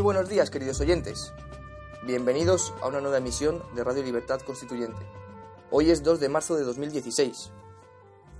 [0.00, 1.34] Muy buenos días, queridos oyentes.
[2.06, 5.02] Bienvenidos a una nueva emisión de Radio Libertad Constituyente.
[5.70, 7.50] Hoy es 2 de marzo de 2016.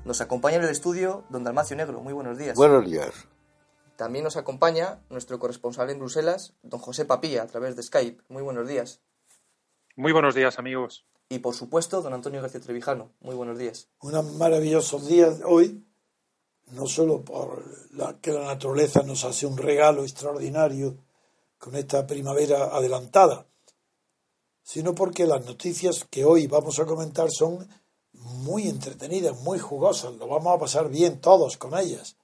[0.06, 2.00] Nos acompaña en el estudio don Dalmacio Negro.
[2.00, 2.56] Muy buenos días.
[2.56, 3.12] Buenos días.
[3.96, 8.22] También nos acompaña nuestro corresponsal en Bruselas, don José Papilla, a través de Skype.
[8.30, 9.02] Muy buenos días.
[9.96, 11.04] Muy buenos días, amigos.
[11.28, 13.12] Y por supuesto, don Antonio García Trevijano.
[13.20, 13.90] Muy buenos días.
[14.00, 15.84] Un maravilloso día hoy,
[16.72, 20.96] no solo por la, que la naturaleza nos hace un regalo extraordinario
[21.60, 23.46] con esta primavera adelantada,
[24.62, 27.68] sino porque las noticias que hoy vamos a comentar son
[28.12, 32.16] muy entretenidas, muy jugosas, lo vamos a pasar bien todos con ellas,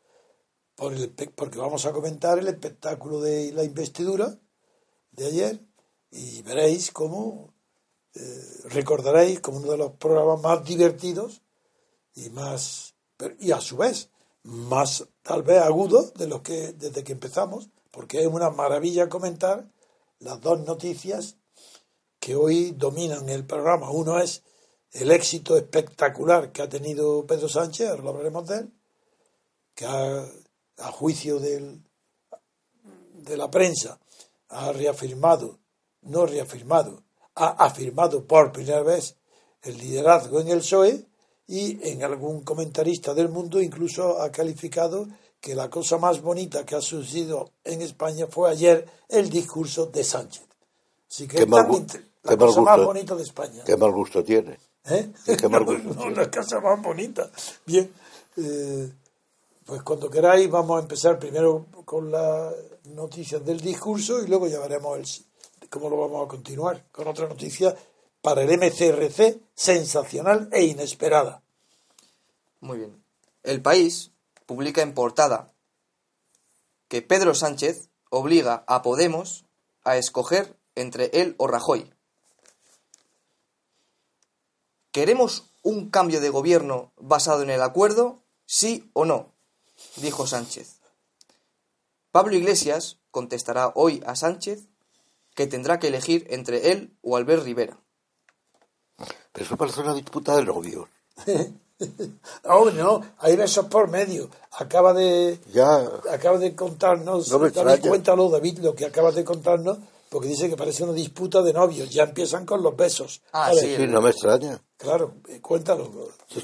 [0.74, 4.38] por el, porque vamos a comentar el espectáculo de la investidura
[5.12, 5.60] de ayer
[6.10, 7.52] y veréis cómo
[8.14, 11.42] eh, recordaréis como uno de los programas más divertidos
[12.14, 12.94] y más
[13.38, 14.08] y a su vez
[14.44, 19.66] más tal vez agudo de los que desde que empezamos porque es una maravilla comentar
[20.18, 21.38] las dos noticias
[22.20, 23.90] que hoy dominan el programa.
[23.90, 24.42] Uno es
[24.92, 28.72] el éxito espectacular que ha tenido Pedro Sánchez, ahora lo hablaremos de él,
[29.74, 30.26] que ha,
[30.76, 31.80] a juicio de
[33.34, 33.98] la prensa
[34.50, 35.58] ha reafirmado,
[36.02, 37.02] no reafirmado,
[37.34, 39.16] ha afirmado por primera vez
[39.62, 41.06] el liderazgo en el PSOE
[41.46, 45.08] y en algún comentarista del mundo incluso ha calificado
[45.46, 50.02] que la cosa más bonita que ha sucedido en España fue ayer el discurso de
[50.02, 50.42] Sánchez.
[51.08, 51.86] Así que Qué mal la
[52.24, 52.86] qué mal cosa más gusto.
[52.86, 53.62] bonita de España.
[53.64, 54.58] Qué mal gusto tiene.
[54.86, 55.12] ¿Eh?
[55.38, 56.16] Qué mal gusto No, tiene.
[56.16, 57.30] la casa más bonita.
[57.64, 57.88] Bien,
[58.38, 58.90] eh,
[59.64, 62.52] pues cuando queráis vamos a empezar primero con las
[62.86, 67.28] noticias del discurso y luego ya veremos el, cómo lo vamos a continuar con otra
[67.28, 67.72] noticia
[68.20, 71.40] para el MCRC sensacional e inesperada.
[72.58, 73.00] Muy bien.
[73.44, 74.10] El país
[74.46, 75.52] publica en portada
[76.88, 79.44] que Pedro Sánchez obliga a Podemos
[79.84, 81.92] a escoger entre él o Rajoy.
[84.92, 88.22] ¿Queremos un cambio de gobierno basado en el acuerdo?
[88.46, 89.34] ¿Sí o no?
[89.96, 90.80] Dijo Sánchez.
[92.12, 94.68] Pablo Iglesias contestará hoy a Sánchez
[95.34, 97.78] que tendrá que elegir entre él o Albert Rivera.
[99.32, 100.88] Pero eso parece una disputa de novios.
[102.44, 104.28] Hombre, no, hay besos por medio.
[104.58, 105.76] Acaba de, Ya,
[106.10, 107.88] acaba de contarnos, No me David, extraña.
[107.90, 109.78] cuéntalo, David, lo que acabas de contarnos,
[110.08, 111.90] porque dice que parece una disputa de novios.
[111.90, 113.22] Ya empiezan con los besos.
[113.32, 113.76] Ah, sí.
[113.76, 114.60] sí, no me extraña.
[114.78, 115.90] Claro, eh, cuéntalo.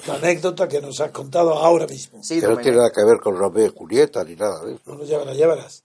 [0.06, 2.22] La anécdota que nos has contado ahora mismo.
[2.22, 4.82] Sí, que no tiene nada que ver con Romeo y Julieta ni nada de eso.
[4.86, 5.84] No, no, ya verás, ya verás.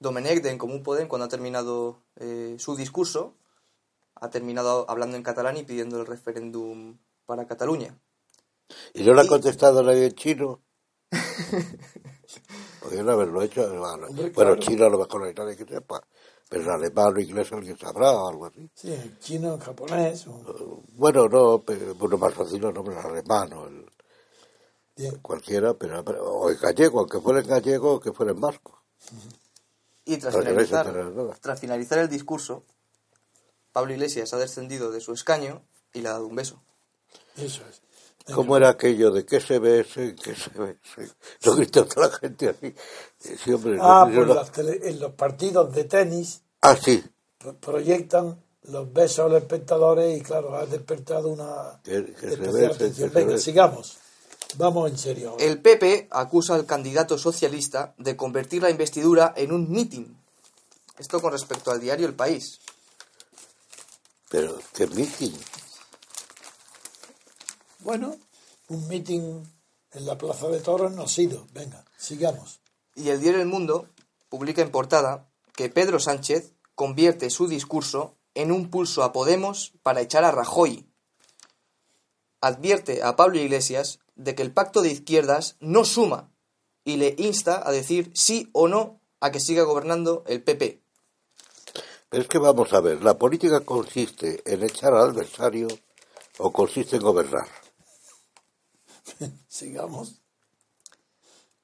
[0.00, 3.34] Domenech de En Común Podem, cuando ha terminado eh, su discurso,
[4.16, 7.96] ha terminado hablando en catalán y pidiendo el referéndum para Cataluña.
[8.94, 10.60] Y no le ha contestado nadie en chino.
[12.80, 13.66] Podrían haberlo hecho.
[13.68, 14.56] Bueno, Hombre, bueno, claro.
[14.56, 16.02] chino a lo mejor no hay nadie que sepa.
[16.48, 18.70] Pero en alemán o inglés alguien sabrá o algo así.
[18.74, 20.26] Sí, chino, japonés.
[20.26, 23.86] o- Bueno, no, pero bueno, más fácil no, no, el alemán o el,
[24.96, 25.18] Bien.
[25.20, 28.82] cualquiera, pero, pero- o en gallego, aunque fuera en gallego o que fuera en vasco.
[30.04, 32.64] Y tras finalizar, tras finalizar el discurso,
[33.72, 35.62] Pablo Iglesias ha descendido de su escaño
[35.94, 36.62] y le ha dado un beso.
[37.36, 37.80] Eso es.
[38.32, 41.12] ¿Cómo era aquello de qué se ve ese, qué se ve ese?
[41.42, 42.74] Lo gritó toda la gente así.
[43.18, 47.04] Sí, hombre, Ah, no- pues no- las tele- en los partidos de tenis Ah, sí.
[47.36, 52.26] pro- proyectan los besos a los espectadores y claro, ha despertado una Que- que se
[52.34, 53.10] especial ve, atención.
[53.10, 53.38] que Venga, ve.
[53.38, 53.98] sigamos.
[54.56, 55.30] Vamos en serio.
[55.30, 55.44] ahora.
[55.44, 60.16] El PP acusa al candidato socialista de convertir la investidura en un mitin.
[60.96, 62.58] Esto con respecto al diario El País.
[64.30, 65.32] Pero, ¿qué meeting?
[67.80, 68.16] Bueno,
[68.68, 69.44] un meeting
[69.92, 71.46] en la Plaza de Toros no ha sido.
[71.52, 72.60] Venga, sigamos.
[72.94, 73.88] Y el diario El Mundo
[74.28, 80.00] publica en portada que Pedro Sánchez convierte su discurso en un pulso a Podemos para
[80.00, 80.86] echar a Rajoy.
[82.40, 86.30] Advierte a Pablo Iglesias de que el pacto de izquierdas no suma
[86.84, 90.82] y le insta a decir sí o no a que siga gobernando el PP.
[92.10, 95.68] Pero es que vamos a ver, ¿la política consiste en echar al adversario
[96.38, 97.63] o consiste en gobernar?
[99.48, 100.20] Sigamos.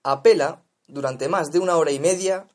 [0.03, 2.49] Apela durante más de una hora y media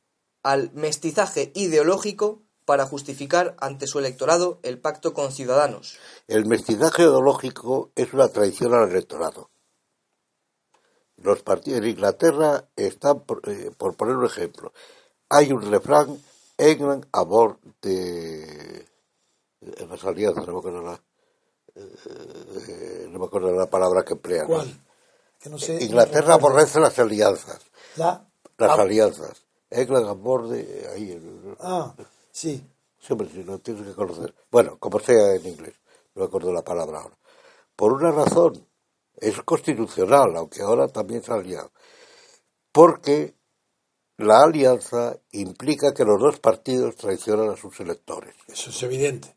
[0.44, 5.98] al mestizaje ideológico para justificar ante su electorado el pacto con Ciudadanos.
[6.28, 9.50] El mestizaje ideológico es una traición al electorado.
[11.18, 14.74] Los partidos en Inglaterra están, por, eh, por poner un ejemplo,
[15.30, 16.20] hay un refrán,
[16.58, 18.86] England a bord de
[19.62, 21.02] en las alianzas, no me acuerdo la,
[21.76, 24.48] eh, no me acuerdo la palabra que emplean.
[24.48, 24.85] ¿Cuál?
[25.46, 25.78] Que no sé.
[25.84, 27.60] Inglaterra no aborrece las alianzas,
[27.98, 28.26] La,
[28.58, 29.44] las ah, alianzas.
[29.70, 31.12] England and Borde, ahí.
[31.12, 31.94] el- Ah,
[32.32, 32.66] sí.
[33.00, 34.34] Siempre si lo tienes que conocer.
[34.50, 35.76] Bueno, como sea en inglés,
[36.16, 37.16] no me acuerdo la palabra ahora.
[37.76, 38.66] Por una razón,
[39.18, 41.72] es constitucional, aunque ahora también se ha liado.
[42.72, 43.36] Porque
[44.18, 48.34] la alianza implica que los dos partidos traicionan a sus electores.
[48.48, 49.36] Eso es evidente.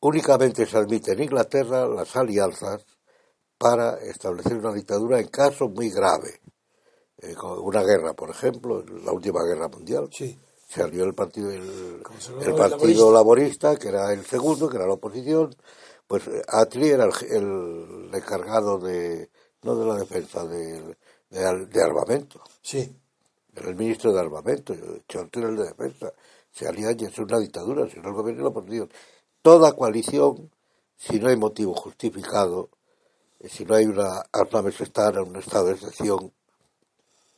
[0.00, 2.84] Únicamente se admite en Inglaterra las alianzas
[3.58, 6.40] para establecer una dictadura en casos muy graves.
[7.18, 10.08] Eh, una guerra, por ejemplo, la última guerra mundial.
[10.12, 10.38] Sí.
[10.68, 12.02] Se alió el partido, el,
[12.56, 15.54] partido laborista, que era el segundo, que era la oposición.
[16.06, 19.30] Pues eh, Attlee era el, el encargado de,
[19.62, 20.96] no de la defensa, de,
[21.30, 22.40] de, de armamento.
[22.60, 22.96] Sí.
[23.54, 24.74] Era el ministro de armamento,
[25.08, 26.12] Churchill el de defensa.
[26.50, 28.90] Se alían y es una dictadura, si no el gobierno y la oposición.
[29.42, 30.50] Toda coalición,
[30.96, 32.70] si no hay motivo justificado,
[33.48, 36.32] si no hay una armas estar en un estado de excepción,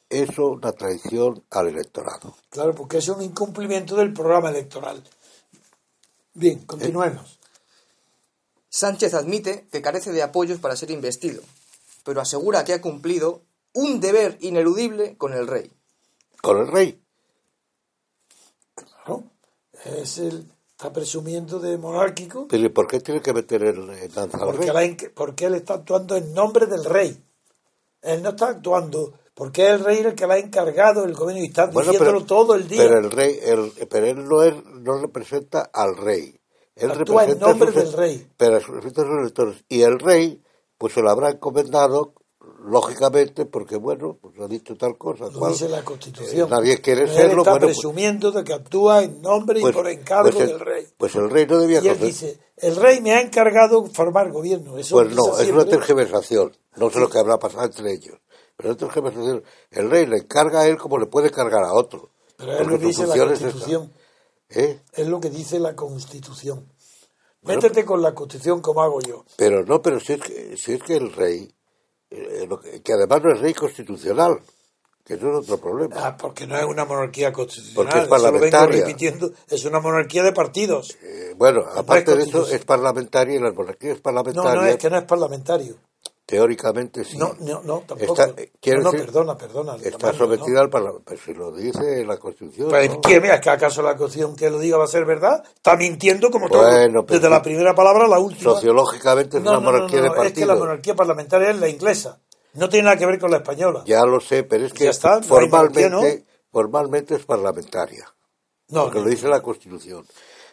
[0.08, 2.36] eso una traición al electorado.
[2.50, 5.02] Claro, porque es un incumplimiento del programa electoral.
[6.34, 7.38] Bien, continuemos.
[8.68, 11.42] Sánchez admite que carece de apoyos para ser investido,
[12.04, 13.42] pero asegura que ha cumplido
[13.72, 15.70] un deber ineludible con el rey.
[16.40, 17.02] Con el rey,
[18.74, 19.24] Claro.
[19.84, 24.10] Es el, está presumiendo de monárquico pero ¿y por qué tiene que meter el, el
[24.38, 24.96] porque, rey?
[25.00, 27.18] la porque él está actuando en nombre del rey.
[28.02, 31.42] Él no está actuando porque es el rey el que le ha encargado el gobierno
[31.42, 32.82] y está Bueno, diciéndolo pero- todo el día.
[32.82, 36.38] Pero el rey, el, pero él no, es, no representa al rey.
[36.74, 38.26] Él Actúa en representa a nombre sus- del rey.
[38.36, 39.64] Pero a sus electores.
[39.70, 40.42] Y el rey,
[40.76, 42.12] pues se lo habrá encomendado,
[42.66, 45.24] lógicamente, porque bueno, pues ha dicho tal cosa.
[45.30, 46.48] Lo cual, dice la Constitución.
[46.48, 47.42] eh, nadie quiere Él serlo.
[47.42, 50.48] está bueno, pues- presumiendo de que actúa en nombre pues- y por encargo pues el-
[50.48, 50.86] del rey.
[50.98, 54.76] Pues el rey no debía Y él dice, el rey me ha encargado formar gobierno.
[54.78, 56.56] Eso Pues no, es una tergiversación.
[56.76, 58.18] No sé lo que habrá pasado entre ellos.
[58.56, 59.42] Pero es tergiversación.
[59.70, 62.10] El rey le encarga a él como le puede cargar a otro.
[62.36, 63.22] Pero es lo que dice la es.
[63.22, 63.92] Constitución.
[64.48, 64.80] ¿Eh?
[64.92, 66.72] Es lo que dice la Constitución.
[67.42, 69.24] Bueno, Métete con la Constitución como hago yo.
[69.36, 71.48] Pero no, pero si es que, si es que el rey,
[72.08, 74.40] que, que además no es rey constitucional,
[75.04, 75.94] que eso es otro problema.
[75.98, 77.74] Ah, porque no es una monarquía constitucional.
[77.74, 78.80] Porque es eso lo vengo parlamentaria.
[78.80, 79.32] repitiendo.
[79.48, 80.96] Es una monarquía de partidos.
[81.02, 84.90] Eh, bueno, aparte de eso, es parlamentaria y las monarquías No, parlamentarias, no, es que
[84.90, 85.76] no es parlamentario.
[86.26, 87.16] Teóricamente sí.
[87.16, 88.20] No, no, no, tampoco.
[88.20, 89.76] Está, eh, no, no, decir, perdona, perdona.
[89.76, 91.04] está sometida al Parlamento.
[91.06, 92.68] Pero si lo dice la Constitución.
[92.68, 93.00] Pues, ¿no?
[93.00, 93.20] ¿qué?
[93.20, 95.44] Mira, ¿que acaso la Constitución que lo diga va a ser verdad?
[95.54, 96.68] Está mintiendo como todo.
[96.68, 98.52] Bueno, pero Desde la primera palabra a la última.
[98.52, 102.18] Sociológicamente es No, una monarquía de no, es que la monarquía parlamentaria es la inglesa.
[102.54, 103.84] No tiene nada que ver con la española.
[103.86, 108.04] Ya lo sé, pero es que está, formalmente, formalmente es parlamentaria.
[108.68, 110.04] No, porque lo dice la Constitución.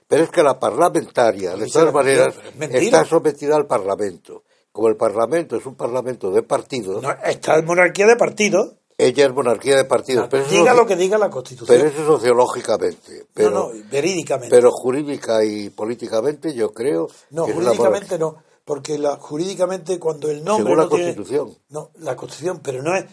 [0.08, 2.82] Pero es que la parlamentaria, de todas maneras, mentira.
[2.84, 4.44] está sometida al Parlamento.
[4.74, 8.74] Como el Parlamento es un Parlamento de partidos, No, esta es monarquía de partidos.
[8.98, 10.28] ella es monarquía de partidos.
[10.30, 11.78] pero, eso Diga lo que diga la Constitución.
[11.78, 13.28] pero eso sociológicamente.
[13.34, 14.50] Pero, no, no, verídicamente.
[14.54, 20.44] pero jurídica y políticamente yo creo No, que jurídicamente no, porque la, jurídicamente cuando el
[20.44, 21.58] nombre Según la no tiene- Constitución.
[21.70, 23.06] no, la Constitución, pero no es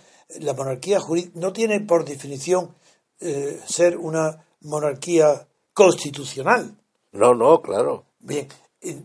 [0.43, 2.75] la monarquía jurí- no tiene por definición
[3.21, 6.75] eh, ser una monarquía constitucional.
[7.13, 8.05] No, no, claro.
[8.21, 8.49] Bien,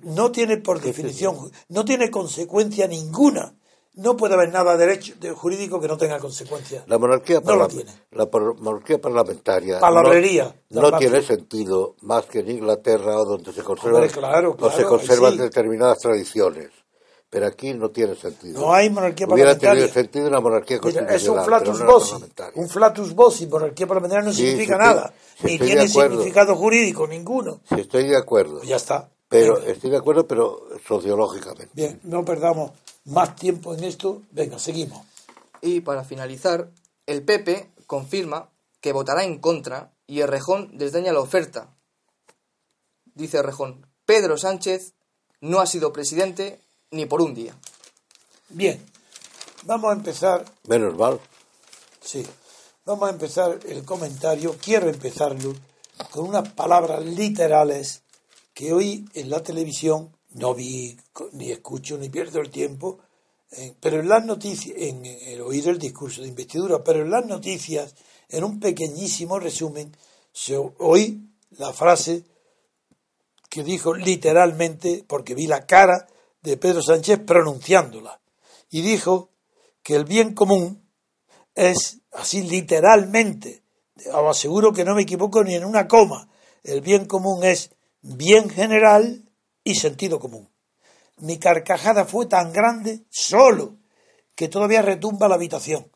[0.03, 3.55] no tiene por definición, no tiene consecuencia ninguna.
[3.97, 6.83] No puede haber nada derecho de jurídico que no tenga consecuencia.
[6.87, 7.89] La monarquía, No tiene.
[8.11, 8.27] la
[8.59, 14.09] monarquía parlamentaria Palabrería, no, tiene sentido más que en Inglaterra o donde se conservan, Hombre,
[14.11, 15.37] claro, o se conservan sí.
[15.39, 16.71] determinadas tradiciones.
[17.29, 18.59] Pero aquí no tiene sentido.
[18.61, 19.71] No hay monarquía Hubiera parlamentaria.
[19.87, 21.15] tenido sentido una monarquía constitucional.
[21.15, 22.13] es un flatus no voci.
[22.55, 25.13] Un flatus voci, monarquía parlamentaria no Sí, significa estoy- nada,
[25.43, 27.61] ni tiene significado jurídico ninguno.
[27.69, 28.57] Sí, estoy de acuerdo.
[28.57, 29.09] Pues ya está.
[29.27, 31.71] Pero estoy de acuerdo, pero sociológicamente.
[31.73, 32.71] Bien, no perdamos
[33.05, 34.21] más tiempo en esto.
[34.31, 35.05] Venga, seguimos.
[35.61, 36.69] Y para finalizar,
[37.05, 38.49] el PP confirma
[38.81, 41.75] que votará en contra y Errejón desdeña la oferta.
[43.15, 44.93] Dice Errejón, Pedro Sánchez
[45.41, 46.59] no ha sido presidente
[46.91, 47.55] ni por un día.
[48.49, 48.83] Bien,
[49.63, 51.19] vamos a empezar Menos mal.
[52.01, 52.25] Sí,
[52.85, 54.55] vamos a empezar el comentario.
[54.61, 55.53] Quiero empezarlo
[56.11, 58.03] con unas palabras literales
[58.55, 60.97] que hoy en la televisión no vi,
[61.33, 62.99] ni escucho, ni pierdo el tiempo,
[63.51, 67.25] eh, pero en las noticias, en el oír el discurso de investidura, pero en las
[67.25, 67.93] noticias,
[68.29, 69.95] en un pequeñísimo resumen,
[70.31, 71.21] se oí
[71.51, 72.23] la frase
[73.49, 76.07] que dijo literalmente, porque vi la cara
[76.41, 78.21] de Pedro Sánchez pronunciándola,
[78.69, 79.31] y dijo
[79.83, 80.81] que el bien común
[81.55, 83.63] es así literalmente,
[84.13, 86.29] os aseguro que no me equivoco ni en una coma,
[86.63, 87.74] el bien común es
[88.05, 89.23] bien general
[89.63, 90.49] y sentido común.
[91.17, 93.77] Mi carcajada fue tan grande solo
[94.35, 95.91] que todavía retumba la habitación.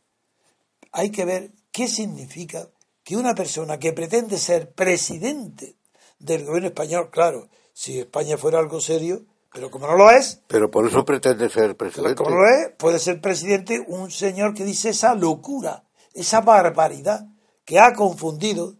[0.91, 2.67] Hay que ver qué significa
[3.03, 5.75] que una persona que pretende ser presidente
[6.17, 10.69] del gobierno español, claro, si España fuera algo serio, pero como no lo es, Pero
[10.71, 12.15] por eso pretende ser presidente.
[12.15, 17.27] como no lo es, puede ser presidente un señor que dice esa locura, esa barbaridad
[17.69, 18.73] que ha confundido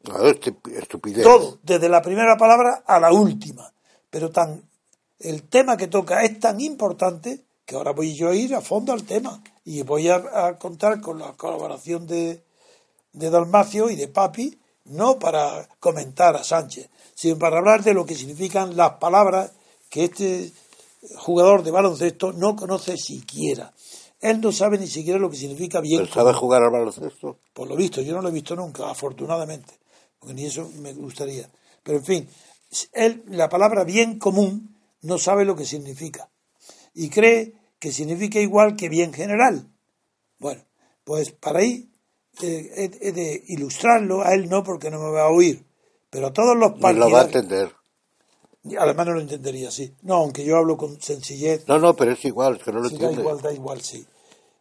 [0.76, 1.22] estupidez.
[1.22, 3.72] todo, desde la primera palabra a la última.
[4.10, 4.64] Pero tan
[5.20, 8.92] el tema que toca es tan importante que ahora voy yo a ir a fondo
[8.92, 12.44] al tema y voy a, a contar con la colaboración de,
[13.14, 18.08] de Dalmacio y de Papi, no para comentar a Sánchez, sino para hablar de lo
[18.08, 19.52] que significan las palabras
[19.88, 20.52] que este
[21.16, 23.72] jugador de baloncesto no conoce siquiera.
[24.22, 26.02] Él no sabe ni siquiera lo que significa bien.
[26.02, 27.40] ¿Pero sabe jugar al baloncesto?
[27.54, 29.74] Por lo visto, yo no lo he visto nunca, afortunadamente,
[30.20, 31.50] porque ni eso me gustaría.
[31.84, 32.30] Pero en fin,
[32.94, 36.30] él, la palabra bien común no sabe lo que significa
[36.94, 39.70] y cree que significa igual que bien general.
[40.38, 40.64] Bueno,
[41.04, 41.90] pues para ahí
[42.42, 45.66] eh, he, he de ilustrarlo, a él no porque no me va a oír,
[46.10, 47.79] pero a todos los Ni lo va a partidarios, entender.
[48.78, 49.94] Además no lo entendería así.
[50.02, 52.90] No, aunque yo hablo con sencillez, No, no, pero es igual, es que no lo
[52.90, 54.06] Sí, da igual, da igual, sí.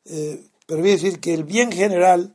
[0.05, 2.35] Eh, pero voy a decir que el bien general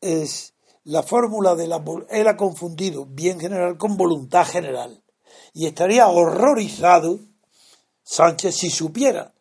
[0.00, 0.54] es
[0.84, 1.82] la fórmula de la...
[2.10, 5.02] Él ha confundido bien general con voluntad general.
[5.52, 7.18] Y estaría horrorizado
[8.02, 9.32] Sánchez si supiera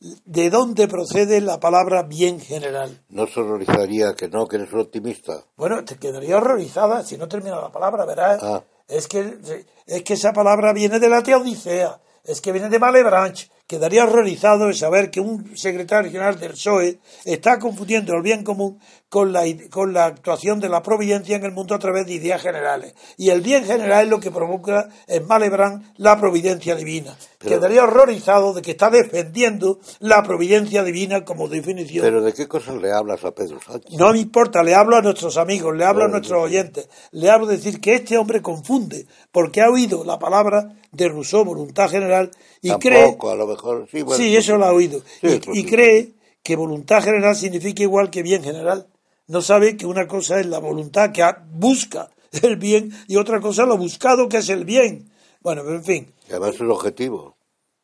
[0.00, 3.02] de dónde procede la palabra bien general.
[3.08, 5.44] No se horrorizaría que no, que eres un optimista.
[5.56, 8.42] Bueno, te quedaría horrorizada si no termina la palabra, verás.
[8.42, 8.62] Ah.
[8.88, 9.38] Es que
[9.86, 13.50] es que esa palabra viene de la teodicea, es que viene de Malebranche.
[13.66, 18.80] Quedaría horrorizado de saber que un secretario general del PSOE está confundiendo el bien común
[19.08, 22.42] con la, con la actuación de la providencia en el mundo a través de ideas
[22.42, 22.94] generales.
[23.16, 27.16] Y el bien general es lo que provoca en Malebranche la providencia divina.
[27.38, 32.04] Pero- Quedaría horrorizado de que está defendiendo la providencia divina como definición.
[32.04, 33.92] Pero ¿de qué cosas le hablas a Pedro Sánchez?
[33.98, 37.46] No me importa, le hablo a nuestros amigos, le hablo a nuestros oyentes, le hablo
[37.46, 42.30] de decir que este hombre confunde, porque ha oído la palabra de Rousseau, voluntad general,
[42.60, 43.88] y cree, Tampoco, a lo mejor.
[43.90, 46.12] Sí, bueno, sí, eso lo ha oído, Sí, y, pues y cree
[46.42, 48.86] que voluntad general significa igual que bien general.
[49.28, 52.10] No sabe que una cosa es la voluntad que busca
[52.42, 55.10] el bien y otra cosa lo buscado que es el bien.
[55.40, 57.36] Bueno, pero en fin, Y además un objetivo.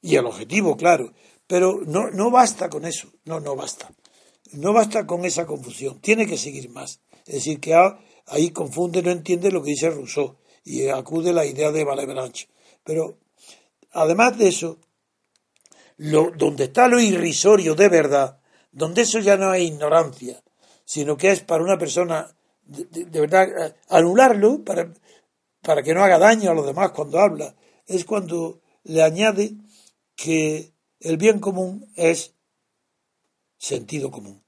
[0.03, 1.13] y el objetivo, claro.
[1.47, 3.93] Pero no, no basta con eso, no, no basta.
[4.53, 7.01] No basta con esa confusión, tiene que seguir más.
[7.27, 7.75] Es decir, que
[8.27, 12.49] ahí confunde, no entiende lo que dice Rousseau y acude la idea de Malebranche.
[12.85, 13.19] Pero
[13.93, 14.79] además de eso,
[15.97, 18.39] lo, donde está lo irrisorio de verdad,
[18.73, 20.43] donde eso ya no es ignorancia,
[20.85, 24.93] sino que es para una persona de, de- de verdad anularlo para,
[25.62, 27.55] para que no haga daño a los demás cuando habla,
[27.87, 29.55] es cuando le añade
[30.17, 32.35] que el bien común es
[33.59, 34.43] sentido común.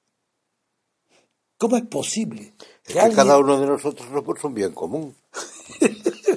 [1.59, 2.53] ¿Cómo es posible
[2.85, 3.17] Es que alguien...
[3.17, 5.15] cada uno de nosotros somos un bien común.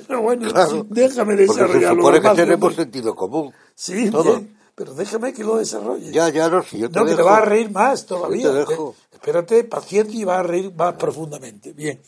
[0.07, 0.85] Pero bueno, Claro.
[0.89, 3.53] déjame Porque se desarrollarlo supone que más, tenemos sentido común.
[3.75, 4.23] Sí, todo.
[4.23, 6.09] bien, pero déjame que lo desarrolle.
[6.09, 8.43] Ya, ya, no, si yo te no, que te vas a reír más todavía.
[8.43, 8.95] Yo te dejo.
[8.97, 11.73] Eh, Espérate, paciente y vas a reír más profundamente.
[11.73, 12.01] Bien,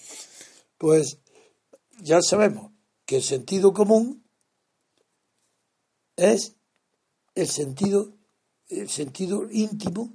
[0.77, 1.17] pues
[1.99, 2.71] ya sabemos
[3.05, 4.23] que el sentido común
[6.15, 6.55] es
[7.35, 8.13] el sentido,
[8.69, 10.13] el sentido íntimo,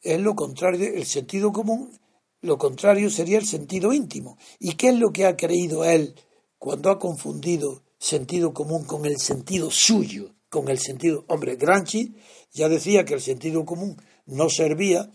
[0.00, 1.92] es lo contrario, el sentido común,
[2.40, 4.38] lo contrario sería el sentido íntimo.
[4.58, 6.14] ¿Y qué es lo que ha creído él
[6.56, 11.24] cuando ha confundido sentido común con el sentido suyo, con el sentido...
[11.28, 12.14] Hombre, Gramsci
[12.52, 15.10] ya decía que el sentido común no servía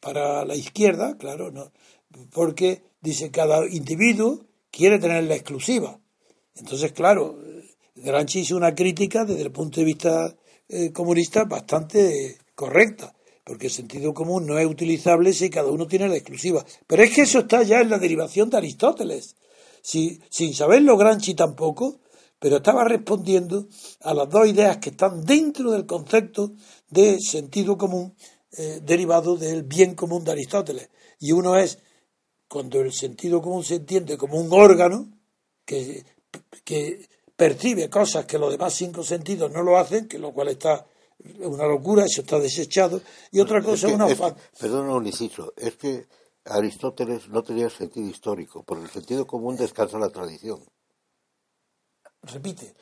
[0.00, 1.72] para la izquierda, claro, no,
[2.32, 6.00] porque dice cada individuo quiere tener la exclusiva.
[6.54, 7.38] Entonces, claro,
[7.96, 10.34] Gramsci hizo una crítica desde el punto de vista
[10.68, 16.08] eh, comunista bastante correcta, porque el sentido común no es utilizable si cada uno tiene
[16.08, 16.64] la exclusiva.
[16.86, 19.36] Pero es que eso está ya en la derivación de Aristóteles.
[19.82, 22.00] Si, sin saberlo Gramsci tampoco,
[22.40, 23.68] pero estaba respondiendo
[24.00, 26.52] a las dos ideas que están dentro del concepto
[26.88, 28.16] de sentido común
[28.56, 30.88] eh, derivado del bien común de Aristóteles.
[31.20, 31.78] Y uno es
[32.48, 35.08] cuando el sentido común se entiende como un órgano
[35.64, 36.04] que,
[36.64, 40.84] que percibe cosas que los demás cinco sentidos no lo hacen, que lo cual está
[41.40, 44.18] una locura, eso está desechado, y otra cosa Es que- una es
[44.58, 46.06] perdona un inciso, es que
[46.46, 50.60] Aristóteles no tenía sentido histórico, porque el sentido común descansa en la tradición.
[52.22, 52.74] Repite.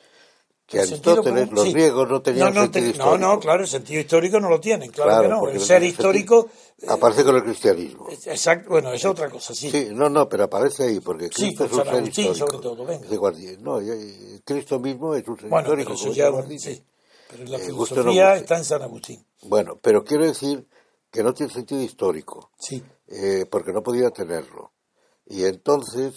[0.65, 1.73] Que sentido Aristóteles, los sí.
[1.73, 3.17] griegos no tenían no, no, sentido te- histórico.
[3.17, 5.47] no, no, claro, el sentido histórico no lo tienen, claro, que no.
[5.49, 6.47] El ser histórico.
[6.87, 8.07] Aparece con el cristianismo.
[8.09, 9.71] exacto, bueno, es otra cosa, sí.
[9.71, 12.35] Sí, no, no, pero aparece ahí, porque Sí, Cristo con es un ser histórico.
[12.35, 13.07] sobre todo, venga.
[13.61, 15.89] No, y Cristo mismo es un ser bueno, histórico.
[15.97, 16.59] pero eso ya, Agustín.
[16.59, 16.83] sí.
[17.31, 20.67] Pero la Eh, filosofía está en San Agustín, Bueno, pero quiero decir
[21.11, 22.83] que no tiene sentido histórico, sí.
[23.07, 24.71] eh, porque no podía tenerlo.
[25.25, 26.13] Y entonces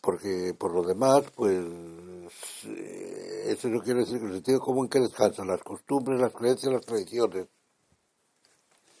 [0.00, 1.58] porque por lo demás, pues
[2.66, 6.72] eh, eso no quiere decir que el sentido común que descansa, las costumbres, las creencias,
[6.72, 7.46] las tradiciones,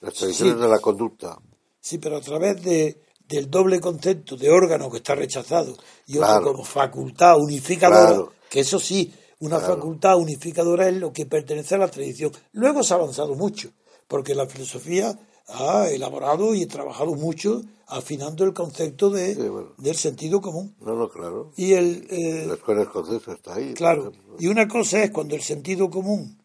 [0.00, 0.60] las tradiciones Sí.
[0.60, 1.38] de la conducta.
[1.80, 5.74] Sí, pero a través de, del doble concepto de órgano que está rechazado
[6.06, 6.52] y otro Claro.
[6.52, 8.32] como facultad unificadora, Claro.
[8.50, 9.74] que eso sí, una Claro.
[9.76, 12.32] facultad unificadora es lo que pertenece a la tradición.
[12.52, 13.70] Luego se ha avanzado mucho,
[14.08, 17.62] porque la filosofía ha elaborado y trabajado mucho
[17.96, 19.74] afinando el concepto de, Sí, bueno.
[19.78, 20.74] del sentido común.
[20.80, 21.52] No, no, claro.
[21.56, 23.74] Y el, eh, La escuela escocesa está ahí.
[23.74, 26.38] Claro, y una cosa es cuando el sentido común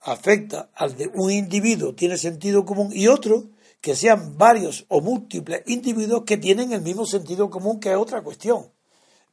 [0.00, 3.44] afecta al de un individuo, tiene sentido común, y otro
[3.80, 8.22] que sean varios o múltiples individuos que tienen el mismo sentido común, que es otra
[8.22, 8.66] cuestión.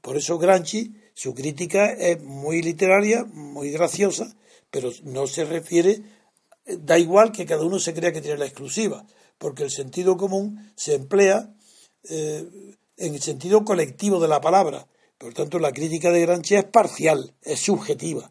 [0.01, 4.35] Por eso Gramsci, su crítica es muy literaria, muy graciosa,
[4.71, 6.01] pero no se refiere,
[6.65, 9.05] da igual que cada uno se crea que tiene la exclusiva,
[9.39, 11.51] porque el sentido común se emplea
[12.03, 12.45] eh,
[12.97, 14.87] en el sentido colectivo de la palabra.
[15.17, 18.29] Por tanto, la crítica de Gramsci es parcial, es subjetiva.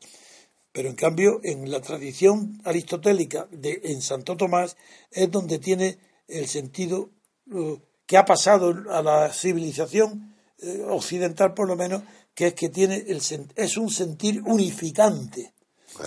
[0.72, 4.76] Pero en cambio, en la tradición aristotélica de, en Santo Tomás
[5.10, 5.98] es donde tiene
[6.28, 7.10] el sentido
[7.52, 12.02] eh, que ha pasado a la civilización eh, occidental, por lo menos,
[12.34, 13.20] que es que tiene el
[13.56, 15.52] es un sentir unificante.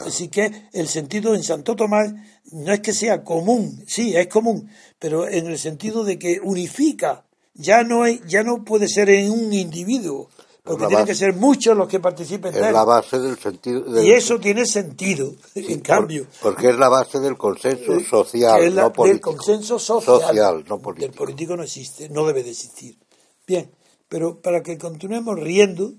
[0.05, 2.13] Así que el sentido en Santo Tomás
[2.51, 4.69] no es que sea común, sí, es común,
[4.99, 9.29] pero en el sentido de que unifica, ya no hay, ya no puede ser en
[9.31, 10.29] un individuo,
[10.63, 12.73] porque tienen base- que ser muchos los que participen de Es él.
[12.73, 13.81] la base del sentido.
[13.81, 16.27] del- Y eso tiene sentido, en por- cambio.
[16.41, 19.35] porque es la base del consenso eh, social, es la- no del político.
[19.35, 20.21] consenso social.
[20.21, 21.13] Social, no Del político.
[21.15, 22.97] político no existe, no debe de existir.
[23.45, 23.69] Bien,
[24.07, 25.93] pero para que continuemos riendo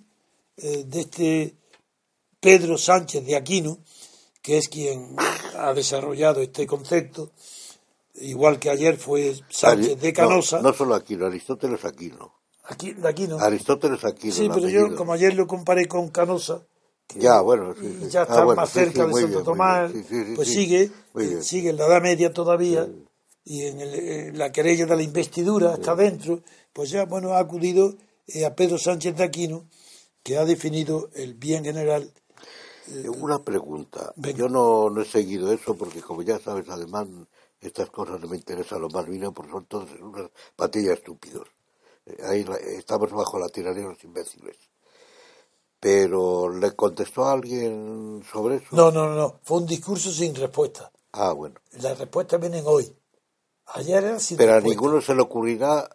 [0.57, 1.57] eh, de este
[2.41, 3.79] Pedro Sánchez de Aquino,
[4.43, 5.15] que es quien
[5.57, 7.31] ha desarrollado este concepto,
[8.17, 12.35] igual que ayer fue Sánchez de Canosa, No, no solo Aquino, Aristóteles Aquino.
[12.65, 13.39] aquí, de Aquino.
[13.39, 14.35] Aristóteles Aquino.
[14.35, 16.63] sí, pero yo, como ayer lo comparé con Canosa,
[17.07, 19.43] que Ya, bueno, sí, y ya Ah, está bueno, más sí, cerca sí, de Santo
[19.45, 20.35] Tomás, bien.
[20.35, 22.89] Pues sigue, eh, sigue en la Edad Media todavía,
[23.45, 27.39] y en el- eh, la querella de la investidura está dentro, pues ya, bueno, ha
[27.41, 27.95] acudido
[28.29, 29.69] eh, a Pedro Sánchez de Aquino,
[30.23, 32.13] que ha definido el bien general.
[32.89, 34.13] Eh, Una pregunta.
[34.17, 34.39] Venga.
[34.39, 37.07] Yo no, no he seguido eso porque, como ya sabes, además,
[37.61, 41.47] estas cosas no me interesan lo más mínimo porque son todos unas patillas estúpidos.
[42.07, 44.57] Eh, Ahí la- estamos bajo la tiranía de los imbéciles.
[45.81, 48.67] Pero, ¿le contestó a alguien sobre eso?
[48.73, 50.91] No, no, no, fue un discurso sin respuesta.
[51.13, 51.57] Ah, bueno.
[51.81, 52.95] Las respuestas vienen hoy.
[53.67, 55.89] Ayer era sin Pero a ninguno se le ocurrirá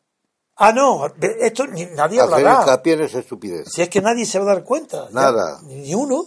[0.60, 1.06] Ah, no,
[1.39, 2.62] esto ni- nadie hacer hablará.
[2.62, 3.67] hincapié en esa estupidez.
[3.71, 5.06] Si es que nadie se va a dar cuenta.
[5.10, 5.62] Ya, Nada.
[5.63, 6.26] ni uno.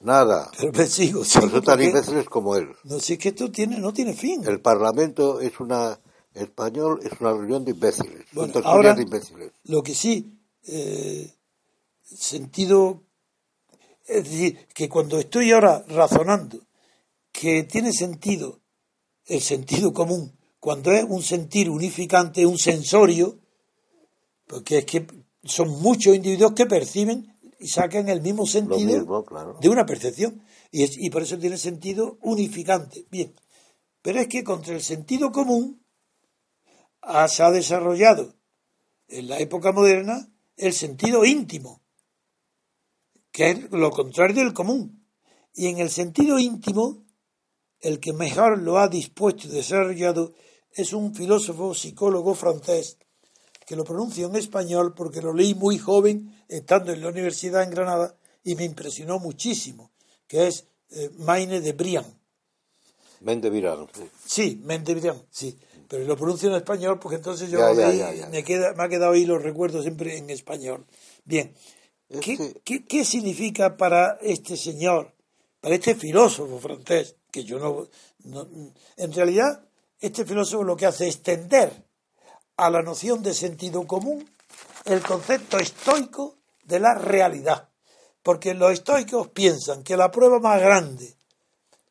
[0.00, 0.50] Nada.
[0.58, 2.68] Pero me sigo, sigo, imbéciles como él.
[2.84, 4.44] No, si es que esto tiene, no tiene fin.
[4.46, 5.98] El Parlamento es una...
[6.34, 8.24] Español es una reunión de imbéciles.
[8.32, 9.52] Bueno, ahora- tertulias de imbéciles.
[9.64, 11.34] Lo que sí, eh,
[12.04, 13.02] sentido,
[14.06, 16.60] es decir, que cuando estoy ahora razonando
[17.32, 18.60] que tiene sentido
[19.26, 23.38] el sentido común, cuando es un sentir unificante, un sensorio,
[24.46, 25.06] porque es que
[25.44, 29.58] son muchos individuos que perciben y sacan el mismo sentido mismo, claro.
[29.60, 30.42] de una percepción.
[30.70, 33.06] Y, es- y por eso tiene sentido unificante.
[33.10, 33.34] Bien,
[34.02, 35.82] pero es que contra el sentido común
[37.02, 38.34] ah, se ha desarrollado
[39.08, 41.82] en la época moderna el sentido íntimo,
[43.32, 45.06] que es lo contrario del común.
[45.54, 47.04] Y en el sentido íntimo,
[47.80, 50.34] el que mejor lo ha dispuesto y desarrollado
[50.72, 52.98] es un filósofo psicólogo francés
[53.68, 57.70] que lo pronuncio en español porque lo leí muy joven estando en la universidad en
[57.70, 59.90] Granada y me impresionó muchísimo,
[60.26, 62.14] que es eh, Maine de Briand.
[63.20, 63.86] Mende Virán,
[64.24, 64.54] sí.
[64.64, 65.58] Briand, sí.
[65.86, 68.22] Pero lo pronuncio en español porque entonces yo Ya, leí.
[68.30, 70.86] Me, queda, me ha quedado ahí, los recuerdo siempre en español.
[71.26, 71.52] Bien.
[72.22, 75.12] ¿Qué, Este- qué, qué significa para este señor,
[75.60, 77.86] para este filósofo francés, que yo no,
[78.24, 78.48] no-
[78.96, 79.62] En realidad,
[80.00, 81.87] este filósofo lo que hace es tender
[82.58, 84.28] a la noción de sentido común
[84.84, 87.68] el concepto estoico de la realidad.
[88.22, 91.16] Porque los estoicos piensan que la prueba más grande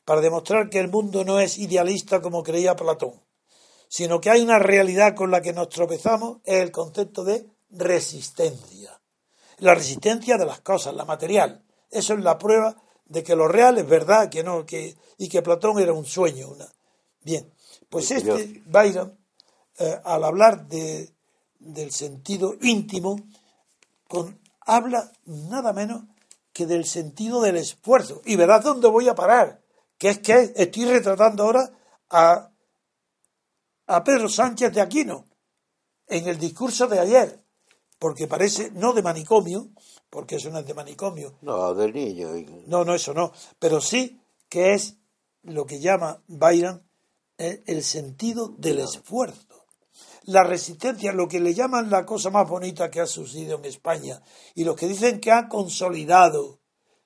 [0.05, 3.13] para demostrar que el mundo no es idealista como creía Platón,
[3.87, 9.01] sino que hay una realidad con la que nos tropezamos, es el concepto de resistencia.
[9.59, 11.63] La resistencia de las cosas, la material.
[11.89, 12.75] Eso es la prueba
[13.05, 16.49] de que lo real es verdad que no, que, y que Platón era un sueño.
[16.49, 16.67] Una...
[17.21, 17.51] Bien,
[17.89, 18.61] pues este.
[18.65, 19.17] Byron,
[19.77, 21.13] eh, al hablar de,
[21.59, 23.15] del sentido íntimo,
[24.07, 26.03] con, habla nada menos
[26.53, 28.21] que del sentido del esfuerzo.
[28.25, 29.61] Y verás dónde voy a parar,
[29.97, 31.71] que es que estoy retratando ahora
[32.09, 32.49] a,
[33.87, 35.25] a Pedro Sánchez de Aquino
[36.07, 37.39] en el discurso de ayer,
[37.99, 39.69] porque parece, no de manicomio,
[40.09, 42.29] porque eso no es de manicomio, No, del niño.
[42.67, 44.95] no, no, eso no, pero sí que es
[45.43, 46.81] lo que llama Byron
[47.37, 49.46] eh, el sentido del esfuerzo.
[50.27, 54.21] La resistencia, lo que le llaman la cosa más bonita que ha sucedido en España,
[54.55, 56.59] y los que dicen que ha consolidado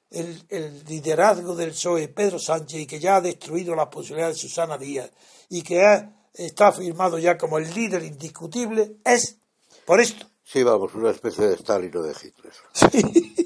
[0.09, 4.41] el, el liderazgo del PSOE Pedro Sánchez y que ya ha destruido las posibilidades de
[4.41, 5.09] Susana Díaz
[5.49, 9.37] y que ha- está afirmado ya como el líder indiscutible, es
[9.85, 10.25] por esto.
[10.43, 12.53] Sí, vamos, una especie de Stalin o de Hitler.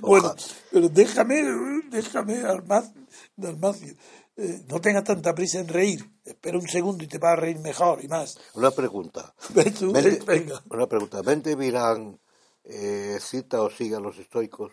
[0.00, 0.42] Bueno, Ojalá.
[0.72, 1.42] pero déjame,
[1.90, 2.42] déjame,
[4.36, 6.08] eh, no tengas tanta prisa en reír.
[6.24, 8.38] Espera un segundo y te vas a reír mejor y más.
[8.54, 9.34] Una pregunta.
[9.78, 10.62] Tú, Mente- venga.
[10.70, 11.22] Una pregunta.
[11.22, 12.18] ¿Mente Virán
[12.64, 14.72] eh, cita o sigue a los estoicos?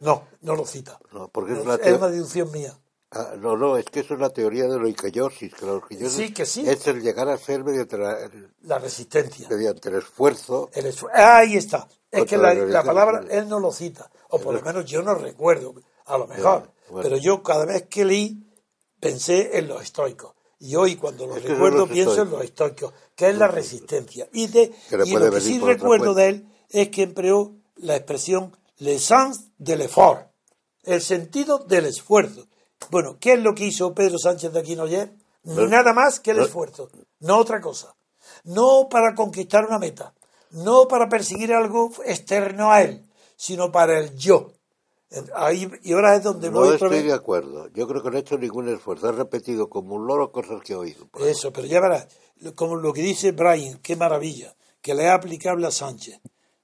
[0.00, 0.98] No, no lo cita.
[1.12, 2.78] No, porque es una es una deducción mía.
[3.16, 6.12] Ah, no, no, es que eso es la teoría de la icaiosis, que la icaiosis
[6.12, 6.68] Sí, que sí.
[6.68, 9.48] es el llegar a ser mediante, la- el, La resistencia.
[9.48, 10.68] mediante el esfuerzo.
[10.74, 11.86] El Ahí está.
[12.10, 12.72] Es que la la, religión.
[12.72, 14.10] la palabra él no lo cita.
[14.30, 15.74] O por lo menos yo no recuerdo,
[16.06, 16.42] a lo mejor.
[16.60, 17.02] Bueno, bueno.
[17.08, 18.44] Pero yo cada vez que leí
[19.04, 20.32] pensé en los estoicos.
[20.60, 23.36] Y hoy cuando lo Es que son recuerdo los pienso en los estoicos, que es
[23.36, 24.26] la resistencia.
[24.32, 24.72] Y, de,
[25.04, 29.76] y lo que sí recuerdo de él es que empleó la expresión le sens de
[29.76, 30.30] l'effort,
[30.84, 32.46] el sentido del esfuerzo.
[32.90, 35.12] Bueno, ¿qué es lo que hizo Pedro Sánchez de Aquino ayer?
[35.42, 35.66] No.
[35.66, 36.44] Nada más que el No.
[36.44, 36.88] esfuerzo,
[37.20, 37.94] no otra cosa.
[38.44, 40.14] No para conquistar una meta,
[40.50, 43.04] no para perseguir algo externo a él,
[43.36, 44.53] sino para el yo.
[45.34, 47.68] Ahí, y ahora es donde No voy otra estoy de acuerdo.
[47.68, 49.08] Yo creo que no he hecho ningún esfuerzo.
[49.08, 51.08] He repetido como un loro cosas que he oído.
[51.20, 52.08] Eso, pero ya verás,
[52.54, 56.20] como lo que dice Brian, qué maravilla, que le es aplicable a Sánchez.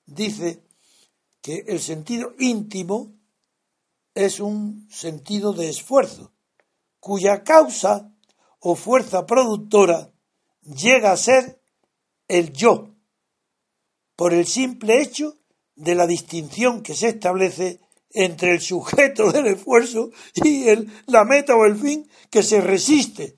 [0.07, 0.63] Dice
[1.41, 3.13] que el sentido íntimo
[4.15, 6.33] es un sentido de esfuerzo,
[6.99, 8.13] cuya causa
[8.59, 10.13] o fuerza productora
[10.63, 11.61] llega a ser
[12.29, 12.89] el yo,
[14.17, 15.39] por el simple hecho
[15.77, 17.81] de la distinción que se establece
[18.13, 23.37] entre el sujeto del esfuerzo y el, la meta o el fin que se resiste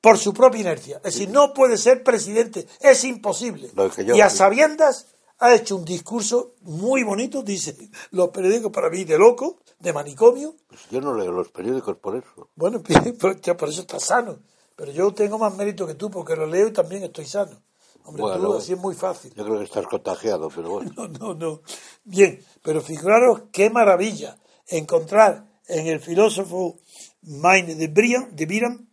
[0.00, 0.96] por su propia inercia.
[0.98, 3.70] Es decir, no puede ser presidente, es imposible.
[4.04, 5.06] Yo- y a sabiendas
[5.38, 7.76] ha hecho un discurso muy bonito, dice
[8.10, 10.54] los periódicos para mí de loco, de manicomio.
[10.68, 12.48] Pues yo no leo los periódicos por eso.
[12.54, 12.82] Bueno,
[13.58, 14.38] por eso estás sano.
[14.76, 17.62] Pero yo tengo más mérito que tú porque lo leo y también estoy sano.
[18.04, 19.32] Hombre, Bueno, tú así es muy fácil.
[19.34, 20.90] Yo creo que estás contagiado, pero bueno.
[20.96, 21.62] No, no, no.
[22.04, 24.36] Bien, pero figuraros qué maravilla
[24.66, 26.78] encontrar en el filósofo
[27.22, 28.88] Maine de Brian, de Biram,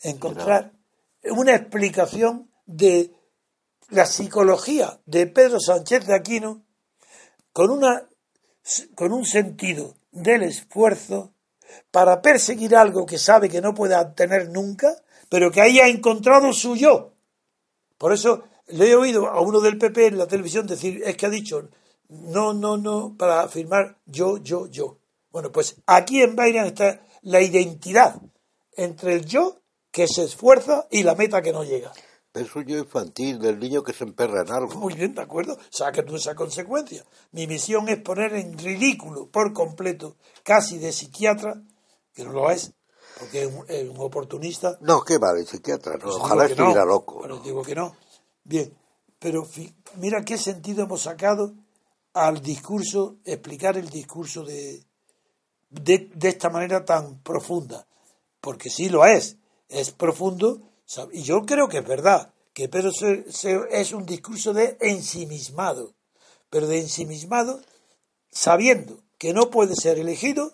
[0.00, 0.72] encontrar
[1.30, 3.12] una explicación de
[3.90, 6.64] la psicología de Pedro Sánchez de Aquino
[7.52, 8.08] con una
[8.94, 11.34] con un sentido del esfuerzo
[11.90, 14.94] para perseguir algo que sabe que no puede obtener nunca,
[15.28, 17.12] pero que ahí ha encontrado su yo.
[17.98, 21.26] Por eso le he oído a uno del PP en la televisión decir, es que
[21.26, 21.68] ha dicho,
[22.08, 24.98] no, no, no, para afirmar yo, yo, yo.
[25.30, 28.20] Bueno, pues aquí en Bayern está la identidad
[28.76, 31.92] entre el yo que se esfuerza y la meta que no llega.
[32.32, 34.74] Es un yo infantil del niño que se emperra en algo.
[34.74, 35.56] Muy bien, de acuerdo.
[35.70, 37.04] Saca tú esa consecuencia.
[37.30, 41.62] Mi misión es poner en ridículo por completo, casi de psiquiatra,
[42.12, 42.72] que no lo es,
[43.20, 45.92] porque es un, es un oportunista, No, qué va, de psiquiatra.
[45.92, 46.50] No, Pues ojalá no.
[46.50, 47.18] estuviera loco.
[47.20, 47.42] Bueno, ¿no?
[47.42, 47.94] digo que no.
[48.44, 48.72] Bien,
[49.18, 49.48] pero
[49.96, 51.54] mira qué sentido hemos sacado
[52.12, 54.84] al discurso, explicar el discurso de,
[55.70, 57.86] de, de esta manera tan profunda.
[58.40, 60.60] Porque sí lo es, es profundo,
[61.12, 65.94] y yo creo que es verdad, que Pedro se- se- es un discurso de ensimismado,
[66.50, 67.60] pero de ensimismado
[68.30, 70.52] sabiendo que no puede ser elegido,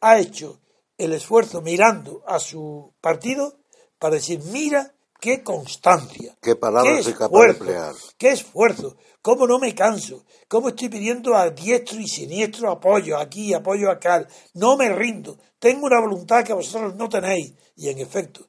[0.00, 0.58] ha hecho
[0.98, 3.56] el esfuerzo mirando a su partido
[3.98, 7.94] para decir, mira qué constancia, Qué palabras qué soy capaz de emplear.
[8.18, 13.54] qué esfuerzo, cómo no me canso, cómo estoy pidiendo a diestro y siniestro apoyo aquí,
[13.54, 17.54] apoyo acá, no me rindo, tengo una voluntad que vosotros no tenéis.
[17.76, 18.48] Y en efecto,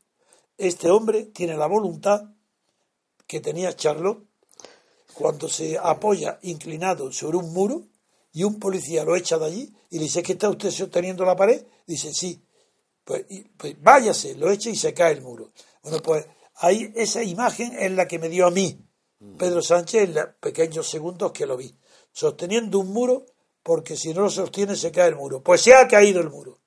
[0.58, 2.24] este hombre tiene la voluntad
[3.28, 4.26] que tenía Charlot
[5.14, 7.84] cuando se apoya inclinado sobre un muro
[8.32, 11.36] y un policía lo echa de allí y le dice, ¿qué está usted sosteniendo la
[11.36, 11.64] pared?
[11.86, 12.44] Dice, sí.
[13.04, 15.52] Pues, y- pues váyase, lo echa y se cae el muro.
[15.84, 16.26] Bueno, pues
[16.56, 18.86] ahí esa imagen es la que me dio a mí,
[19.38, 21.74] Pedro Sánchez, en los pequeños segundos que lo vi,
[22.12, 23.26] sosteniendo un muro
[23.64, 25.42] porque si no lo sostiene se cae el muro.
[25.42, 26.60] Pues se ha caído el muro.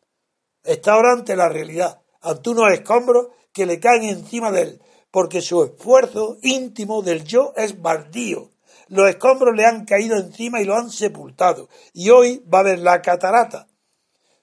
[0.64, 5.42] Está ahora ante la realidad, ante unos escombros que le caen encima de él, porque
[5.42, 8.50] su esfuerzo íntimo del yo es baldío.
[8.88, 11.68] Los escombros le han caído encima y lo han sepultado.
[11.92, 13.68] Y hoy va a haber la catarata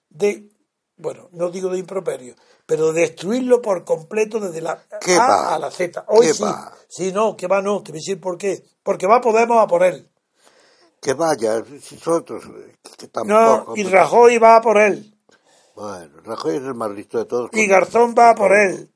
[0.10, 0.50] de,
[0.96, 5.56] bueno, no digo de improperio, pero de destruirlo por completo desde la ¿Qué A va?
[5.56, 6.06] a la Z.
[6.08, 6.44] Hoy ¿Qué sí.
[6.44, 6.74] va?
[6.88, 8.64] Sí, no, que va no, te voy a decir por qué.
[8.84, 10.10] Porque va Podemos a por él.
[11.02, 11.60] Que vaya,
[11.92, 12.44] nosotros,
[12.98, 13.74] que No, tampoco.
[13.76, 15.14] y Rajoy va a por él.
[15.76, 17.50] Bueno, Rajoy es el más listo de todos.
[17.54, 18.90] Y Garzón va a por él.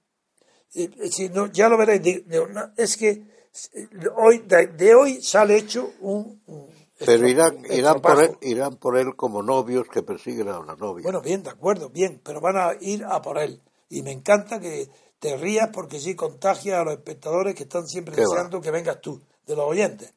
[0.74, 2.26] Y- si no, ya lo veréis.
[2.28, 3.10] No, es que
[3.74, 6.42] eh, hoy de, de hoy sale hecho un.
[6.46, 10.76] un Pero irán, irán, por él, irán por él como novios que persiguen a una
[10.76, 11.04] novia.
[11.04, 13.62] Bueno, bien, de acuerdo, bien, pero van a ir a por él.
[13.90, 18.16] Y me encanta que te rías porque sí contagia a los espectadores que están siempre
[18.16, 18.28] ¿Qué va?
[18.30, 20.14] deseando que vengas tú, de los oyentes.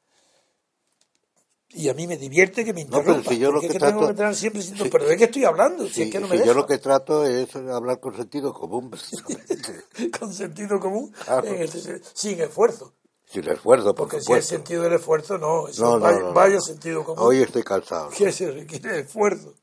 [1.72, 3.78] Y a mí me divierte que me No, pero si yo lo que es que
[3.78, 5.86] tengo trato- que siempre pero ¿de qué estoy hablando?
[5.88, 6.54] Si es que no me yo deja.
[6.54, 9.84] lo que trato es hablar con sentido común, precisamente.
[10.18, 11.46] con sentido común, Claro.
[11.46, 12.94] en el- sin esfuerzo.
[13.30, 14.54] Sin esfuerzo, por Porque si el supuesto.
[14.56, 17.24] sentido del esfuerzo, no, eso No, no, vaya, no, vaya sentido común.
[17.24, 18.10] Hoy estoy cansado.
[18.16, 19.54] que se requiere esfuerzo.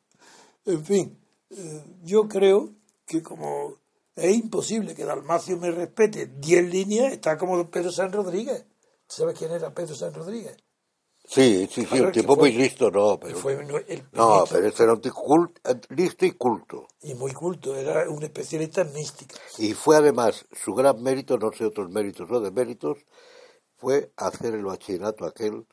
[0.66, 2.70] En fin, eh, yo creo
[3.06, 3.76] que como
[4.16, 8.66] es imposible que Dalmacio me respete 10 líneas, está como Pedro San Rodríguez.
[9.08, 10.58] ¿Sabes quién era Pedro San Rodríguez?
[11.26, 13.38] Sí, sí, sí, un tipo fue- muy listo, no, pero...
[13.38, 15.50] fue el No, pero ese era un tipo
[15.90, 16.88] listo y culto.
[17.02, 19.36] y muy culto, era un especialista en mística.
[19.58, 23.00] Y fue además su gran mérito, no sé otros méritos o de méritos,
[23.78, 25.66] fue hacer el bachillerato aquel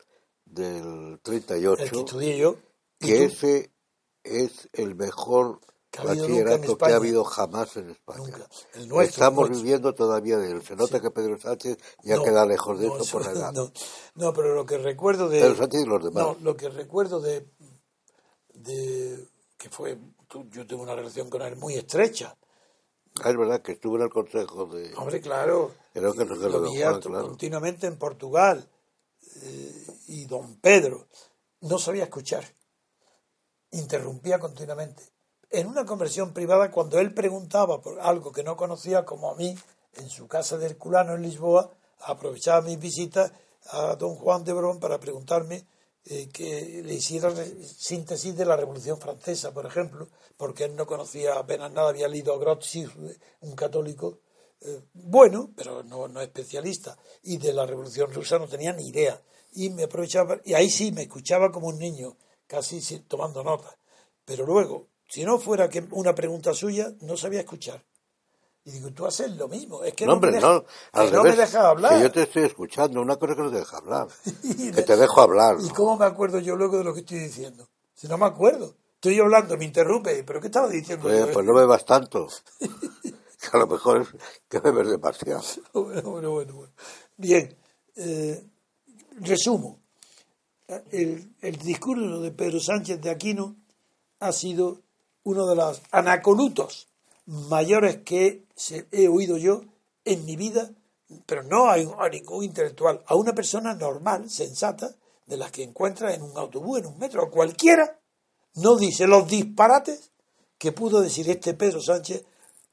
[0.45, 2.55] del El que 38, estudié yo.
[2.99, 3.71] que ese
[4.23, 5.59] es el mejor
[5.97, 8.19] ha bachillerato que ha habido jamás en España.
[8.19, 8.47] Nunca.
[8.73, 9.63] El nuestro, Estamos el nuestro.
[9.63, 10.61] viviendo todavía de él.
[10.61, 13.53] Se nota que Pedro Sánchez ya No, queda lejos de no, eso por la edad.
[13.53, 13.71] No,
[14.15, 15.39] no, pero lo que recuerdo de.
[15.41, 16.23] Pedro Sánchez y los demás.
[16.23, 17.47] No, lo que recuerdo de.
[18.53, 19.97] de que fue.
[20.51, 22.35] Yo tuve una relación con él muy estrecha.
[23.23, 24.93] Ah, es verdad que estuvo en el consejo de...
[24.95, 25.71] Hombre, claro.
[25.93, 27.27] Creo que lo lo Juan, claro.
[27.27, 28.67] continuamente en Portugal.
[29.41, 31.07] eh, y don Pedro
[31.61, 32.43] no sabía escuchar.
[33.71, 35.03] Interrumpía continuamente.
[35.49, 39.57] En una conversión privada, cuando él preguntaba por algo que no conocía, como a mí,
[39.93, 43.31] en su casa de Herculano en Lisboa, aprovechaba mis visitas
[43.67, 45.65] a don Juan de Brón para preguntarme
[46.05, 50.85] eh, que le hiciera re- síntesis de la Revolución Francesa, por ejemplo, porque él no
[50.85, 52.91] conocía apenas nada, había leído a Grotius,
[53.41, 54.19] un católico
[54.61, 59.21] eh, bueno, pero no, no especialista, y de la Revolución Rusa no tenía ni idea.
[59.53, 63.77] Y me aprovechaba, y ahí sí me escuchaba como un niño, casi tomando nota.
[64.25, 67.83] Pero luego, si no fuera que una pregunta suya, no sabía escuchar.
[68.65, 69.83] Y digo, tú haces lo mismo.
[69.83, 70.65] Es que No, no, me hombre, deja- no.
[70.93, 71.93] Al que no me revés, dejas hablar.
[71.93, 72.99] Que yo te estoy escuchando.
[73.01, 74.07] Una cosa que no te deja hablar.
[74.41, 75.57] Que de- te dejo hablar.
[75.59, 75.73] ¿Y ¿no?
[75.75, 77.67] cómo me acuerdo yo luego de lo que estoy diciendo?
[77.93, 78.75] Si no me acuerdo.
[78.95, 80.23] Estoy hablando, me interrumpe.
[80.23, 81.07] ¿Pero qué estaba diciendo?
[81.31, 82.27] Pues no bebas tanto.
[82.59, 84.07] que a lo mejor es
[84.49, 85.43] que bebes demasiado.
[85.73, 86.73] Bueno, bueno, bueno, bueno.
[87.17, 87.55] Bien,
[87.97, 88.43] eh,
[89.21, 89.79] resumo.
[90.91, 93.55] El, el discurso de Pedro Sánchez de Aquino
[94.19, 94.81] ha sido
[95.23, 96.87] uno de los anacolutos
[97.27, 98.44] mayores que
[98.91, 99.63] he oído yo
[100.03, 100.71] en mi vida,
[101.25, 106.13] pero no a, a ningún intelectual, a una persona normal, sensata, de las que encuentra
[106.13, 107.99] en un autobús, en un metro, cualquiera,
[108.55, 110.11] no dice los disparates
[110.57, 112.23] que pudo decir este Pedro Sánchez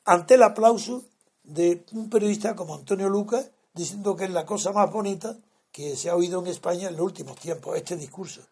[0.04, 1.04] ante el aplauso
[1.42, 5.36] de un periodista como Antonio Lucas, diciendo que es la cosa más bonita
[5.72, 8.42] que se ha oído en España en los últimos tiempos, este discurso,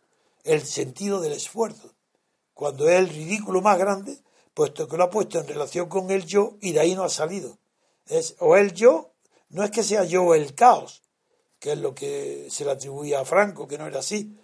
[0.42, 1.92] el sentido del esfuerzo,
[2.54, 4.18] cuando es el ridículo más grande,
[4.60, 7.08] puesto que lo ha puesto en relación con el yo y de ahí no ha
[7.08, 7.56] salido.
[8.04, 9.14] Es, o el yo,
[9.48, 11.00] no es que sea yo el caos,
[11.58, 14.38] que es lo que se le atribuía a Franco, que no era así,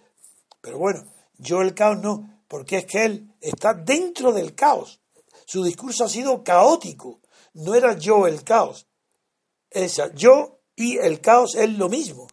[0.59, 1.05] pero bueno,
[1.37, 5.01] yo el caos no, porque es que él está dentro del caos.
[5.45, 7.21] Su discurso ha sido caótico,
[7.53, 8.87] no era yo el caos.
[9.69, 12.25] Esa, yo y el caos es lo mismo,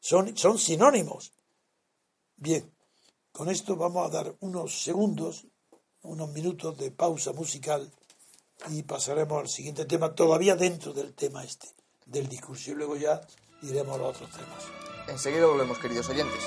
[0.00, 1.32] son, son sinónimos.
[2.36, 2.70] Bien,
[3.32, 5.46] con esto vamos a dar unos segundos,
[6.06, 7.90] unos minutos de pausa musical
[8.70, 11.68] y pasaremos al siguiente tema, todavía dentro del tema este,
[12.06, 13.20] del discurso, y luego ya
[13.62, 14.64] iremos a los otros temas.
[15.08, 16.42] Enseguida volvemos, queridos oyentes.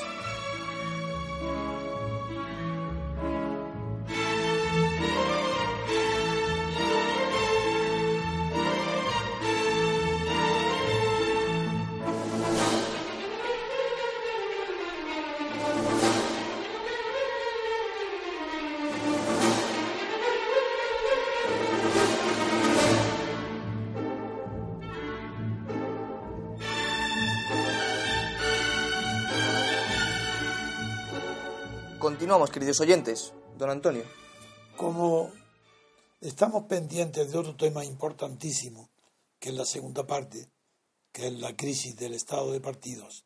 [32.39, 33.33] Continuamos, queridos oyentes.
[33.57, 34.05] Don Antonio.
[34.77, 35.29] como
[36.21, 38.89] estamos pendientes de otro tema importantísimo,
[39.37, 40.49] que es la segunda parte,
[41.11, 43.25] que es la crisis del estado de partidos,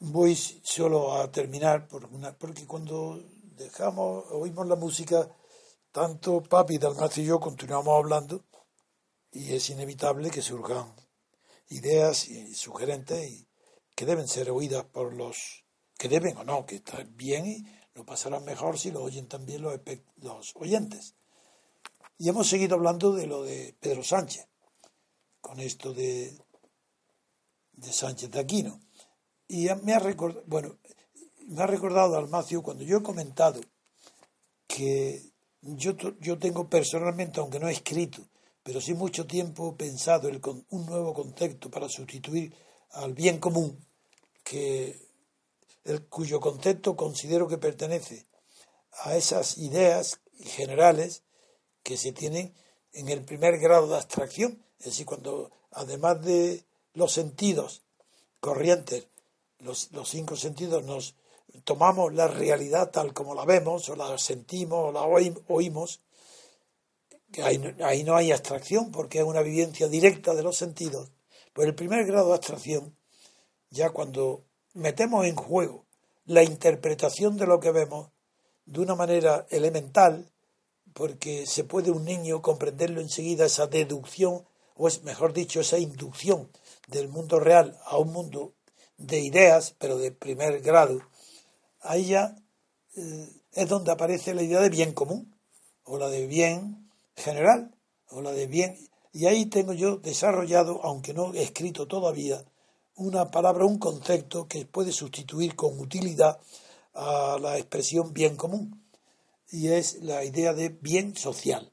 [0.00, 3.22] voy solo a terminar por una, porque cuando
[3.54, 5.28] dejamos, oímos la música,
[5.92, 8.46] tanto Papi, Dalmacio y yo continuamos hablando
[9.30, 10.90] y es inevitable que surjan
[11.68, 13.46] ideas y sugerentes y
[13.94, 15.65] que deben ser oídas por los
[15.96, 19.62] que deben o no, que está bien y lo pasarán mejor si lo oyen también
[19.62, 19.80] los,
[20.16, 21.14] los oyentes.
[22.18, 24.46] Y hemos seguido hablando de lo de Pedro Sánchez,
[25.40, 26.36] con esto de,
[27.72, 28.80] de Sánchez de Aquino.
[29.48, 30.78] Y me ha recordado, bueno,
[31.46, 33.60] me ha recordado Almacio cuando yo he comentado
[34.66, 38.26] que yo, yo tengo personalmente, aunque no he escrito,
[38.62, 42.52] pero sí mucho tiempo pensado en un nuevo concepto para sustituir
[42.90, 43.86] al bien común,
[44.42, 45.05] que
[45.86, 48.26] el, cuyo concepto considero que pertenece
[48.92, 51.22] a esas ideas generales
[51.82, 52.54] que se tienen
[52.92, 57.82] en el primer grado de abstracción, es decir, cuando además de los sentidos
[58.40, 59.08] corrientes,
[59.58, 61.14] los, los cinco sentidos nos
[61.64, 66.00] tomamos la realidad tal como la vemos, o la sentimos, o la oímos,
[67.32, 71.10] que ahí, no hay abstracción porque es una vivencia directa de los sentidos.
[71.52, 72.96] Pues el primer grado de abstracción,
[73.70, 74.44] ya cuando
[74.76, 75.86] metemos en juego
[76.26, 78.10] la interpretación de lo que vemos
[78.66, 80.30] de una manera elemental,
[80.92, 84.44] porque se puede un niño comprenderlo enseguida, esa deducción,
[84.76, 86.50] o es mejor dicho, esa inducción
[86.88, 88.52] del mundo real a un mundo
[88.98, 91.00] de ideas, pero de primer grado,
[91.80, 92.36] ahí ya
[92.96, 95.34] eh, es donde aparece la idea de bien común,
[95.84, 97.74] o la de bien general,
[98.10, 98.76] o la de bien.
[99.12, 102.44] Y ahí tengo yo desarrollado, aunque no he escrito todavía,
[102.96, 106.40] una palabra, un concepto que puede sustituir con utilidad
[106.94, 108.82] a la expresión bien común.
[109.50, 111.72] Y es la idea de bien social.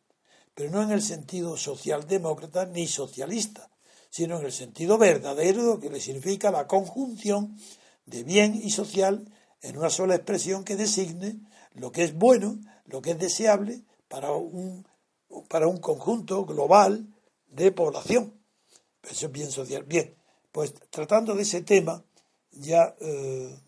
[0.53, 3.69] Pero no en el sentido socialdemócrata ni socialista,
[4.09, 7.57] sino en el sentido verdadero que le significa la conjunción
[8.05, 9.25] de bien y social
[9.61, 11.39] en una sola expresión que designe
[11.73, 14.85] lo que es bueno, lo que es deseable para un,
[15.47, 17.07] para un conjunto global
[17.47, 18.33] de población.
[19.09, 19.83] Eso es bien social.
[19.83, 20.15] Bien,
[20.53, 22.01] pues tratando de ese tema,
[22.51, 23.59] ya, eh,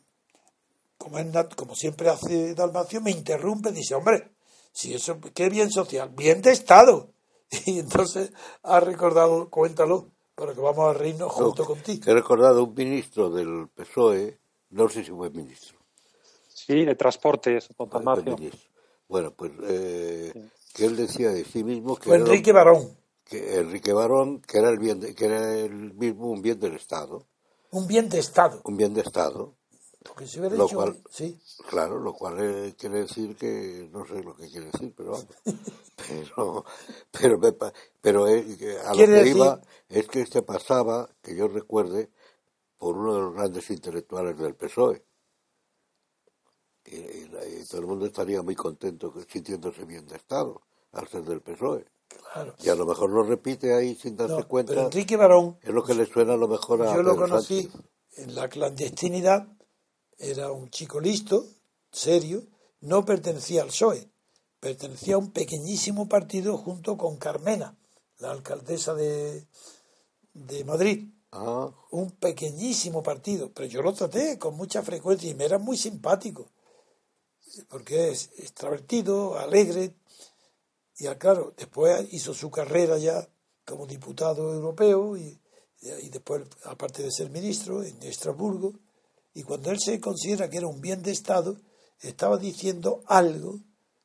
[0.98, 1.18] como,
[1.56, 4.30] como siempre hace Dalmacio, me interrumpe y dice, hombre,
[4.72, 6.10] si eso, ¿qué bien social?
[6.16, 7.10] Bien de Estado.
[7.66, 8.32] Y entonces
[8.64, 12.04] ha recordado, cuéntalo, para que vamos a reírnos junto contigo.
[12.06, 14.38] He recordado un ministro del PSOE,
[14.70, 15.78] no sé si fue ministro,
[16.48, 17.68] Sí, de transportes,
[19.08, 22.10] Bueno, pues eh, que él decía de sí mismo que...
[22.10, 22.96] Fue Enrique Barón.
[23.26, 27.26] Que Enrique Barón, que era, el bien que era el mismo un bien del Estado.
[27.72, 28.62] Un bien de Estado.
[28.64, 29.56] Un bien de Estado.
[30.06, 31.40] Porque si hubiera dicho, cual, sí.
[31.68, 35.28] Claro, lo cual eh, quiere decir que no sé lo que quiere decir, pero vamos.
[37.12, 37.40] pero pero,
[38.02, 42.12] pero eh, a lo que iba es que este pasaba, que yo recuerde,
[42.78, 45.04] por uno de los grandes intelectuales del PSOE,
[46.86, 47.26] y,
[47.68, 50.62] todo el mundo estaría muy contento sintiéndose bien de Estado
[50.92, 51.86] al ser del PSOE.
[52.08, 52.56] Claro.
[52.62, 54.74] Y a lo mejor lo repite ahí sin darse cuenta.
[54.74, 55.58] Pero Enrique Barón.
[55.62, 56.94] Es lo que le suena a lo mejor a.
[56.94, 57.70] Yo lo conocí
[58.18, 59.48] en la clandestinidad.
[60.18, 61.46] Era un chico listo,
[61.92, 62.44] serio.
[62.82, 64.10] No pertenecía al PSOE.
[64.60, 67.78] Pertenecía a un pequeñísimo partido junto con Carmena,
[68.20, 69.48] la alcaldesa de,
[70.34, 71.10] de Madrid.
[71.32, 71.70] Ah.
[71.92, 73.52] Un pequeñísimo partido.
[73.54, 76.50] Pero yo lo traté con mucha frecuencia y me era muy simpático
[77.70, 79.96] porque es extravertido, alegre,
[80.98, 83.28] y claro, después hizo su carrera ya
[83.66, 85.40] como diputado europeo y,
[85.82, 88.74] y después, aparte de ser ministro, en Estrasburgo,
[89.34, 91.58] y cuando él se considera que era un bien de Estado,
[92.00, 93.60] estaba diciendo algo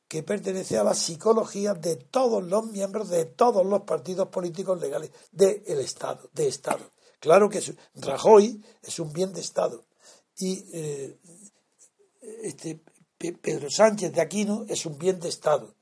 [0.07, 5.11] que pertenece a la psicología de todos los miembros de todos los partidos políticos legales
[5.31, 6.83] del Estado, de Estado.
[7.21, 7.61] Claro que
[7.95, 9.85] Rajoy es un bien de Estado
[10.37, 11.17] y eh,
[12.43, 12.81] este,
[13.17, 15.73] Pedro Sánchez de Aquino es un bien de Estado.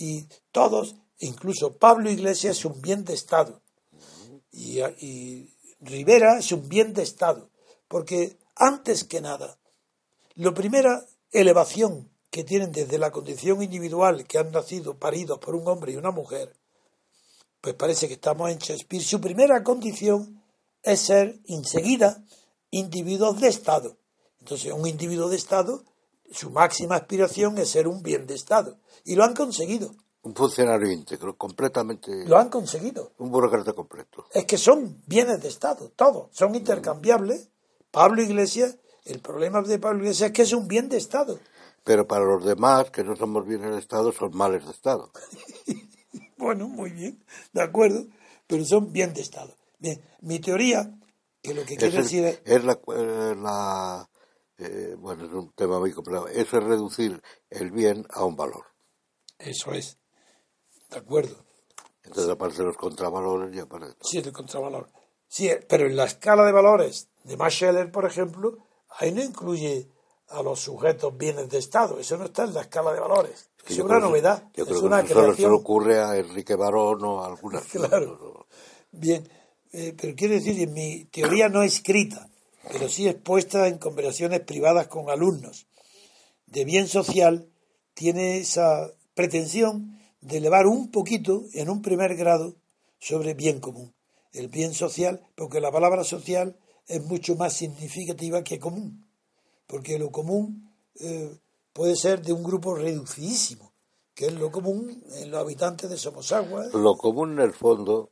[0.00, 3.60] Y todos, incluso Pablo Iglesias es un bien de Estado.
[4.50, 4.80] Y,
[5.78, 7.50] Rivera es un bien de Estado.
[7.86, 9.58] Porque antes que nada,
[10.36, 15.68] la primera elevación que tienen desde la condición individual que han nacido paridos por un
[15.68, 16.56] hombre y una mujer,
[17.60, 20.42] pues parece que estamos en Shakespeare, su primera condición
[20.82, 22.24] es ser enseguida
[22.70, 23.98] individuos de Estado.
[24.38, 25.84] Entonces, un individuo de Estado
[26.30, 28.78] su máxima aspiración es ser un bien de Estado.
[29.04, 29.94] Y lo han conseguido.
[30.22, 32.26] Un funcionario íntegro, completamente.
[32.26, 33.12] Lo han conseguido.
[33.18, 34.26] Un burócrata completo.
[34.32, 36.28] Es que son bienes de Estado, todos.
[36.32, 37.48] Son intercambiables.
[37.90, 41.38] Pablo Iglesias, el problema de Pablo Iglesias es que es un bien de Estado.
[41.84, 45.10] Pero para los demás, que no somos bienes de Estado, son males de Estado.
[46.36, 48.04] bueno, muy bien, de acuerdo.
[48.46, 49.54] Pero son bien de Estado.
[49.78, 50.92] Bien, mi teoría,
[51.42, 52.42] que lo que quiere decir es.
[52.44, 54.09] Es la, eh, la
[54.60, 58.66] eh, bueno, es un tema muy complicado, eso es reducir el bien a un valor.
[59.38, 59.98] Eso es,
[60.90, 61.36] de acuerdo.
[62.02, 63.96] Entonces aparecen los contravalores y aparece.
[64.02, 64.90] Sí, el contravalor.
[65.28, 68.58] Sí, pero en la escala de valores de Mascheller, por ejemplo,
[68.88, 69.88] ahí no incluye
[70.28, 71.98] a los sujetos bienes de Estado.
[71.98, 73.50] Eso no está en la escala de valores.
[73.64, 74.48] Que es yo una novedad.
[74.54, 75.60] Yo es creo una que eso solo se le creación.
[75.60, 77.64] ocurre a Enrique Barón o a algunas.
[77.70, 78.46] Claro.
[78.92, 79.28] Bien,
[79.72, 82.28] eh, pero quiero decir, en mi teoría no escrita,
[82.70, 85.66] pero sí expuesta en conversaciones privadas con alumnos
[86.50, 87.48] de bien social,
[87.94, 92.56] tiene esa pretensión de elevar un poquito, en un primer grado,
[92.98, 93.94] sobre bien común.
[94.32, 96.56] El bien social, porque la palabra social
[96.86, 99.06] es mucho más significativa que común,
[99.66, 101.38] porque lo común eh,
[101.72, 103.72] puede ser de un grupo reducidísimo,
[104.14, 106.66] que es lo común en los habitantes de Somosagua.
[106.72, 108.10] Lo común en el fondo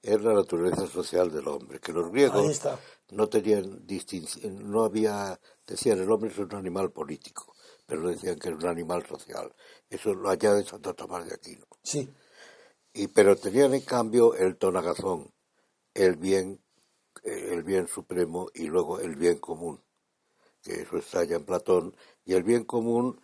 [0.00, 2.78] es la naturaleza social del hombre, que los griegos Ahí está.
[3.12, 7.54] No tenían distinción, no había, decían el hombre es un animal político,
[7.86, 9.54] pero decían que era un animal social.
[9.88, 11.66] Eso lo añade Santo Tomás de Aquino.
[11.82, 12.08] Sí,
[12.94, 15.30] Y, pero tenían en cambio el tonagazón,
[15.94, 16.62] el bien,
[17.22, 19.82] el bien supremo y luego el bien común,
[20.62, 21.94] que eso está ya en Platón,
[22.24, 23.20] y el bien común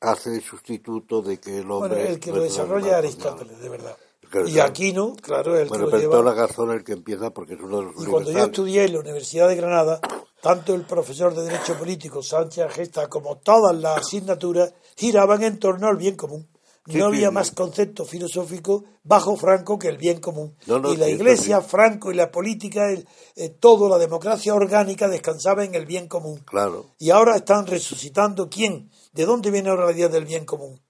[0.00, 2.08] hace de sustituto de que el bueno, hombre...
[2.08, 3.96] el que lo desarrolla Aristóteles, de verdad.
[4.32, 4.58] Claro, Y.
[4.60, 6.44] Aquino, claro, el Bueno, que lo pero lleva.
[6.46, 9.00] es el que empieza porque es uno de los Y cuando yo estudié en la
[9.00, 10.00] Universidad de Granada,
[10.40, 15.86] tanto el profesor de Derecho Político Sánchez Agesta como todas las asignaturas giraban en torno
[15.86, 16.48] al bien común.
[16.88, 17.34] Sí, no había sí.
[17.34, 20.56] más concepto filosófico bajo Franco que el bien común.
[20.66, 21.60] No, no, y la sí, Iglesia.
[21.60, 23.06] Franco y la política, el-
[23.36, 26.40] eh, todo, la democracia orgánica descansaba en el bien común.
[26.46, 26.86] Claro.
[26.98, 28.90] Y ahora están resucitando quién?
[29.12, 30.80] ¿De dónde viene ahora la idea del bien común?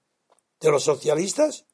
[0.61, 1.65] ¿De los socialistas?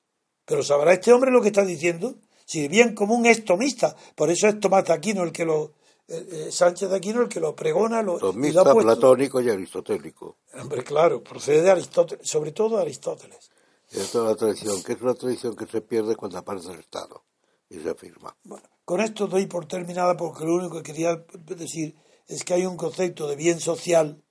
[0.50, 2.16] Pero sabrá este hombre lo que está diciendo.
[2.44, 5.74] Si bien común es tomista, por eso es Tomás de Aquino el que lo,
[6.08, 10.38] eh, eh, Sánchez de Aquino el que lo pregona, lo, Tomista, platónico y aristotélico.
[10.60, 13.52] Hombre, claro, procede de Aristóteles, sobre todo de Aristóteles.
[13.92, 17.24] Es toda la tradición, que es una tradición que se pierde cuando aparece el Estado
[17.70, 18.36] y se afirma.
[18.44, 21.96] Bueno, con esto doy por terminada porque lo único que quería decir
[22.28, 24.24] es que hay un concepto de bien social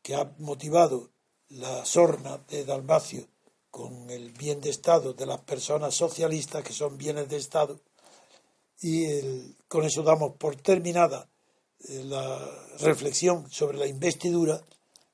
[0.00, 1.10] que ha motivado
[1.50, 3.28] la sorna de Dalmacio
[3.70, 7.78] con el bien de Estado de las personas socialistas que son bienes de Estado
[8.80, 11.28] y el- con eso damos por terminada
[11.88, 12.38] eh, la
[12.80, 14.60] reflexión sobre la investidura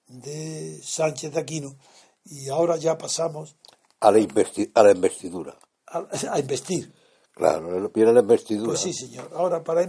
[0.06, 1.76] de Sánchez de Aquino
[2.24, 3.56] y ahora ya pasamos
[4.00, 5.58] A la, investi- a la investidura.
[5.86, 6.92] a, a investir.
[7.32, 8.66] Claro, viene la investidura.
[8.68, 9.30] Pues sí, señor.
[9.34, 9.82] Ahora para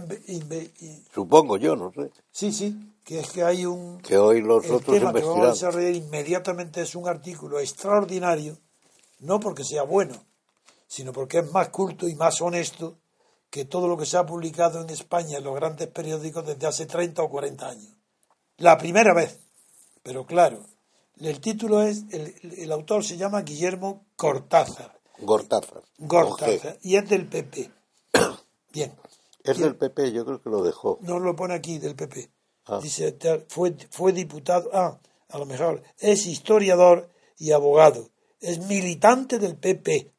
[1.14, 2.10] Supongo yo, no sé.
[2.32, 2.76] Sí, sí,
[3.06, 4.00] que es que hay un...
[4.00, 8.58] Que hoy los el otros tema que vamos a desarrollar inmediatamente es un artículo extraordinario,
[9.20, 10.26] no porque sea bueno,
[10.88, 12.98] sino porque es más culto y más honesto
[13.48, 16.86] que todo lo que se ha publicado en España en los grandes periódicos desde hace
[16.86, 17.94] 30 o 40 años.
[18.56, 19.38] La primera vez.
[20.02, 20.66] Pero claro,
[21.20, 25.84] el título es, el, el autor se llama Guillermo Cortázar, Gortázar.
[25.98, 27.70] Gortázar, y es del PP.
[28.72, 28.92] Bien.
[29.44, 30.98] Es del PP, yo creo que lo dejó.
[31.02, 32.35] no lo pone aquí del PP.
[32.66, 32.80] Ah.
[32.82, 33.16] Dice,
[33.48, 34.98] fue, fue diputado, ah,
[35.28, 37.08] a lo mejor, es historiador
[37.38, 38.10] y abogado,
[38.40, 40.12] es militante del PP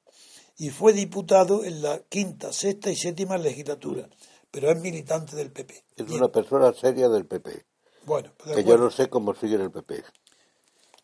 [0.57, 4.09] y fue diputado en la quinta, sexta y séptima legislatura,
[4.49, 5.83] pero es militante del PP.
[5.97, 7.65] Es Bien, una persona seria del PP.
[8.05, 10.03] Bueno, pues, Que yo no sé cómo sigue en el PP.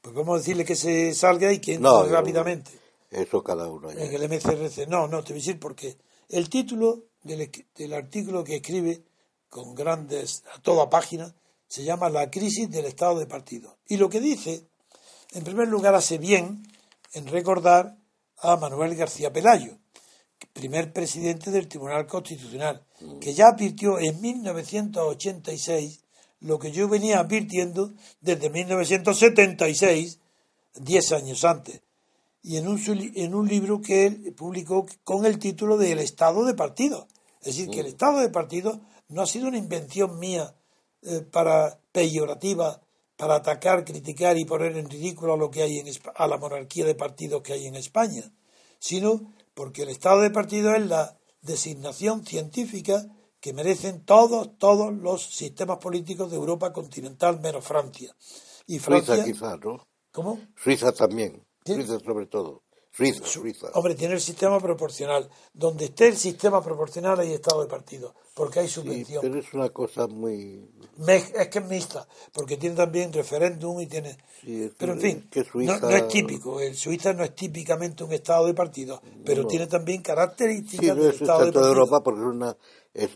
[0.02, 2.72] Pues vamos a decirle que se salga y que entre No, rápidamente
[3.12, 3.91] Eso cada uno.
[3.91, 4.04] ya.
[4.04, 4.88] en el MCRC.
[4.88, 5.98] No, no, te voy a decir por qué.
[6.30, 9.04] El título del, del artículo que escribe
[9.54, 11.36] con grandes, a toda página,
[11.68, 13.78] se llama La crisis del Estado de partido.
[13.88, 14.66] Y lo que dice,
[15.34, 16.68] en primer lugar, hace bien
[17.14, 17.95] en recordar
[18.39, 19.78] a Manuel García Pelayo,
[20.54, 22.84] primer presidente del Tribunal Constitucional,
[23.22, 25.99] que ya advirtió en 1986
[26.39, 30.20] lo que yo venía advirtiendo desde 1976,
[30.74, 31.82] 10 años antes
[32.41, 32.82] y en un,
[33.16, 37.08] en un libro que él publicó con el título de El Estado de Partido.
[37.39, 38.82] Es decir, que el Estado de Partido
[39.14, 40.55] no ha sido una invención mía
[41.01, 42.82] eh, para peyorativa,
[43.16, 46.86] para atacar, criticar y poner en ridículo a lo que hay en a la monarquía
[46.86, 48.24] de partidos que hay en España,
[48.80, 53.05] sino porque el Estado de Partido es la designación científica
[53.39, 58.16] que merecen todos, todos los sistemas políticos de Europa continental menos Francia.
[58.66, 59.86] Y Francia, Suiza quizás, ¿no?
[60.11, 60.39] ¿cómo?
[60.55, 61.45] Suiza también.
[61.66, 61.74] ¿Sí?
[61.74, 62.64] Suiza sobre todo.
[62.96, 63.68] Suiza, Suiza.
[63.74, 65.28] Hombre, tiene el sistema proporcional.
[65.54, 69.22] Donde esté el sistema proporcional hay estado de partido, porque hay Sí, subvención.
[69.22, 70.70] pero es una cosa muy...
[71.08, 74.16] Es que es mixta, porque tiene también referéndum y tiene...
[74.41, 76.60] Sí, pero en fin, que no- Suiza- no, es típico.
[76.60, 81.02] El Suiza no es típicamente un estado de partido, pero tiene también Sí, características no
[81.04, 81.84] del es estado de tanto de partido.
[81.84, 82.58] Europa porque es una,
[82.94, 83.10] es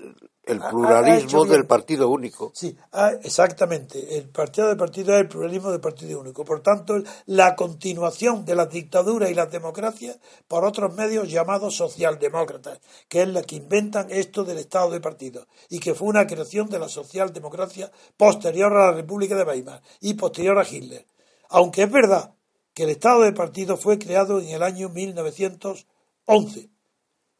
[0.47, 1.51] el pluralismo bien.
[1.53, 2.51] del partido único.
[2.53, 4.17] Sí, ah, exactamente.
[4.17, 6.45] El partido de partido es el pluralismo de partido único.
[6.45, 6.95] Por tanto,
[7.25, 10.17] la continuación de las dictaduras y las democracias
[10.47, 15.47] por otros medios llamados socialdemócratas, que es la que inventan esto del Estado de partido
[15.69, 20.13] y que fue una creación de la socialdemocracia posterior a la República de Weimar y
[20.13, 21.05] posterior a Hitler.
[21.49, 22.33] Aunque es verdad
[22.73, 26.69] que el Estado de partido fue creado en el año 1911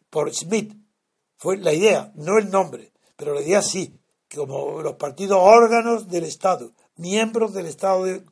[0.10, 0.74] por Smith,
[1.36, 4.00] fue la idea, no el nombre, pero la idea sí,
[4.34, 8.24] como los partidos órganos del Estado, miembros del Estado de...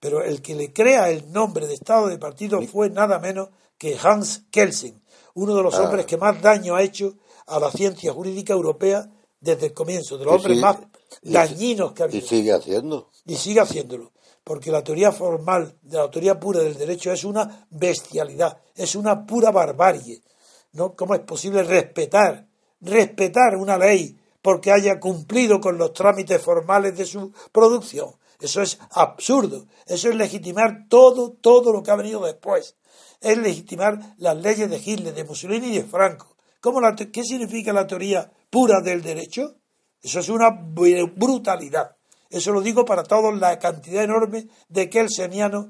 [0.00, 3.98] Pero el que le crea el nombre de Estado de partido fue nada menos que
[4.00, 5.02] Hans Kelsen,
[5.34, 5.82] uno de los Ah.
[5.82, 7.14] hombres que más daño ha hecho
[7.46, 9.10] a la ciencia jurídica europea
[9.40, 10.78] desde el comienzo, de los Y hombres sigue- más
[11.22, 13.10] y- dañinos que ha Y habido sigue haciendo.
[13.24, 14.12] y sigue haciéndolo,
[14.44, 19.24] porque la teoría formal de la teoría pura del derecho es una bestialidad, es una
[19.26, 20.22] pura barbarie.
[20.72, 20.94] ¿no?
[20.94, 22.46] ¿Cómo es posible respetar,
[22.80, 28.10] respetar una ley porque haya cumplido con los trámites formales de su producción?
[28.40, 32.76] Eso es absurdo, eso es legitimar todo, todo lo que ha venido después.
[33.20, 36.36] Es legitimar las leyes de Hitler, de Mussolini y de Franco.
[36.60, 39.56] ¿Cómo la ¿Qué significa la teoría pura del derecho?
[40.00, 41.96] Eso es una br- brutalidad.
[42.30, 45.66] Eso lo digo para todos la cantidad enorme de kelsenianos,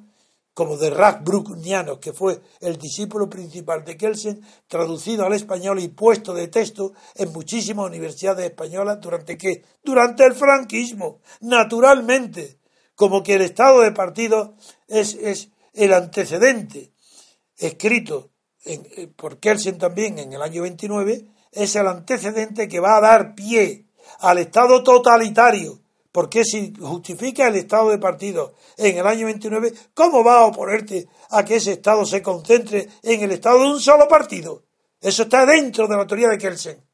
[0.59, 6.35] como de Rasbrucknianos, que fue el discípulo principal de Kelsen, traducido al español y puesto
[6.35, 9.63] de texto en muchísimas universidades españolas durante qué?
[9.85, 12.59] Durante el franquismo, naturalmente,
[12.97, 14.57] como que el estado de partido
[14.89, 16.91] es, es el antecedente
[17.57, 18.31] escrito
[18.65, 23.01] en- eh, por Kelsen también en el año 29, es el antecedente que va a
[23.01, 23.87] dar pie
[24.19, 25.79] al Estado totalitario.
[26.19, 31.07] Porque si justifica el Estado de partido en el año 29, ¿cómo va a oponerte
[31.31, 34.65] a que ese Estado se concentre en el Estado de un solo partido?
[35.01, 36.85] Eso está dentro de la teoría de Kelsen.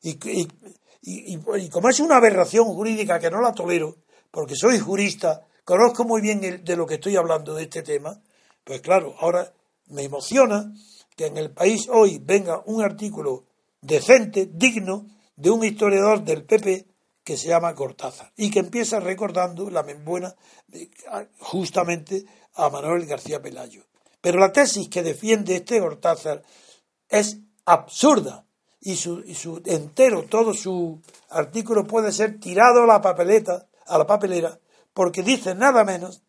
[0.00, 3.96] Y, como es una aberración jurídica que no la tolero,
[4.30, 8.22] porque soy jurista, conozco muy bien de lo que estoy hablando de este tema,
[8.62, 9.52] pues claro, ahora
[9.86, 10.72] me emociona
[11.16, 13.46] que en el país hoy venga un artículo
[13.80, 16.95] decente, digno, de un historiador del PP
[17.26, 20.32] que se llama Cortázar y que empieza recordando la buena
[21.40, 22.24] justamente
[22.54, 23.82] a Manuel García Pelayo.
[24.20, 26.44] Pero la tesis que defiende este Cortázar
[27.08, 28.46] es absurda
[28.80, 33.98] y su, y su entero, todo su artículo puede ser tirado a la papeleta, a
[33.98, 34.60] la papelera,
[34.94, 36.22] porque dice nada menos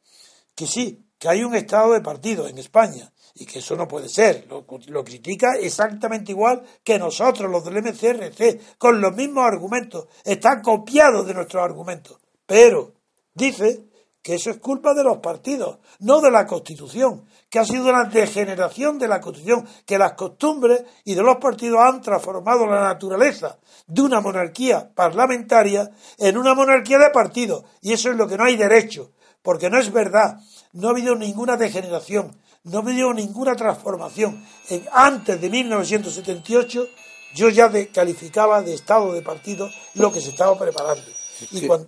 [0.55, 4.09] que sí, que hay un estado de partido en España y que eso no puede
[4.09, 4.47] ser.
[4.49, 10.07] Lo, critica exactamente igual que nosotros, los del MCRC, con los mismos argumentos.
[10.23, 12.17] Está copiado de nuestros argumentos.
[12.45, 12.93] Pero
[13.33, 13.85] dice
[14.21, 18.05] que eso es culpa de los partidos, no de la Constitución, que ha sido una
[18.05, 23.57] degeneración de la Constitución, que las costumbres y de los partidos han transformado la naturaleza
[23.85, 27.63] de una monarquía parlamentaria en una monarquía de partidos.
[27.81, 29.11] Y eso es lo que no hay derecho,
[29.41, 30.39] porque no es verdad.
[30.73, 32.35] No ha habido ninguna degeneración,
[32.67, 34.45] no ha habido ninguna transformación.
[34.69, 36.87] En- antes de 1978
[37.33, 41.03] yo ya de- calificaba de estado de partido lo que se estaba preparando.
[41.51, 41.87] Y que- cuando-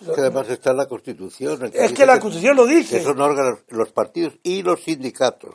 [0.00, 1.64] Es que además está en la Constitución.
[1.64, 2.98] en es que la Constitución lo dice.
[2.98, 5.54] Que son órganos los partidos y los sindicatos.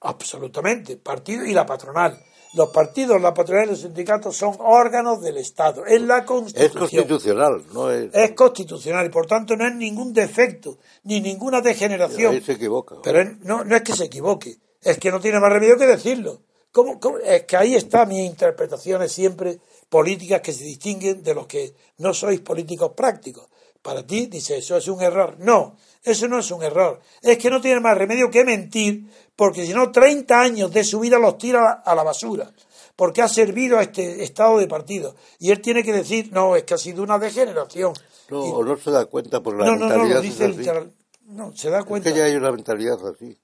[0.00, 2.18] Absolutamente, partido y la patronal.
[2.54, 5.86] Los partidos, la patronal y los sindicatos son órganos del Estado.
[5.86, 6.78] Es la Es Constitución.
[6.80, 8.10] constitucional, no es.
[8.12, 12.34] Es constitucional y por tanto no es ningún defecto ni ninguna degeneración.
[12.34, 12.96] Ahí se equivoca.
[13.02, 15.86] Pero es- no, no es que se equivoque, es que no tiene más remedio que
[15.86, 16.42] decirlo.
[16.72, 17.18] ¿Cómo- cómo?
[17.18, 22.12] Es que ahí están mis interpretaciones siempre políticas que se distinguen de los que no
[22.14, 23.48] sois políticos prácticos.
[23.82, 25.36] Para ti, dice, eso es un error.
[25.40, 27.00] No, eso no es un error.
[27.20, 31.00] Es que no tiene más remedio que mentir, porque si no, 30 años de su
[31.00, 32.52] vida los tira a la- basura,
[32.96, 35.14] porque ha servido a este estado de partido.
[35.38, 37.94] Y él tiene que decir, no, es que ha sido una degeneración.
[38.30, 40.56] No, Y- no se da cuenta porque la no, no, no, mentalidad lo dice es
[40.56, 40.92] literal.
[41.26, 42.12] No, se da Es cuenta.
[42.12, 43.38] que ya hay una mentalidad así.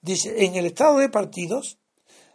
[0.00, 1.78] Dice, en el estado de partidos,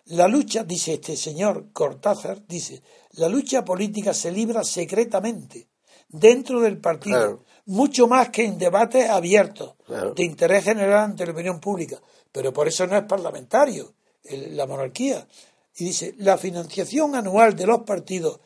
[0.06, 2.82] la lucha, dice este señor Cortázar, dice,
[3.12, 5.68] la lucha política se libra secretamente
[6.08, 7.44] dentro del partido, Claro.
[7.66, 10.14] mucho más que en debates abiertos Claro.
[10.14, 12.00] de interés general ante la opinión pública.
[12.32, 15.28] Pero por eso no es parlamentario el- la monarquía.
[15.76, 18.40] Y dice, la financiación anual de los partidos,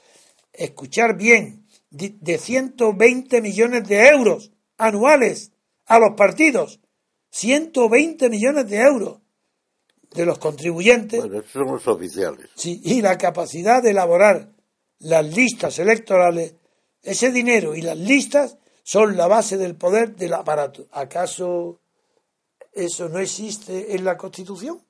[0.53, 5.51] escuchar bien, de 120 millones de euros anuales
[5.85, 6.79] a los partidos.
[7.31, 9.19] 120 millones de euros
[10.13, 12.49] de los contribuyentes Bueno, esos son los oficiales.
[12.55, 14.51] sí, y la capacidad de elaborar
[14.99, 16.55] las listas electorales,
[17.01, 20.87] ese dinero y las listas son la base del poder del aparato.
[20.91, 21.79] ¿Acaso
[22.73, 24.81] eso no existe en la Constitución?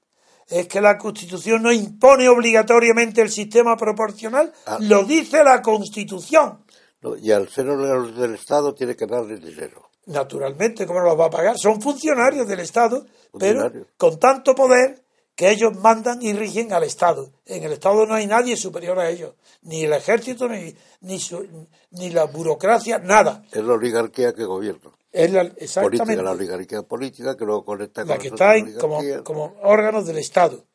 [0.49, 4.77] es que la Constitución no impone obligatoriamente el sistema proporcional, Ah.
[4.81, 6.65] lo dice la Constitución.
[7.01, 7.15] ¿no?
[7.15, 9.89] Y al ser del Estado tiene que darles dinero.
[10.07, 11.55] Naturalmente, ¿cómo los va a pagar?
[11.57, 13.05] Son funcionarios del Estado,
[13.39, 15.00] pero con tanto poder
[15.35, 17.31] que ellos mandan y rigen al Estado.
[17.45, 21.67] En el Estado no hay nadie superior a ellos, ni el ejército, ni, ni, su-
[21.91, 23.43] ni la burocracia, nada.
[23.51, 24.91] Es la oligarquía que gobierna.
[25.11, 28.73] Es la, Política, exactamente la oligarquía política que luego conecta con la que está en-
[28.77, 30.65] como, como órganos del Estado.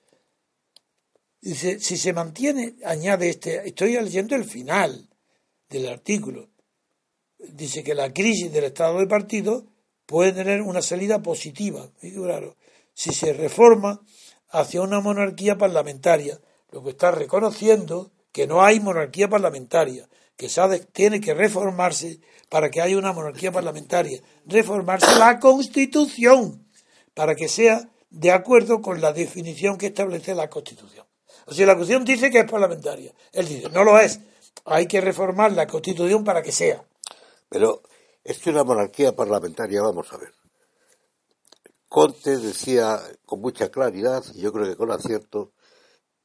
[1.40, 5.09] Dice, si se mantiene, añade este, estoy leyendo el final
[5.68, 6.48] del artículo,
[7.38, 9.64] dice que la crisis del Estado de partido
[10.07, 12.57] puede tener una salida positiva, figuraros,
[12.94, 14.00] si se reforma
[14.59, 16.40] hacia una monarquía parlamentaria,
[16.70, 22.70] lo que está reconociendo que no hay monarquía parlamentaria, que de- tiene que reformarse para
[22.70, 26.66] que haya una monarquía parlamentaria, reformarse la Constitución
[27.14, 31.07] para que sea de acuerdo con la definición que establece la Constitución.
[31.46, 33.12] O sea, la Constitución dice que es parlamentaria.
[33.32, 34.20] Él dice, no lo es.
[34.64, 36.82] Hay que reformar la Constitución para que sea.
[37.48, 37.82] Pero
[38.24, 40.32] es que una monarquía parlamentaria, vamos a ver.
[41.97, 45.55] Conte decía con mucha claridad, y yo creo que con acierto,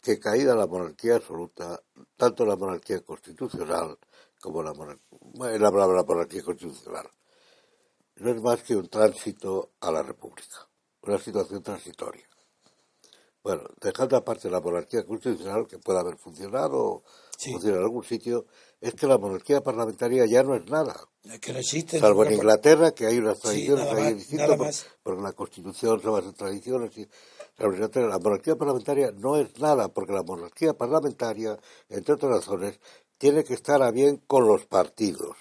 [0.01, 1.81] que caída la monarquía absoluta,
[2.17, 3.97] tanto la monarquía constitucional
[4.41, 7.09] como la monarquía, la monarquía constitucional,
[8.17, 10.67] no es más que un tránsito a la república,
[11.03, 12.27] una situación transitoria.
[13.41, 17.03] Bueno, dejando aparte la monarquía constitucional, que pueda haber funcionado o
[17.37, 17.53] Sí.
[17.53, 18.45] funciona en algún sitio,
[18.81, 21.07] es que la monarquía parlamentaria ya no es nada.
[21.23, 21.99] Es que no existe.
[21.99, 26.33] Salvo en Inglaterra, que hay unas tradiciones ahí distintas, porque la Constitución se basa en
[26.33, 26.97] tradiciones.
[26.97, 27.07] Y,
[27.59, 31.59] en la monarquía parlamentaria no es nada, porque la monarquía parlamentaria,
[31.89, 32.79] entre otras razones,
[33.19, 35.37] tiene que estar a bien con los partidos,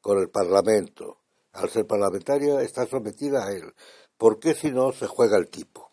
[0.00, 1.18] con el Parlamento.
[1.52, 3.74] Al ser parlamentaria está sometida a él.
[4.16, 5.90] ¿Por qué si no se juega el tipo?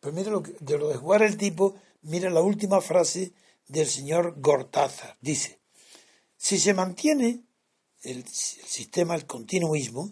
[0.00, 3.32] Pues mira lo que, de lo de jugar el tipo, mira la última frase
[3.68, 5.16] del señor Gortázar.
[5.20, 5.60] Dice,
[6.36, 7.44] si se mantiene
[8.02, 10.10] el, el sistema, el continuismo,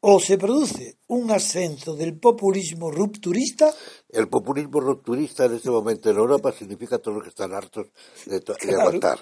[0.00, 3.74] o se produce un ascenso del populismo rupturista,
[4.10, 7.88] El populismo rupturista en este momento en Europa significa todos los que están hartos
[8.26, 8.80] de, Claro.
[8.80, 9.18] aguantar.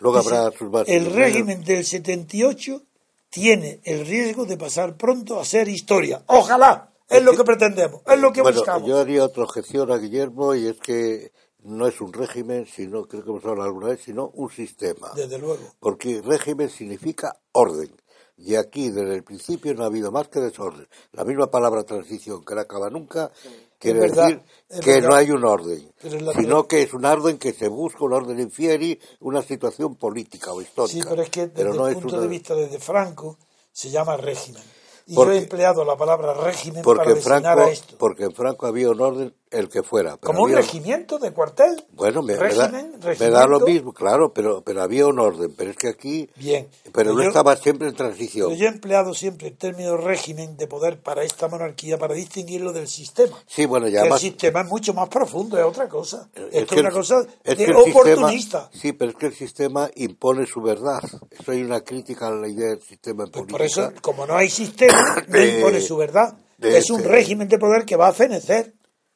[0.00, 0.94] Luego dice, habrá sus bases.
[0.94, 2.82] el régimen del 78
[3.30, 6.22] tiene el riesgo de pasar pronto a ser historia.
[6.26, 8.86] Ojalá, es lo que pretendemos, es lo que bueno, buscamos.
[8.86, 11.32] yo haría otra objeción a Guillermo y es que
[11.64, 15.12] no es un régimen, sino, creo que hemos hablado alguna vez, sino un sistema.
[15.14, 15.62] Desde luego.
[15.80, 17.94] Porque régimen significa orden.
[18.36, 20.88] Y aquí, desde el principio, no ha habido más que desorden.
[21.12, 23.30] La misma palabra transición, que no acaba nunca,
[23.78, 24.42] quiere verdad, decir
[24.82, 25.08] que verdad.
[25.10, 25.92] no hay un orden,
[26.36, 30.60] sino que es un orden que se busca, un orden infieri, una situación política o
[30.62, 30.94] histórica.
[31.02, 33.38] Sí, pero es que desde Pero no el punto una- de vista desde Franco
[33.70, 34.62] se llama régimen.
[35.06, 37.96] Y Porque- yo he empleado la palabra régimen Porque para Franco, a esto.
[37.98, 40.16] porque en Franco había un orden, el que fuera.
[40.16, 41.84] pero Como un regimiento de cuartel.
[41.92, 45.54] Bueno, me, me da, régimen, me da lo mismo, claro, pero, pero había un orden.
[45.56, 46.28] Pero es que aquí.
[46.36, 46.68] Bien.
[46.92, 48.54] Pero no estaba siempre en transición.
[48.54, 52.88] Yo he empleado siempre el término régimen de poder para esta monarquía para distinguirlo del
[52.88, 53.36] sistema.
[53.46, 54.22] Sí, bueno, y Que además.
[54.22, 56.28] el sistema es mucho más profundo, es otra cosa.
[56.34, 58.70] es Esto es que una cosa es de sistema- oportunista.
[58.72, 61.02] sí, pero es que el sistema impone su verdad.
[61.30, 63.56] Eso hay una crítica a la idea del sistema en Pues política.
[63.58, 66.34] por eso, como no hay sistema, no impone su verdad.
[66.58, 68.72] de es un este- régimen de poder que va a fenecer.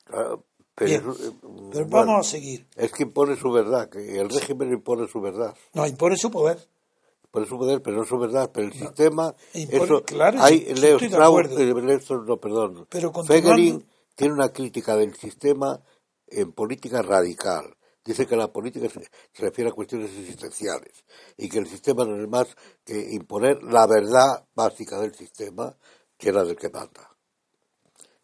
[0.06, 0.44] Claro,
[0.74, 1.00] pero, Bien.
[1.00, 1.32] eso, eh,
[1.72, 2.66] Pero bueno, vamos a seguir.
[2.76, 5.54] Es que impone su verdad, que el régimen impone su verdad.
[5.74, 6.58] No, impone su poder.
[7.24, 8.50] Impone su poder, pero no su verdad.
[8.52, 9.34] Pero el sistema.
[9.54, 11.58] impone- eso, claro, hay, sí, sí, Leo estoy de Strauss- acuerdo.
[11.58, 12.86] eh, Leo Strauss, no, perdón.
[12.88, 15.82] Pero Fegering tiene una crítica del sistema
[16.28, 17.76] en política radical.
[18.04, 19.00] Dice que la política se,
[19.32, 21.04] se refiere a cuestiones existenciales
[21.36, 22.46] y que el sistema no es más
[22.84, 25.76] que imponer la verdad básica del sistema,
[26.16, 27.10] que es la del que manda.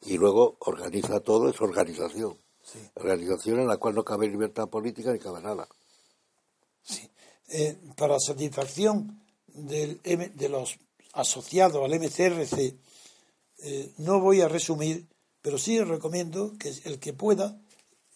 [0.03, 2.39] Y luego organiza todo, es organización.
[2.95, 5.69] Organización en la cual no cabe libertad política ni cabe nada.
[6.83, 7.09] Sí.
[7.49, 10.79] Eh, para satisfacción del de los
[11.13, 12.77] asociados al MCRC,
[13.65, 15.07] eh, no voy a resumir,
[15.41, 17.61] pero sí os recomiendo que el que pueda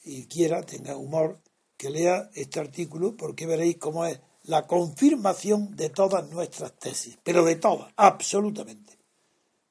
[0.03, 1.41] y quiera, tenga humor,
[1.77, 7.45] que lea este artículo porque veréis cómo es la confirmación de todas nuestras tesis, pero
[7.45, 8.99] de todas, absolutamente.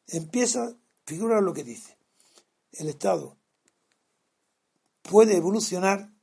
[0.07, 1.94] Empieza, figura lo que dice.
[2.77, 3.37] El Estado
[5.03, 6.15] puede evolucionar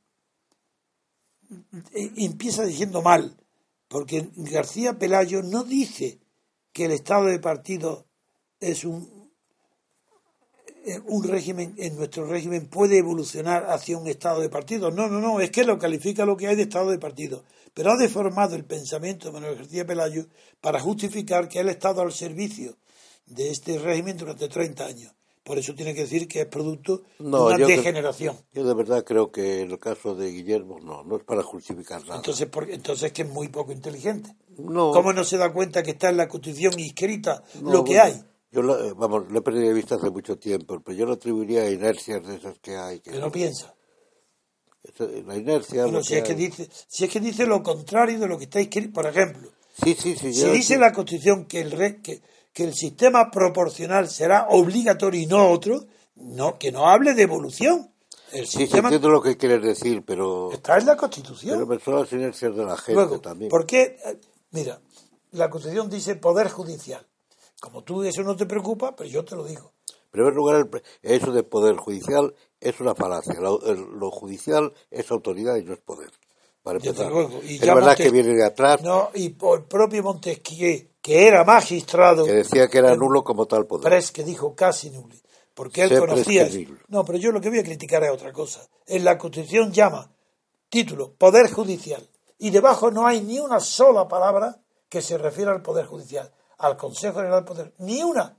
[1.93, 3.35] eh, empieza diciendo mal,
[3.87, 6.19] porque García Pelayo no dice
[6.71, 8.07] que el estado de partido
[8.59, 9.31] es un,
[10.85, 14.89] eh, un régimen, en nuestro régimen puede evolucionar hacia un estado de partido.
[14.89, 17.43] No, no, no, es que lo califica lo que hay de estado de partido.
[17.73, 20.27] Pero ha deformado el pensamiento de Manuel García Pelayo
[20.61, 22.77] para justificar que ha estado al servicio
[23.25, 25.13] de este régimen durante 30 años.
[25.43, 28.37] Por eso tiene que decir que es producto No, de yo una que- degeneración.
[28.53, 32.01] Yo de verdad creo que en el caso de Guillermo no, no es para justificar
[32.03, 32.15] nada.
[32.15, 34.35] Entonces, por- entonces que es muy poco inteligente.
[34.57, 37.91] no, ¿Cómo no se da cuenta que está en la Constitución inscrita no, lo que
[37.95, 38.23] bueno, hay?
[38.51, 41.63] Yo eh, vamos, lo he perdido de vista hace mucho tiempo, pero yo lo atribuiría
[41.63, 42.99] a inercias de esas que hay.
[42.99, 43.73] Que Que no piensa.
[45.25, 45.87] La inercia.
[45.87, 46.37] Lo si es que hay.
[46.37, 49.49] dice, si es que dice lo contrario de lo que está escrito, por ejemplo,
[49.83, 50.33] Sí, sí, sí.
[50.33, 52.21] si yo- dice la Constitución que el re- que,
[52.53, 55.85] que el sistema proporcional será obligatorio y no otro,
[56.15, 57.89] no que no hable de evolución.
[58.31, 61.55] El Sí, sistema entiendo lo que quieres decir, pero, está en la Constitución.
[61.55, 63.49] pero me son las inercias de la gente Luego, también.
[63.49, 63.97] ¿por qué?
[64.05, 64.19] Eh,
[64.51, 64.79] Mira,
[65.31, 67.05] la Constitución dice poder judicial.
[67.59, 69.73] Como tú eso no te preocupa, pero yo te lo digo.
[69.89, 73.33] En primer lugar, el eso de poder judicial es una falacia.
[73.39, 76.11] Lo, el- lo judicial es autoridad y no es poder.
[76.61, 77.11] Para empezar.
[77.11, 77.41] luego.
[77.43, 81.27] Y es verdad Montes- que viene de atrás, No, y por el propio Montesquieu, que
[81.27, 83.83] era magistrado, que decía que era nulo como tal poder.
[83.83, 85.13] Pres que dijo casi nulo,
[85.53, 86.49] porque él conocía.
[86.87, 88.65] No, pero yo lo que voy a criticar es otra cosa.
[88.87, 90.09] En la Constitución llama
[90.69, 95.61] título Poder Judicial y debajo no hay ni una sola palabra que se refiera al
[95.61, 98.37] Poder Judicial, al Consejo General del Poder, ni una.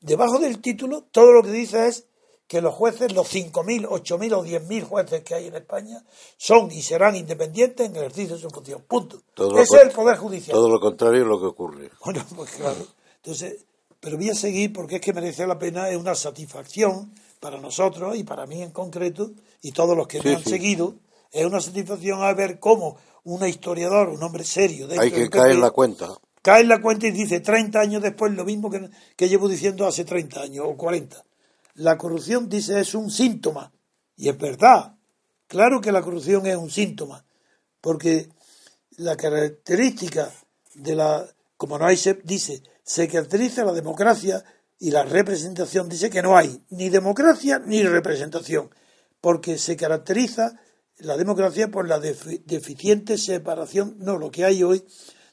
[0.00, 2.06] Debajo del título todo lo que dice es
[2.46, 6.02] que los jueces, los 5.000, 8.000 o 10.000 jueces que hay en España,
[6.36, 8.84] son y serán independientes en el ejercicio de su función.
[8.86, 9.20] Punto.
[9.34, 10.54] Todo Ese es el Poder Judicial.
[10.54, 11.90] Todo lo contrario es lo que ocurre.
[12.04, 12.86] Bueno, pues claro.
[13.16, 13.64] Entonces,
[13.98, 18.16] pero voy a seguir porque es que merece la pena, es una satisfacción para nosotros
[18.16, 19.30] y para mí en concreto
[19.62, 20.50] y todos los que Sí, me han sí.
[20.50, 20.94] seguido,
[21.32, 25.60] es una satisfacción a ver cómo un historiador, un hombre serio, Hay que caer en
[25.60, 26.08] la cuenta.
[26.42, 29.84] cae en la cuenta y dice 30 años después lo mismo que, que llevo diciendo
[29.84, 31.24] hace 30 años o 40.
[31.76, 33.72] La corrupción, dice, es un síntoma.
[34.16, 34.96] Y es verdad.
[35.46, 37.24] Claro que la corrupción es un síntoma.
[37.80, 38.28] Porque
[38.96, 40.32] la característica
[40.74, 44.42] de la, como no hay, dice, se caracteriza la democracia
[44.78, 45.88] y la representación.
[45.88, 48.70] Dice que no hay ni democracia ni representación.
[49.20, 50.58] Porque se caracteriza
[50.98, 54.82] la democracia por la defi- deficiente separación, no, lo que hay hoy,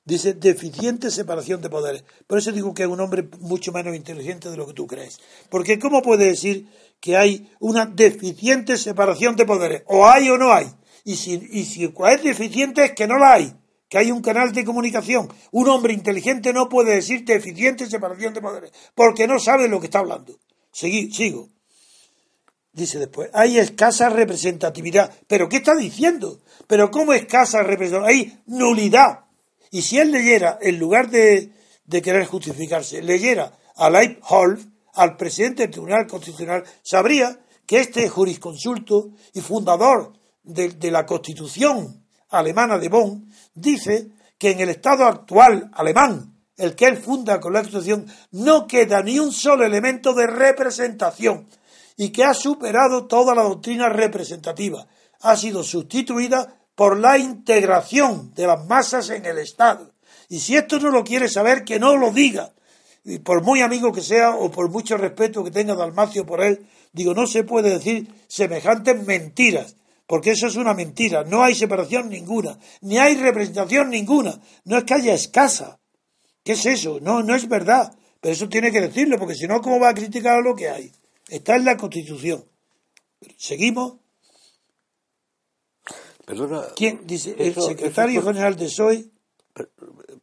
[0.06, 2.04] dice deficiente separación de poderes.
[2.28, 5.20] Por eso digo que es un hombre mucho menos inteligente de lo que tú crees.
[5.50, 6.68] Porque ¿cómo puede decir
[7.00, 9.84] que hay una deficiente separación de poderes?
[9.88, 10.68] O hay o no hay.
[11.06, 13.54] Y si, y si es deficiente es que no la hay,
[13.90, 15.28] que hay un canal de comunicación.
[15.52, 19.88] Un hombre inteligente no puede decir deficiente separación de poderes, porque no sabe lo que
[19.88, 20.40] está hablando.
[20.74, 21.50] Segui- sigo.
[22.72, 25.14] Dice después, hay escasa representatividad.
[25.28, 26.42] ¿Pero qué está diciendo?
[26.66, 28.10] ¿Pero cómo escasa representatividad?
[28.10, 29.20] Hay nulidad.
[29.74, 31.52] Y si él leyera, en lugar de,
[31.86, 39.14] de querer justificarse, leyera a Leibholz, al presidente del Tribunal Constitucional, sabría que este jurisconsulto
[39.34, 40.14] y fundador
[40.44, 46.76] de, de la Constitución alemana de Bonn dice que en el estado actual alemán, el
[46.76, 51.48] que él funda con la Constitución, no queda ni un solo elemento de representación
[51.98, 54.86] y que ha superado toda la doctrina representativa.
[55.22, 59.92] Ha sido sustituida por la integración de las masas en el Estado.
[60.30, 62.54] Y si esto no lo quiere saber, que no lo diga.
[63.04, 66.66] Y por muy amigo que sea o por mucho respeto que tenga Dalmacio por él,
[66.94, 69.76] digo, no se puede decir semejantes mentiras,
[70.08, 71.24] porque eso es una mentira.
[71.24, 74.40] No hay separación ninguna, ni hay representación ninguna.
[74.66, 75.80] No es que haya escasa.
[76.44, 77.00] ¿Qué es eso?
[77.02, 77.94] No, no es verdad.
[78.22, 80.92] Pero eso tiene que decirlo, porque si no, ¿cómo va a criticar lo que hay?
[81.28, 82.46] Está en la Constitución.
[83.38, 83.96] Seguimos.
[86.26, 87.02] Perdona, ¿Quién?
[87.06, 89.06] Dice, el secretario eso- general de PSOE.
[89.54, 89.70] per-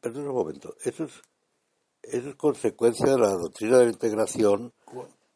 [0.01, 0.75] perdona un momento.
[0.85, 1.13] Eso es,
[2.03, 4.73] eso es consecuencia de la doctrina de la integración,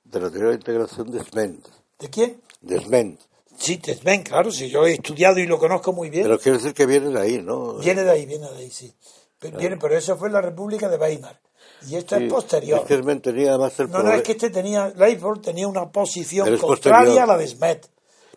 [0.04, 1.66] de la doctrina de la integración de Sment.
[1.98, 2.40] ¿De quién?
[2.60, 3.20] De Sment.
[3.56, 6.24] Sí, te ven, claro, si yo he estudiado y lo conozco muy bien.
[6.24, 7.74] Pero quiero decir que viene de ahí, ¿no?
[7.74, 8.92] Viene de ahí, viene de ahí, sí.
[9.38, 11.40] Pero, viene, pero eso fue la República de Weimar.
[11.88, 12.80] Y esto Sí, es posterior.
[12.80, 16.56] Es que tenía además el No, no, es que este tenía, Leifold tenía una posición
[16.58, 17.88] contraria a la de Smet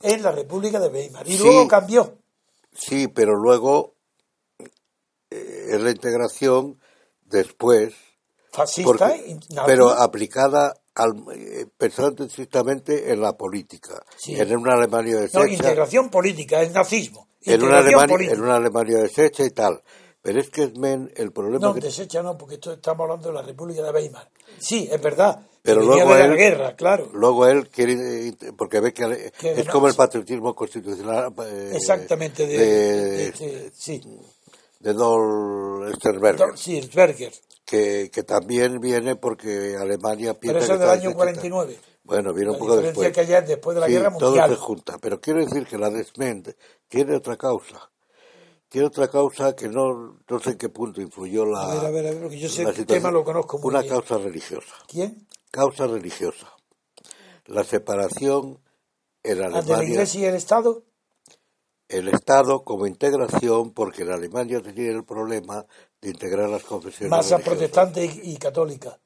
[0.02, 1.28] en la República de Weimar.
[1.28, 1.44] Y Sí.
[1.44, 2.18] luego cambió.
[2.74, 3.96] Sí, pero luego
[5.30, 6.80] eh, es la integración
[7.26, 7.94] después,
[8.52, 14.04] Fascista, porque- pero aplicada al, eh, pensando estrictamente en la política.
[14.18, 14.36] Sí.
[14.40, 17.28] En una Alemania no, deshecha, integración política, es nazismo.
[17.42, 19.82] en, una Alemania, en una Alemania deshecha y tal.
[20.22, 23.34] Pero es que Smen, el problema No, que desecha no, porque esto estamos hablando de
[23.36, 24.30] la República de Weimar.
[24.60, 25.40] Sí, es verdad.
[25.68, 27.10] Pero luego de la él- guerra, claro.
[27.14, 32.48] Luego él quiere, porque ve que ale- Que es como el patriotismo constitucional eh, Exactamente,
[32.48, 34.02] de, de, de- sí.
[34.80, 37.34] de Dol Sternberger, Sí, Berger.
[37.66, 41.16] que, que también viene porque Alemania Pero piensa eso que es del año deshecha.
[41.16, 41.80] 49.
[42.04, 43.12] Bueno, viene un La poco después.
[43.12, 44.50] que ya es después de la Sí, guerra todo mundial.
[44.52, 44.98] se junta.
[45.02, 46.48] Pero quiero decir que la Desment
[46.88, 47.92] tiene otra causa.
[48.70, 51.64] Tiene otra causa que no, no sé en qué punto influyó la.
[51.64, 53.68] A ver, a ver, a ver, porque yo sé que el tema lo conozco muy
[53.70, 53.94] Una bien.
[53.94, 54.74] causa religiosa.
[54.88, 55.26] ¿Quién?
[55.58, 56.48] Causa religiosa.
[57.48, 58.60] la separación
[59.24, 60.84] en ¿Al de la Alemania, Iglesia y el Estado?
[61.90, 65.66] el Estado como integración, porque en Alemania tenía el problema
[66.00, 67.44] de integrar las confesiones Masa religiosas.
[67.44, 69.00] protestante y, y católica.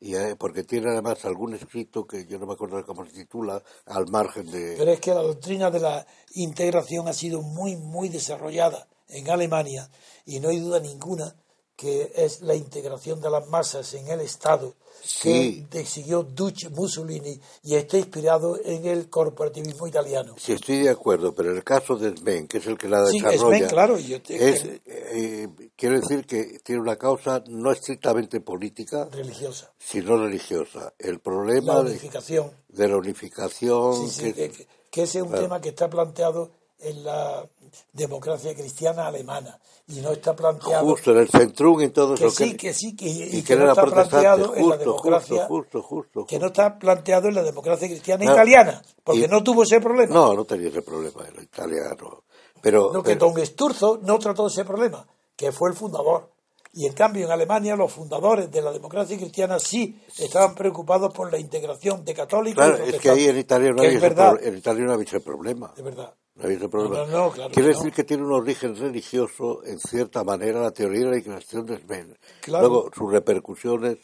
[0.00, 3.62] Y, eh, porque tiene además algún escrito que yo no me acuerdo cómo se titula,
[3.86, 4.74] al margen de...
[4.76, 9.88] Pero es que la doctrina de la integración ha sido muy, muy desarrollada en Alemania
[10.26, 11.36] y no hay duda ninguna
[11.76, 15.66] que es la integración de las masas en el Estado Sí.
[15.68, 20.36] que siguió Duce Mussolini y está inspirado en el corporativismo italiano.
[20.38, 23.20] Sí, estoy de acuerdo, pero el caso de Sven, que es el que la Sí,
[23.20, 28.40] desarrolla, Sven, claro, yo te- es, eh, quiero decir que tiene una causa no estrictamente
[28.40, 29.72] política, religiosa.
[29.78, 30.92] sino religiosa.
[30.98, 32.52] El La problema de, unificación.
[32.68, 35.42] de la unificación, Sí, sí, que- que, que ese es un claro.
[35.44, 36.52] tema que está planteado
[36.82, 37.46] en la
[37.92, 39.58] democracia cristiana alemana
[39.88, 42.94] y no está planteado justo en el centrum y todo que eso sí, que sí,
[42.96, 46.26] que, y, y que que no está planteado en la justo, democracia justo, justo, justo,
[46.26, 48.36] que no está planteado en la democracia cristiana Claro.
[48.36, 50.14] italiana, porque Y- no tuvo ese problema.
[50.14, 52.24] No, no tenía ese problema el italiano.
[52.60, 55.06] Pero, Lo que pero- Don Sturzo no trató ese problema,
[55.36, 56.30] que fue el fundador.
[56.74, 61.30] Y en cambio en Alemania los fundadores de la democracia cristiana sí estaban preocupados por
[61.30, 64.92] la integración de católicos claro, y es que ahí en no que en Italia no
[64.94, 65.72] había ese problema.
[65.76, 66.14] de verdad.
[66.34, 66.96] No había ese problema.
[66.98, 67.94] No, no, no, claro Quiere que decir no.
[67.96, 72.18] que tiene un origen religioso, en cierta manera, la teoría de la inclinación de Sven.
[72.40, 72.68] Claro.
[72.68, 73.98] Luego, sus repercusiones,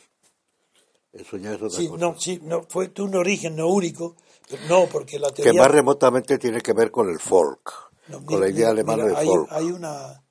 [1.12, 2.00] eso ya es otra Sí, cosa.
[2.04, 4.14] no, sí, no, fue un origen no único,
[4.48, 5.62] pero no, porque la que teoría...
[5.62, 7.62] más remotamente tiene que ver con el folk,
[8.10, 9.48] con mira, la idea alemana mira, de hay, folk.
[9.50, 10.24] hay una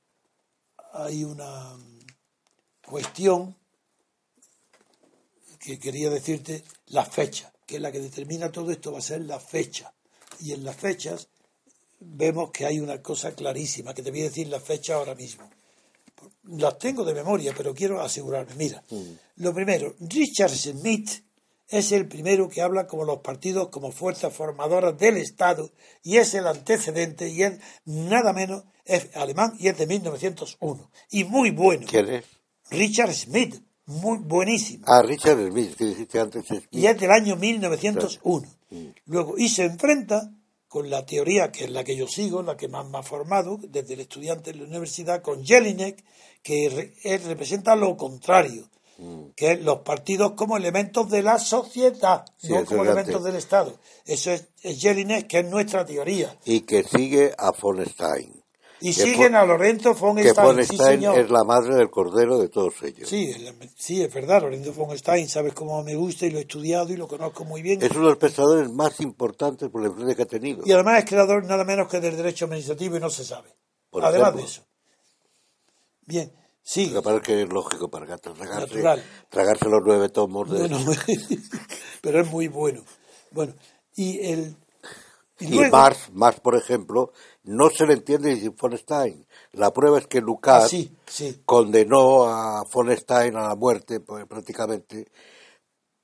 [0.93, 1.99] hay una mm,
[2.87, 3.55] cuestión
[5.59, 9.21] que quería decirte la fecha que es la que determina todo esto va a ser
[9.21, 9.93] la fecha
[10.39, 11.27] y en las fechas
[11.99, 15.49] vemos que hay una cosa clarísima que te voy a decir la fecha ahora mismo
[16.43, 18.83] las tengo de memoria pero quiero asegurarme mira
[19.37, 21.09] lo primero Richard Smith
[21.69, 25.69] es el primero que habla como los partidos como fuerzas formadoras del Estado
[26.03, 31.23] y es el antecedente y es nada menos es alemán y es de 1901 y
[31.25, 32.25] muy bueno ¿Quién es?
[32.69, 36.45] Richard Smith muy buenísimo Ah, Richard Smith, que dijiste antes.
[36.45, 36.65] Smith.
[36.71, 38.47] y es del año 1901
[39.05, 40.31] luego y se enfrenta
[40.78, 43.57] con la teoría que es la que yo sigo la que más me ha formado
[43.61, 46.03] desde el estudiante en la universidad con Jelinek
[46.43, 48.69] que re- él representa lo contrario
[49.36, 53.78] que es los partidos como elementos de la sociedad, Sí, no como elementos del Estado.
[54.05, 56.36] Eso es, es Jelinek, que es nuestra teoría.
[56.45, 58.43] Y que sigue a von Stein.
[58.80, 60.63] Y siguen a Lorenzo von Stein.
[60.63, 61.17] sí, señor.
[61.17, 63.09] es la madre del cordero de todos ellos.
[63.09, 66.41] Sí, es sí, es verdad, Lorenzo von Stein, sabes cómo me gusta y lo he
[66.41, 67.82] estudiado y lo conozco muy bien.
[67.82, 70.63] Es uno de los pensadores más importantes por la influencia que ha tenido.
[70.65, 73.49] Y además es creador nada menos que del derecho administrativo y no se sabe.
[73.89, 74.41] Por además ejemplo.
[74.41, 74.61] de eso.
[76.05, 76.89] Bien, sí.
[76.91, 80.59] Lo que pasa es que es lógico para que tragarse, tragarse los nueve tomos de...
[80.59, 80.78] Bueno,
[82.01, 82.84] pero es muy bueno.
[83.32, 83.53] Bueno,
[83.95, 84.55] y el.
[85.39, 87.11] Y, Y luego, Marx, Marx, por ejemplo,
[87.47, 89.25] no se le entiende sin von Stein.
[89.53, 91.41] La prueba es que Lukács Ah, sí, sí.
[91.45, 95.07] condenó a von Stein a la muerte pues, prácticamente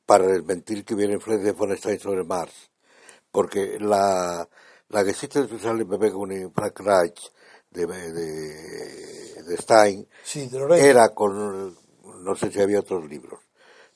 [0.05, 2.53] para desmentir que hubiera influencia de von Stein sobre Marx.
[3.31, 4.47] Porque la,
[4.89, 7.31] la Geschichte des sozialen Bewegung in Frankreich
[7.71, 11.75] de, de, de Stein Sí, era con,
[12.23, 13.39] no sé si había otros libros,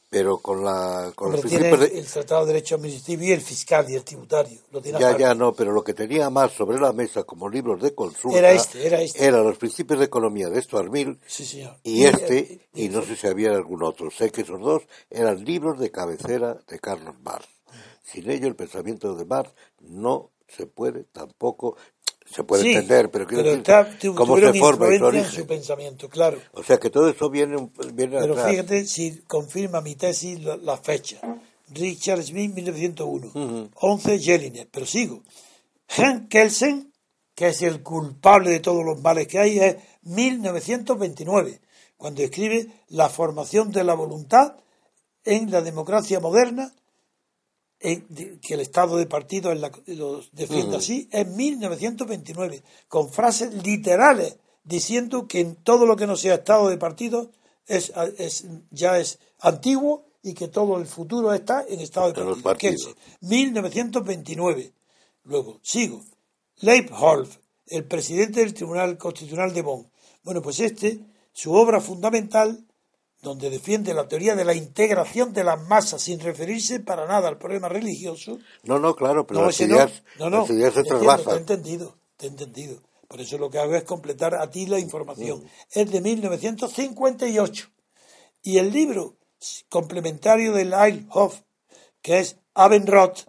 [0.10, 3.32] pero con la con los Hombre, tiene el, de, el Tratado de Derecho Administrativo y
[3.32, 4.60] el fiscal y el tributario.
[4.72, 5.24] Lo tiene Ya, aparte.
[5.24, 8.52] ya no, pero lo que tenía más sobre la mesa como libros de consulta Era
[8.54, 9.26] este, era este.
[9.26, 11.76] eran los principios de economía de Stuart Mill Sí, señor.
[11.84, 14.10] y este, eh, y no sé si había algún otro.
[14.10, 17.48] Sé que esos dos eran libros de cabecera de Carlos Marx.
[18.04, 19.52] Sin ello, el pensamiento de Marx
[19.82, 21.76] no se puede tampoco,
[22.30, 25.48] se puede sí, entender, pero quiero decir, está- tu- cómo se forma y su su
[25.48, 26.40] pensamiento, claro.
[26.54, 28.52] O sea que todo eso viene, viene Pero atrás.
[28.52, 31.20] fíjate si confirma mi tesis la, la fecha.
[31.70, 33.70] Richard Smith, 1901.
[33.76, 34.70] 11, Jelinek.
[34.72, 35.22] Pero sigo.
[35.90, 36.94] Henk Kelsen,
[37.36, 41.60] que es el culpable de todos los males que hay, es 1929,
[41.98, 44.56] cuando escribe La formación de la voluntad
[45.26, 46.74] en la democracia moderna,
[47.80, 49.72] en- de- que el estado de partido en la-
[50.78, 56.70] así, es 1929, con frases literales diciendo que en todo lo que no sea estado
[56.70, 57.32] de partido
[57.68, 62.28] es, es- ya es antiguo y que todo el futuro está en estado de En
[62.28, 62.44] partido.
[62.44, 62.86] partidos.
[62.88, 64.74] Kelsen, 1929.
[65.24, 66.04] Luego, sigo.
[66.62, 69.92] Leibholz, el presidente del Tribunal Constitucional de Bonn.
[70.24, 71.00] Bueno, pues este,
[71.34, 72.66] su obra fundamental,
[73.28, 77.38] donde defiende la teoría de la integración de las masas sin referirse para nada al
[77.38, 78.40] problema religioso.
[78.64, 81.98] No, no, claro, pero No, las, ideas, No, no, las ideas se te he entendido,
[82.16, 82.82] te he entendido.
[83.08, 85.44] Por eso lo que hago es completar a ti la información.
[85.72, 87.70] Es de 1958.
[88.44, 89.18] Y el libro
[89.70, 91.42] complementario de Leibhoff,
[92.02, 93.26] que es Abendroth,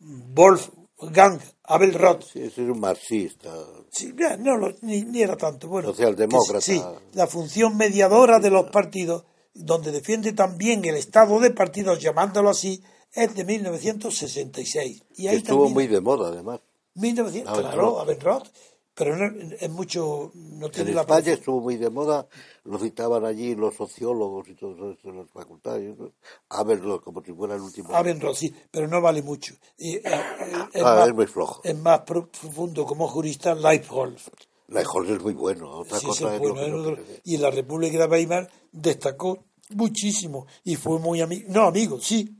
[0.00, 3.50] Wolfgang Abelroth, Sí, ese es un marxista.
[3.90, 5.68] Sí, no, ni, ni era tanto.
[5.68, 6.60] Bueno, Socialdemócrata.
[6.60, 6.82] Sí,
[7.14, 9.24] la función mediadora de los partidos,
[9.54, 12.82] donde defiende también el estado de partidos, llamándolo así,
[13.12, 15.02] es de 1966.
[15.16, 16.60] Y ahí estuvo también, muy de moda, además.
[16.94, 17.72] 1900, Abendroth.
[17.74, 18.48] claro, Abendroth,
[18.94, 22.26] pero no, es mucho, no En tiene la España estuvo muy de moda,
[22.64, 25.96] lo citaban allí los sociólogos y todo eso en las facultades.
[25.98, 27.00] ¿no?
[27.00, 27.94] Como si fuera el último.
[27.94, 29.54] Abendroth, sí, pero no vale mucho.
[29.78, 31.60] Y, eh, eh, es, Ah, más, es muy flojo.
[31.64, 34.30] es más profundo como jurista Leibholz.
[34.72, 35.70] La Jorge es muy bueno.
[35.70, 40.46] Otra Sí, cosa es bueno, lo es y en la República de Weimar destacó muchísimo
[40.64, 42.38] y fue muy amigo, no amigo, sí,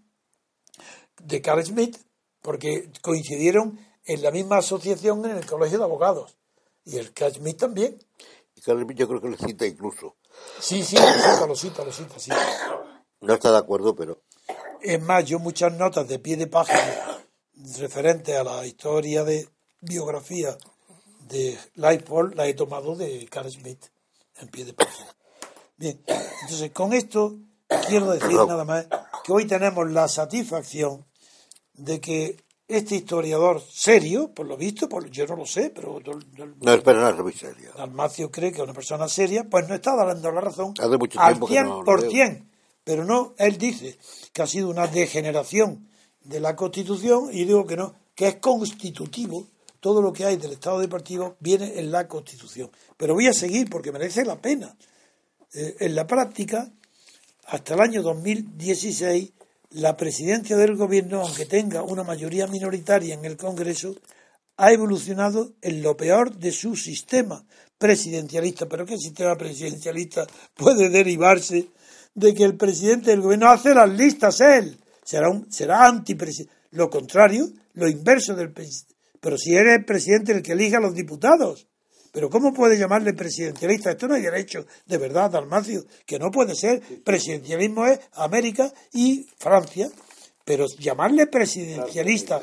[1.22, 1.96] de Carl Schmitt,
[2.40, 6.36] porque coincidieron en la misma asociación en el Colegio de Abogados.
[6.84, 7.98] Y el Carl Schmitt también.
[8.56, 10.16] Y Carlos yo creo que le cita incluso.
[10.58, 12.30] Sí, sí, lo cita, lo cita, lo cita, sí.
[13.20, 14.22] No está de acuerdo, pero
[14.80, 17.24] Es más, yo muchas notas de pie de página
[17.78, 19.48] referentes a la historia de
[19.80, 20.56] biografía
[21.28, 23.86] de Leipold las he tomado de Carl Schmitt
[24.40, 25.08] en pie de página.
[25.76, 26.00] Bien,
[26.42, 27.36] entonces con esto
[27.88, 28.86] quiero decir nada más
[29.24, 31.04] que hoy tenemos la satisfacción
[31.74, 32.36] de que
[32.68, 36.00] este historiador serio, por lo visto, por, yo no lo sé, pero
[36.60, 37.70] no espera nada muy serio.
[37.76, 41.20] Dalmacio cree que es una persona seria, pues no está dando la razón Hace mucho
[41.20, 42.44] al tiempo que no lo 100%.
[42.84, 43.98] pero no, él dice
[44.32, 45.88] que ha sido una degeneración
[46.24, 49.46] de la Constitución y digo que no, que es constitutivo.
[49.82, 52.70] Todo lo que hay del Estado de partido viene en la Constitución.
[52.96, 54.76] Pero voy a seguir porque merece la pena.
[55.52, 56.70] Eh, en la práctica,
[57.46, 59.32] hasta el año 2016,
[59.70, 63.96] la presidencia del gobierno, aunque tenga una mayoría minoritaria en el Congreso,
[64.56, 67.44] ha evolucionado en lo peor de su sistema
[67.76, 68.68] presidencialista.
[68.68, 71.70] ¿Pero qué sistema presidencialista puede derivarse
[72.14, 74.78] de que el presidente del gobierno hace las listas él?
[75.02, 76.54] Será, un, será antipresidente.
[76.70, 78.54] Lo contrario, lo inverso del.
[79.22, 81.68] Pero si eres el presidente el que elija a los diputados.
[82.10, 83.92] Pero ¿cómo puede llamarle presidencialista?
[83.92, 86.82] Esto no hay derecho, de verdad, Dalmacio, que no puede ser.
[87.04, 89.88] Presidencialismo es América y Francia.
[90.44, 92.42] Pero llamarle presidencialista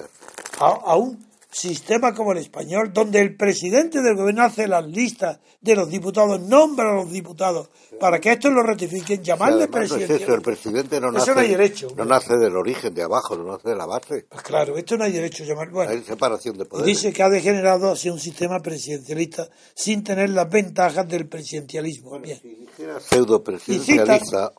[0.57, 5.39] a, a un sistema como el español, donde el presidente del gobierno hace las listas
[5.61, 7.69] de los diputados, nombra a los diputados
[7.99, 11.33] para que estos lo ratifiquen, llamarle además no es eso, el presidente no Eso nace,
[11.33, 11.87] no hay derecho.
[11.97, 14.25] no nace del origen de abajo, no nace de la base.
[14.29, 15.69] Pues claro, esto no hay derecho a llamar.
[15.69, 16.87] Bueno, Hay separación de poderes.
[16.95, 22.17] dice que ha degenerado hacia un sistema presidencialista sin tener las ventajas del presidencialismo.
[22.19, 22.39] Bien.
[22.41, 24.53] Si dijera pseudo presidencialista,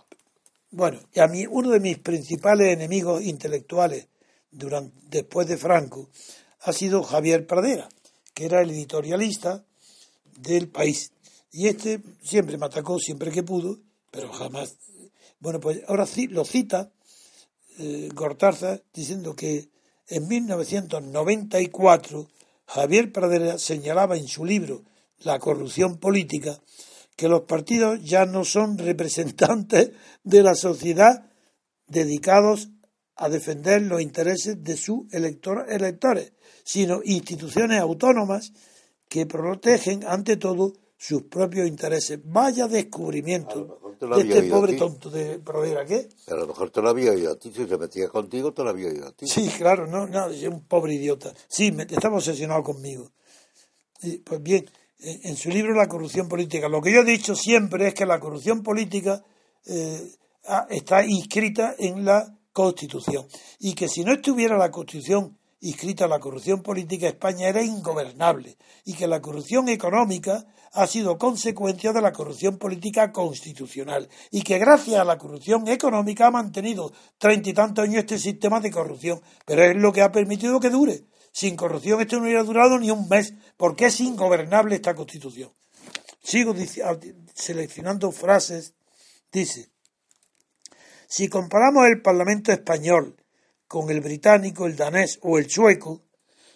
[0.72, 4.08] Bueno, y a mí uno de mis principales enemigos intelectuales
[4.50, 6.08] durante, después de Franco
[6.60, 7.88] ha sido Javier Pradera,
[8.34, 9.64] que era el editorialista
[10.38, 11.12] del país.
[11.52, 13.78] Y este siempre me atacó siempre que pudo,
[14.10, 14.76] pero jamás.
[15.38, 16.90] Bueno, pues ahora sí lo cita
[17.78, 19.70] eh, Gortarza diciendo que
[20.08, 22.28] en 1994
[22.66, 24.82] Javier Pradera señalaba en su libro
[25.18, 26.60] La corrupción política
[27.16, 29.92] que los partidos ya no son representantes
[30.24, 31.30] de la sociedad
[31.86, 32.70] dedicados
[33.20, 36.32] a defender los intereses de sus elector- electores,
[36.64, 38.52] sino instituciones autónomas
[39.08, 42.18] que protegen ante todo sus propios intereses.
[42.24, 46.08] Vaya descubrimiento de este pobre tonto de Pradera, ¿qué?
[46.28, 47.52] a lo mejor te lo había oído a ti.
[47.54, 49.26] Si se metía contigo, te lo había oído a ti.
[49.26, 51.34] Sí, claro, no, no, es un pobre idiota.
[51.46, 53.12] Sí, me, estaba obsesionado conmigo.
[54.02, 54.64] Y, pues bien,
[54.98, 58.18] en, su libro La corrupción política, lo que yo he dicho siempre es que la
[58.18, 59.22] corrupción política
[59.66, 60.10] eh,
[60.70, 63.26] está inscrita en la Constitución
[63.58, 68.94] y que si no estuviera la Constitución inscrita la corrupción política, España era ingobernable y
[68.94, 75.00] que la corrupción económica ha sido consecuencia de la corrupción política constitucional y que gracias
[75.00, 79.64] a la corrupción económica ha mantenido treinta y tantos años este sistema de corrupción, pero
[79.64, 81.04] es lo que ha permitido que dure.
[81.32, 85.52] Sin corrupción esto no hubiera durado ni un mes, porque es ingobernable esta constitución.
[86.22, 86.54] Sigo
[87.34, 88.74] seleccionando frases.
[89.32, 89.69] Dice,
[91.10, 93.16] si comparamos el Parlamento español
[93.66, 96.04] con el británico, el danés o el sueco,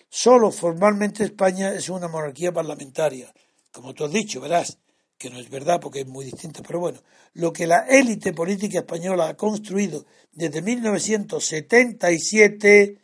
[0.09, 3.35] solo formalmente España es una monarquía parlamentaria.
[3.73, 4.79] Como tú has dicho, verás
[5.19, 7.01] que no es verdad porque es muy distinto, pero bueno,
[7.33, 12.99] lo que la élite política española ha construido desde 1977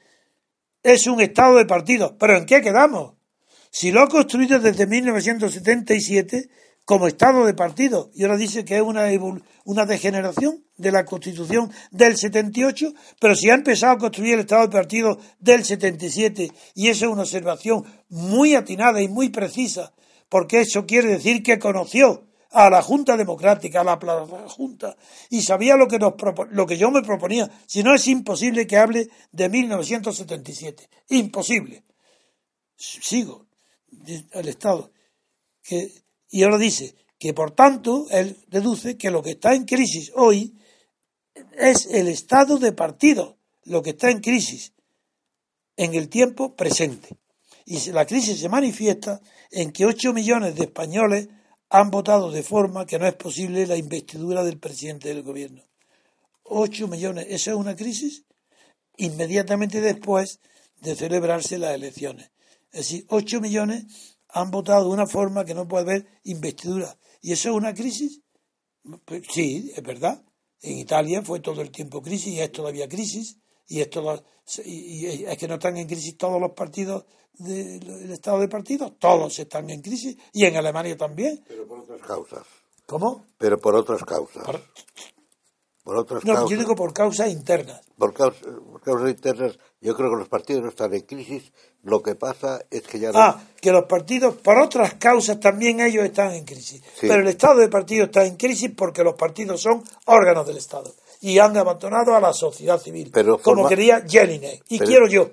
[0.84, 2.14] es un estado de partidos.
[2.16, 3.14] ¿Pero en qué quedamos?
[3.72, 6.48] Si lo ha construido desde 1977
[6.90, 9.04] como estado de partido y ahora dice que es una,
[9.64, 14.62] una degeneración de la constitución del 78, pero si ha empezado a construir el estado
[14.62, 19.92] de partido del 77 y eso es una observación muy atinada y muy precisa,
[20.28, 24.96] porque eso quiere decir que conoció a la Junta Democrática, a la Plaza Junta,
[25.28, 26.14] y sabía lo que, nos
[26.50, 27.48] lo que yo me proponía.
[27.68, 30.90] Si no, es imposible que hable de 1977.
[31.10, 31.84] Imposible.
[32.74, 33.46] Sigo.
[34.32, 34.90] El Estado.
[35.62, 35.92] Que,
[36.30, 40.54] y ahora dice que, por tanto, él deduce que lo que está en crisis hoy
[41.58, 44.72] es el estado de partido, lo que está en crisis
[45.76, 47.16] en el tiempo presente.
[47.66, 49.20] Y la crisis se manifiesta
[49.50, 51.28] en que 8 millones de españoles
[51.68, 55.62] han votado de forma que no es posible la investidura del presidente del gobierno.
[56.42, 58.24] 8 millones, ¿eso es una crisis?
[58.96, 60.40] Inmediatamente después
[60.80, 62.30] de celebrarse las elecciones.
[62.72, 66.96] Es decir, 8 millones han votado de una forma que no puede haber investidura.
[67.20, 68.20] ¿Y eso es una crisis?
[69.04, 70.22] Pues sí, es verdad.
[70.62, 73.38] En Italia fue todo el tiempo crisis y es todavía crisis.
[73.68, 74.24] Y, es, todo-
[74.64, 77.04] y- y es que no están en crisis todos los partidos
[77.34, 78.98] del estado de partidos.
[78.98, 80.16] Todos están en crisis.
[80.32, 81.42] Y en Alemania también.
[81.46, 82.46] Pero por otras causas.
[82.86, 83.26] ¿Cómo?
[83.38, 84.44] Pero por otras causas.
[84.44, 84.62] Por-
[85.82, 86.50] Por otras No, causas.
[86.50, 87.80] yo digo por causas internas.
[87.96, 91.52] por, causa- por causas internas, yo creo que los partidos no están en crisis.
[91.82, 93.18] Lo que pasa es que ya no.
[93.18, 96.82] Ah, que los partidos, por otras causas, también ellos están en crisis.
[96.94, 97.06] Sí.
[97.08, 100.92] Pero el estado de partido está en crisis porque los partidos son órganos del Estado
[101.22, 104.64] y han abandonado a la sociedad civil, Pero como quería Jelinek.
[104.68, 105.30] Y Pero- quiero yo.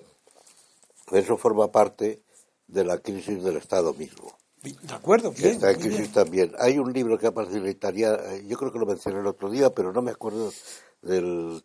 [1.11, 2.21] Eso forma parte
[2.67, 4.37] de la crisis del Estado mismo.
[4.63, 6.11] De acuerdo, bien, está en crisis bien.
[6.11, 6.51] también.
[6.59, 9.69] Hay un libro que la italiana, eh, yo creo que lo mencioné el otro día,
[9.69, 10.51] pero no me acuerdo
[11.01, 11.63] del,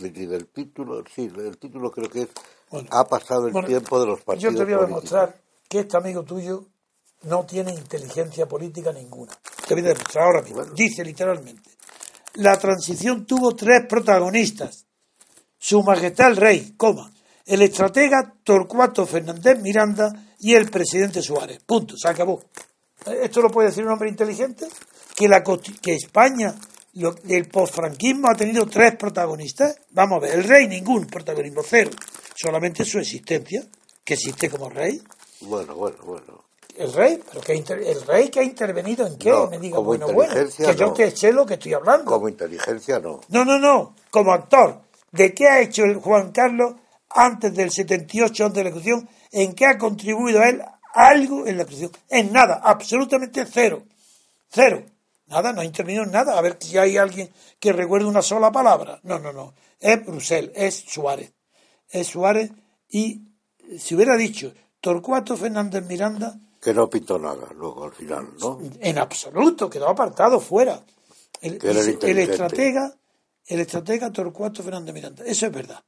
[0.00, 1.02] del título.
[1.14, 2.28] Sí, el título creo que es
[2.70, 2.88] Bueno.
[2.92, 5.02] Ha pasado el Bueno, tiempo de los partidos Yo te voy a políticos.
[5.10, 6.64] demostrar que este amigo tuyo
[7.22, 9.32] no tiene inteligencia política ninguna.
[9.66, 10.56] Te voy a demostrar ahora mismo.
[10.58, 10.72] Bueno.
[10.74, 11.70] Dice literalmente:
[12.34, 14.86] La transición tuvo tres protagonistas:
[15.58, 17.10] Su Majestad el Rey, coma,
[17.46, 21.60] el estratega Torcuato Fernández Miranda y el presidente Suárez.
[21.64, 22.42] Punto, se acabó.
[23.06, 24.66] ¿Esto lo puede decir un hombre inteligente?
[25.16, 26.54] Que, la, que España,
[26.94, 29.76] lo- el posfranquismo ha tenido tres protagonistas.
[29.90, 31.90] Vamos a ver, el rey ningún protagonismo, cero.
[32.34, 33.62] Solamente su existencia,
[34.04, 35.00] que existe como rey.
[35.42, 36.44] Bueno, bueno, bueno.
[36.76, 39.88] El rey, pero que el rey que ha intervenido en qué, No, me diga, como
[39.88, 40.94] bueno, bueno, que yo no.
[40.94, 42.04] que sé lo que estoy hablando.
[42.06, 43.20] Como inteligencia no.
[43.28, 44.80] No, no, no, como actor.
[45.12, 46.74] ¿De qué ha hecho el Juan Carlos
[47.10, 49.08] antes del 78, antes de la Constitución?
[49.32, 50.62] ¿En qué ha contribuido él
[50.94, 52.02] algo en la Constitución?
[52.08, 53.82] En nada, absolutamente cero.
[54.48, 54.82] Cero.
[55.30, 56.36] Nada, no ha intervenido en nada.
[56.36, 59.00] A ver si hay alguien que recuerde una sola palabra.
[59.04, 59.54] No, no, no.
[59.78, 61.32] Es Brusel, es Suárez.
[61.88, 62.50] Es Suárez
[62.88, 63.22] y
[63.78, 68.60] si hubiera dicho Torcuato Fernández Miranda, Que no pintó nada luego al final, ¿no?
[68.80, 70.84] en absoluto, quedó apartado fuera.
[71.40, 72.94] El, Que era el el estratega,
[73.46, 75.24] el estratega Torcuato Fernández Miranda.
[75.24, 75.82] Eso es verdad.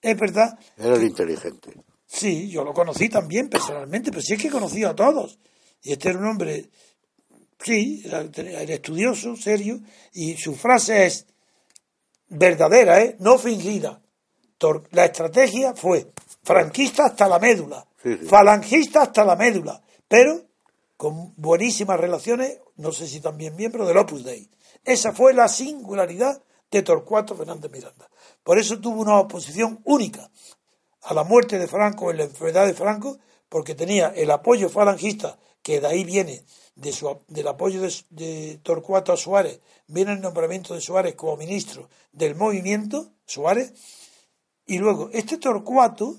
[0.00, 0.58] Es verdad.
[0.76, 1.74] Era el inteligente.
[2.06, 5.38] Sí, yo lo conocí también personalmente, pero sí es que he conocido a todos.
[5.82, 6.70] Y este era un hombre,
[7.62, 8.22] sí, era,
[8.62, 9.80] estudioso, serio,
[10.12, 11.26] y su frase es
[12.28, 13.16] verdadera, ¿eh?
[13.18, 14.00] no fingida.
[14.90, 16.10] La estrategia fue
[16.42, 18.26] franquista hasta la médula, Sí, sí.
[18.26, 20.42] falangista hasta la médula, pero
[20.96, 24.50] con buenísimas relaciones, no sé si también miembro del Opus Dei.
[24.84, 28.08] Esa fue la singularidad de Torcuato Fernández Miranda.
[28.42, 30.30] Por eso tuvo una oposición única
[31.02, 35.38] a la muerte de Franco en la enfermedad de Franco, porque tenía el apoyo falangista,
[35.62, 36.42] que de ahí viene,
[36.74, 41.36] de su, del apoyo de, de Torcuato a Suárez, viene el nombramiento de Suárez como
[41.36, 43.72] ministro del movimiento, Suárez,
[44.66, 46.16] y luego este Torcuato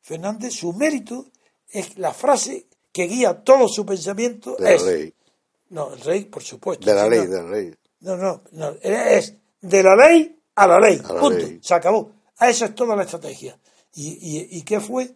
[0.00, 1.26] Fernández, su mérito
[1.68, 5.14] es la frase que guía todo su pensamiento, De la es, ley.
[5.70, 7.30] no, el rey, por supuesto, De la ley, no.
[7.30, 7.74] de la ley.
[8.00, 11.58] No, no, no, es de la ley a la ley, A la punto, ley.
[11.62, 12.10] se acabó.
[12.38, 13.56] A eso es toda la estrategia.
[13.94, 15.14] ¿Y, y, y qué fue?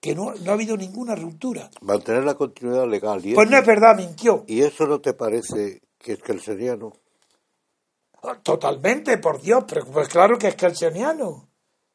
[0.00, 1.70] Que no, no ha habido ninguna ruptura.
[1.80, 3.24] Mantener la continuidad legal.
[3.24, 4.44] Y, Pues eso, no es verdad, mintió.
[4.46, 6.92] ¿Y eso no te parece que es kelseniano?
[8.42, 11.48] Totalmente, por Dios, pero pues claro que es calceniano.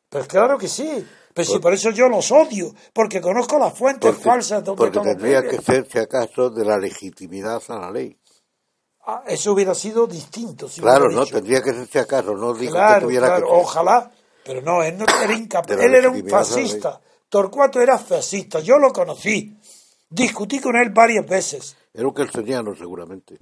[0.10, 1.06] Pues claro que sí.
[1.34, 5.00] Pero si por eso yo los odio, porque conozco las fuentes Porque, falsas donde porque
[5.00, 8.18] tendría que ser, si acaso, de la legitimidad a la ley.
[9.06, 10.68] Ah, eso hubiera sido distinto.
[10.68, 11.36] Si Claro, no, dicho.
[11.36, 14.12] tendría que ser si acaso, no dijo que tuviera claro, que ojalá.
[14.44, 15.72] Pero no, él no era incapaz.
[15.80, 17.00] Él era un fascista.
[17.32, 18.60] Torcuato era fascista.
[18.60, 19.56] Yo lo conocí.
[20.10, 21.78] Discutí con él varias veces.
[21.94, 23.38] Era un kelseniano, seguramente.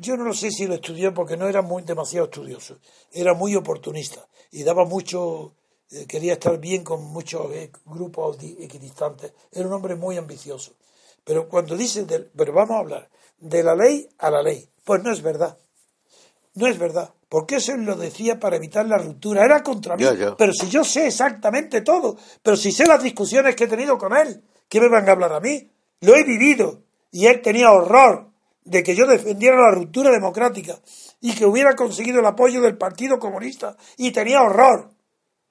[0.00, 2.78] Yo no lo sé si lo estudié porque no era muy demasiado estudioso.
[3.12, 5.52] Era muy oportunista y daba mucho.
[5.90, 9.32] eh, quería estar bien con muchos eh, grupos di- equidistantes.
[9.52, 10.72] Era un hombre muy ambicioso.
[11.22, 15.02] Pero cuando dice, del, pero vamos a hablar de la ley a la ley, pues
[15.02, 15.58] no es verdad.
[16.54, 17.12] No es verdad.
[17.28, 19.44] Porque eso él lo decía para evitar la ruptura.
[19.44, 20.04] Era contra mí.
[20.36, 24.16] Pero si yo sé exactamente todo, pero si sé las discusiones que he tenido con
[24.16, 25.70] él, ¿qué me van a hablar a mí?
[26.00, 26.82] Lo he vivido.
[27.10, 28.28] Y él tenía horror
[28.64, 30.78] de que yo defendiera la ruptura democrática
[31.20, 34.90] y que hubiera conseguido el apoyo del Partido Comunista y tenía horror.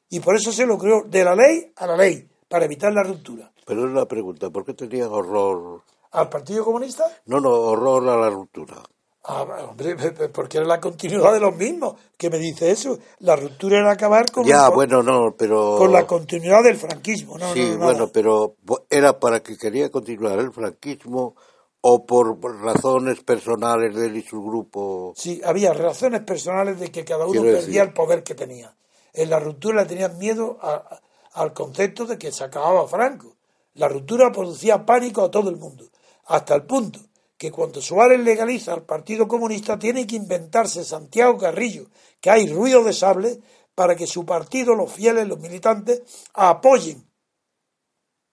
[0.09, 3.03] Y por eso se lo creó de la ley a la ley, para evitar la
[3.03, 3.51] ruptura.
[3.65, 5.83] Pero es una pregunta, ¿por qué tenía horror?
[6.11, 7.03] ¿Al Partido Comunista?
[7.25, 8.81] No, no, horror a la ruptura.
[9.23, 9.95] Ah, hombre,
[10.33, 11.95] porque era la continuidad de los mismos.
[12.17, 12.97] que me dice eso?
[13.19, 15.75] La ruptura era acabar con, Ya, el- bueno, no, pero...
[15.77, 17.37] con la continuidad del franquismo.
[17.37, 18.55] No, sí, no, no, bueno, pero
[18.89, 21.35] era para que quería continuar el franquismo
[21.81, 25.13] o por por razones personales de él y su grupo.
[25.15, 28.75] Sí, había razones personales de que cada uno Quiero perdía decir- el poder que tenía.
[29.13, 31.01] En la ruptura le tenían miedo a- a-
[31.41, 33.35] al concepto de que se acababa Franco.
[33.73, 35.85] La ruptura producía pánico a todo el mundo,
[36.25, 36.99] hasta el punto
[37.37, 41.87] que cuando Suárez legaliza al Partido Comunista tiene que inventarse Santiago Carrillo,
[42.19, 43.39] que hay ruido de sable
[43.75, 46.01] para que su partido, los fieles, los militantes,
[46.33, 47.07] apoyen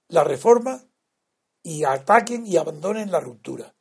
[0.08, 0.82] la reforma
[1.62, 3.74] y ataquen y abandonen la ruptura.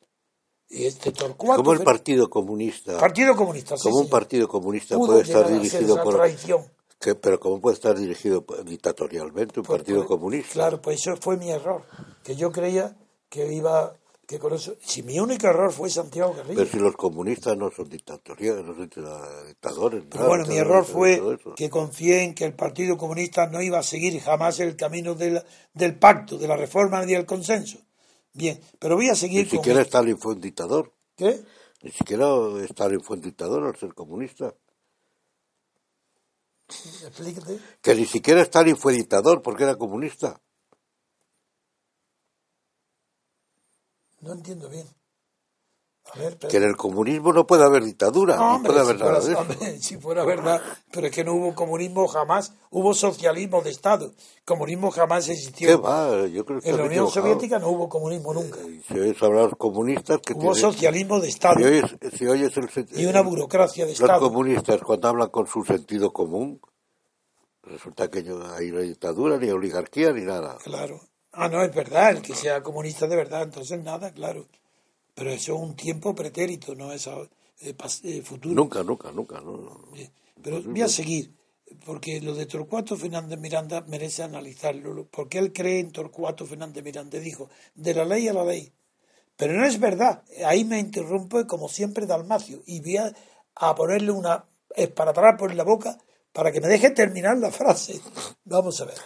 [0.68, 5.46] Este Torcuato Como el Partido Comunista, Partido Comunista, sí, como un partido comunista puede estar
[5.50, 6.14] dirigido por...
[6.16, 6.64] traición.
[6.98, 10.52] que- pero cómo puede estar dirigido dictatorialmente un Pues, partido pues, comunista.
[10.54, 11.84] Claro, pues eso fue mi error,
[12.24, 12.96] que yo creía
[13.28, 13.94] que iba,
[14.26, 16.56] que con eso, si mi único error fue Santiago Carrillo.
[16.56, 18.88] Pero si los comunistas no son dictatoriales, no son
[19.46, 20.04] dictadores.
[20.08, 23.78] Pero nada, bueno, mi error fue que confié en que el Partido Comunista no iba
[23.78, 25.42] a seguir jamás el camino del,
[25.72, 27.78] del pacto, de la reforma ni del consenso.
[28.32, 29.58] Bien, pero voy a seguir Ni con...
[29.58, 30.92] siquiera Stalin fue un dictador.
[31.16, 31.40] ¿Qué?
[31.82, 32.26] Ni siquiera
[32.64, 34.54] Stalin fue un dictador al ser comunista.
[36.68, 37.58] Explícate.
[37.80, 40.40] Que ni siquiera Stalin fue dictador porque era comunista.
[44.24, 44.86] No entiendo bien.
[46.12, 48.84] A ver, pero- Que en el comunismo no puede haber dictadura, No, no, hombre, puede
[48.84, 49.40] haber si, nada fuera, de eso.
[49.40, 50.60] hombre, si fuera verdad,
[50.92, 54.12] pero es que no hubo comunismo jamás, hubo socialismo de Estado,
[54.44, 55.66] comunismo jamás existió.
[55.68, 56.26] ¿Qué va?
[56.26, 57.10] Yo creo que En la Unión.
[57.10, 58.60] Soviética no hubo comunismo nunca.
[58.60, 62.26] Y Si oyes hablar los comunistas que Hubo tienen- socialismo de Estado si oyes, si
[62.26, 64.20] oyes el y una burocracia de los Estado.
[64.20, 66.60] comunistas cuando hablan con su sentido común,
[67.62, 70.58] resulta que no hay una dictadura, ni oligarquía, ni nada.
[70.62, 71.00] Claro.
[71.36, 74.46] Ah, no, es verdad, el que sea comunista de verdad, entonces nada, claro.
[75.14, 77.08] Pero eso es un tiempo pretérito, no es
[77.60, 78.54] eh, futuro.
[78.54, 79.40] Nunca, nunca, nunca.
[79.40, 79.80] No, no.
[80.42, 81.32] Pero voy a seguir,
[81.84, 87.18] porque lo de Torcuato Fernández Miranda merece analizarlo, porque él cree en Torcuato Fernández Miranda,
[87.18, 88.72] dijo, de la ley a la ley.
[89.36, 93.12] Pero no es verdad, ahí me interrumpe como siempre Dalmacio, y voy a,
[93.56, 94.44] a ponerle una
[94.76, 95.98] esparadrap por la boca
[96.32, 98.00] para que me deje terminar la frase.
[98.44, 98.98] Vamos a ver.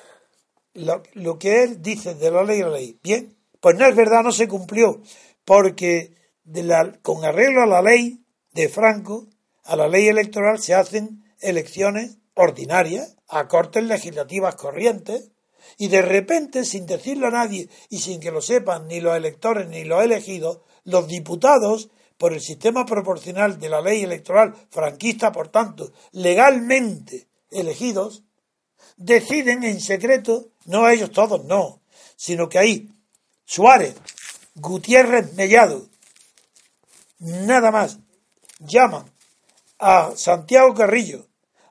[1.14, 4.22] Lo, que él dice de la ley a la ley, bien, pues no es verdad,
[4.22, 5.02] no se cumplió,
[5.44, 6.14] porque
[6.44, 9.26] de la, con arreglo a la ley de Franco,
[9.64, 15.30] a la ley electoral se hacen elecciones ordinarias, a cortes legislativas corrientes,
[15.76, 19.68] y de repente, sin decirlo a nadie y sin que lo sepan ni los electores
[19.68, 25.48] ni los elegidos, los diputados, por el sistema proporcional de la ley electoral franquista, por
[25.48, 28.24] tanto, legalmente elegidos,
[28.98, 31.80] deciden en secreto, no ellos todos, no,
[32.16, 32.90] sino que ahí
[33.44, 33.94] Suárez,
[34.56, 35.88] Gutiérrez Mellado,
[37.18, 37.98] nada más,
[38.58, 39.10] llaman
[39.78, 41.28] a Santiago Carrillo,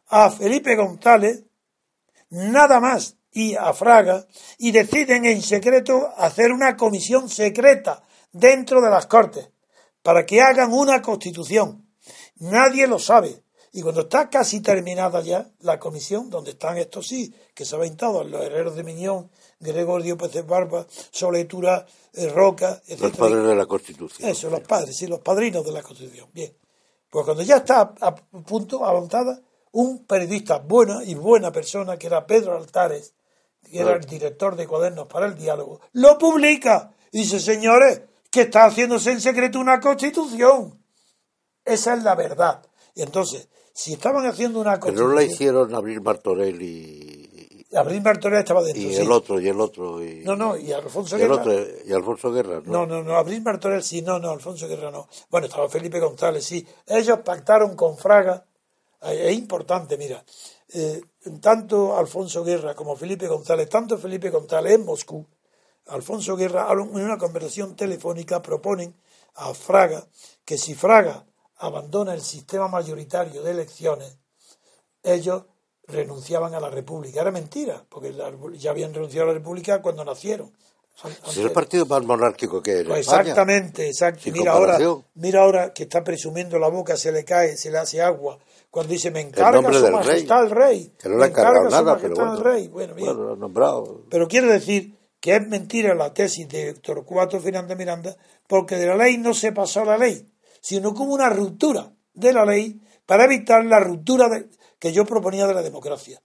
[0.08, 1.44] a Felipe González,
[2.30, 4.26] nada más, y a Fraga,
[4.58, 9.50] y deciden en secreto hacer una comisión secreta dentro de las Cortes,
[10.02, 11.88] para que hagan una constitución.
[12.38, 13.44] Nadie lo sabe.
[13.78, 18.28] Y cuando está casi terminada ya la comisión, donde están estos sí, que saben todos,
[18.28, 19.30] los herreros de Miñón,
[19.60, 23.02] Gregorio Pérez Barba, Soletura, eh, Roca, etc.
[23.02, 24.28] Los padres de la Constitución.
[24.28, 26.28] Eso, los padres, sí, los padrinos de la Constitución.
[26.34, 26.58] Bien.
[27.08, 29.40] Pues cuando ya está a, a punto, avanzada,
[29.74, 33.14] un periodista buena y buena persona, que era Pedro Altares,
[33.62, 38.02] que era el director de Cuadernos para el Diálogo, lo publica y dice, señores,
[38.32, 40.84] que está haciéndose en secreto una constitución.
[41.64, 42.64] Esa es la verdad.
[42.96, 43.48] Y entonces,
[43.78, 48.82] si estaban haciendo una Pero no la hicieron Abril Martorell y, Abril Martorell estaba dentro,
[48.82, 49.02] y sí.
[49.02, 50.04] el otro, y el otro.
[50.04, 51.36] Y, No, no, y Alfonso y Guerra...
[51.36, 51.54] otro,
[51.86, 52.72] y Alfonso Guerra, ¿no?
[52.72, 55.08] No, no, no, Abril Martorell sí, no, no, Alfonso Guerra no.
[55.30, 56.66] Bueno, estaba Felipe González, sí.
[56.88, 58.44] Ellos pactaron con Fraga,
[59.04, 60.26] eh, es importante, mira,
[60.74, 61.00] eh,
[61.40, 65.24] tanto Alfonso Guerra como Felipe González, tanto Felipe González en Moscú,
[65.86, 68.96] Alfonso Guerra en una conversación telefónica proponen
[69.36, 70.04] a Fraga
[70.44, 71.28] que si Fraga
[71.60, 74.18] abandona el sistema mayoritario de elecciones,
[75.04, 75.44] ellos
[75.88, 77.22] renunciaban a la República.
[77.22, 80.52] Era mentira, porque la- ya habían renunciado a la República cuando nacieron.
[81.26, 84.22] Si es el partido más monárquico que en Pues exactamente, exacto.
[84.32, 84.80] Mira ahora,
[85.14, 88.40] mira ahora que está presumiendo la boca, se le cae, se le hace agua.
[88.72, 90.94] Cuando dice, me encarga nombre su majestad el rey.
[91.00, 92.34] Que no le ha encargado nada, pero bueno.
[92.38, 92.68] el rey.
[92.68, 93.08] Bueno, bien.
[93.10, 94.02] Bueno, lo han nombrado.
[94.10, 98.18] Pero quiero decir que es mentira la tesis de Torcuato Fernández Miranda,
[98.48, 100.28] porque de la ley no se pasó la ley,
[100.62, 105.48] sino como una ruptura de la ley para evitar la ruptura de- que yo proponía
[105.48, 106.22] de la democracia.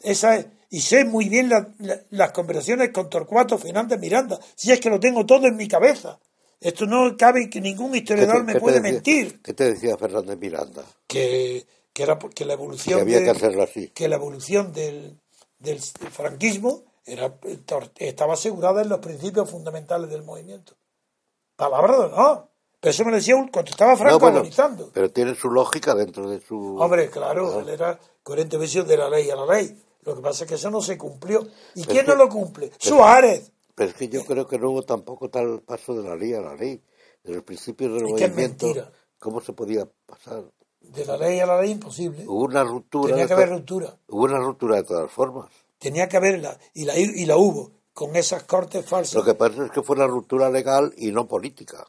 [0.00, 4.72] Esa es, y sé muy bien la- la- las conversaciones con Torcuato Fernández Miranda, si
[4.72, 6.18] es que lo tengo todo en mi cabeza.
[6.60, 9.42] Esto no cabe que ningún ¿Qué historiador te- me puede decía- mentir.
[9.42, 10.84] ¿Qué te decía Fernández Miranda?
[11.06, 13.88] Que, que era que la Que evolución había de- que hacerlo así.
[13.88, 15.18] que la evolución del,
[15.58, 17.34] del franquismo era,
[17.96, 20.74] estaba asegurada en los principios fundamentales del movimiento.
[21.56, 22.50] Palabra de no.
[22.84, 24.90] Pero eso me lo decía cuando estaba Franco No, bueno, agonizando.
[24.92, 26.76] pero tiene su lógica dentro de su...
[26.78, 29.74] Hombre, claro, él era coherente visión de la ley a la ley.
[30.02, 31.46] Lo que pasa es que eso no se cumplió.
[31.74, 32.70] ¿Y quién que- no lo cumple?
[32.78, 33.50] Suárez.
[33.74, 36.40] Pero es que yo creo que no hubo tampoco tal paso de la ley a
[36.42, 36.80] la ley.
[37.22, 38.92] De los principios del Es que es movimiento, mentira.
[39.18, 40.44] ¿cómo se podía pasar?
[40.80, 42.24] De la ley a la ley, imposible.
[42.26, 43.12] Hubo una ruptura.
[43.14, 43.96] Tenía que haber ruptura.
[44.08, 45.50] Hubo una ruptura de todas formas.
[45.78, 46.58] Tenía que haberla.
[46.74, 47.70] Y la, y la hubo.
[47.94, 49.14] Con esas cortes falsas.
[49.14, 51.86] Lo que pasa es que fue una ruptura legal y no política.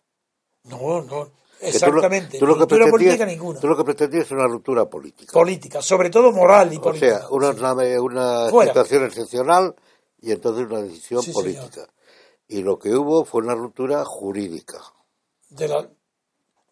[0.66, 1.26] No, no.
[1.60, 2.38] Que tú lo- Exactamente.
[2.38, 3.60] tú lo que ruptura política ninguna.
[3.60, 5.32] Tú lo que pretendías es una ruptura política.
[5.32, 5.82] Política.
[5.82, 7.20] Sobre todo moral y o política.
[7.20, 8.72] sea, una, una, una Fuera.
[8.72, 9.74] situación excepcional
[10.22, 11.88] y entonces una decisión Sí, política.
[12.48, 14.80] Y lo que hubo fue una ruptura jurídica.
[15.50, 15.90] de la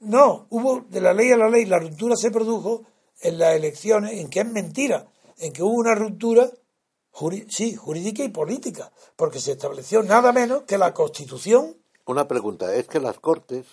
[0.01, 2.83] no hubo de la ley a la ley la ruptura se produjo
[3.21, 5.07] en las elecciones en que es mentira
[5.37, 6.49] en que hubo una ruptura
[7.13, 12.75] juri- sí jurídica y política porque se estableció nada menos que la constitución Una pregunta,
[12.75, 13.65] es que las Cortes,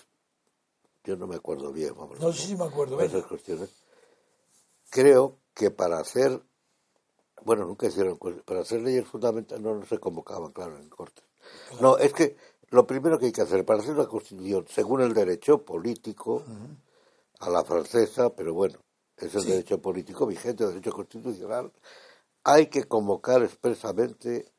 [1.04, 3.28] yo no me acuerdo bien, vamos, no sé si me acuerdo esas venga.
[3.28, 3.70] cuestiones,
[4.90, 6.42] creo que para hacer,
[7.44, 11.24] bueno, nunca hicieron, para hacer leyes fundamentales no, no se convocaban, claro, en Cortes.
[11.80, 12.36] No, es que
[12.68, 16.44] lo primero que hay que hacer para hacer una constitución, según el derecho político,
[17.40, 18.78] a la francesa, pero bueno,
[19.16, 21.72] es el derecho político vigente, el derecho constitucional,
[22.44, 24.52] hay que convocar expresamente,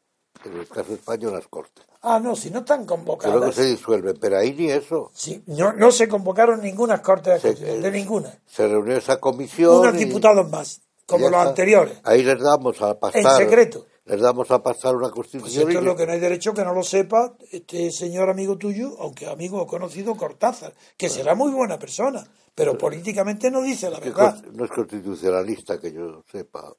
[0.49, 1.85] en el caso español, las Cortes.
[2.01, 5.11] ah no si no están Que luego convocadas se disuelven, pero ahí ni eso.
[5.13, 9.79] Sí, no, no se convocaron ninguna cortes de Se- de ninguna Se reunió esa comisión.
[9.79, 11.49] unos y- diputados más como los está.
[11.49, 13.21] anteriores Ahí les damos a pasar.
[13.21, 13.85] En secreto.
[14.05, 15.61] Les damos a pasar una Pues constitución.
[15.69, 18.57] esto y es lo que no hay derecho que no lo sepa este señor amigo
[18.57, 23.89] tuyo, aunque amigo o conocido Cortázar, que será muy buena persona, pero políticamente no dice
[23.91, 24.43] la que verdad.
[24.53, 26.73] no es constitucionalista que yo sepa.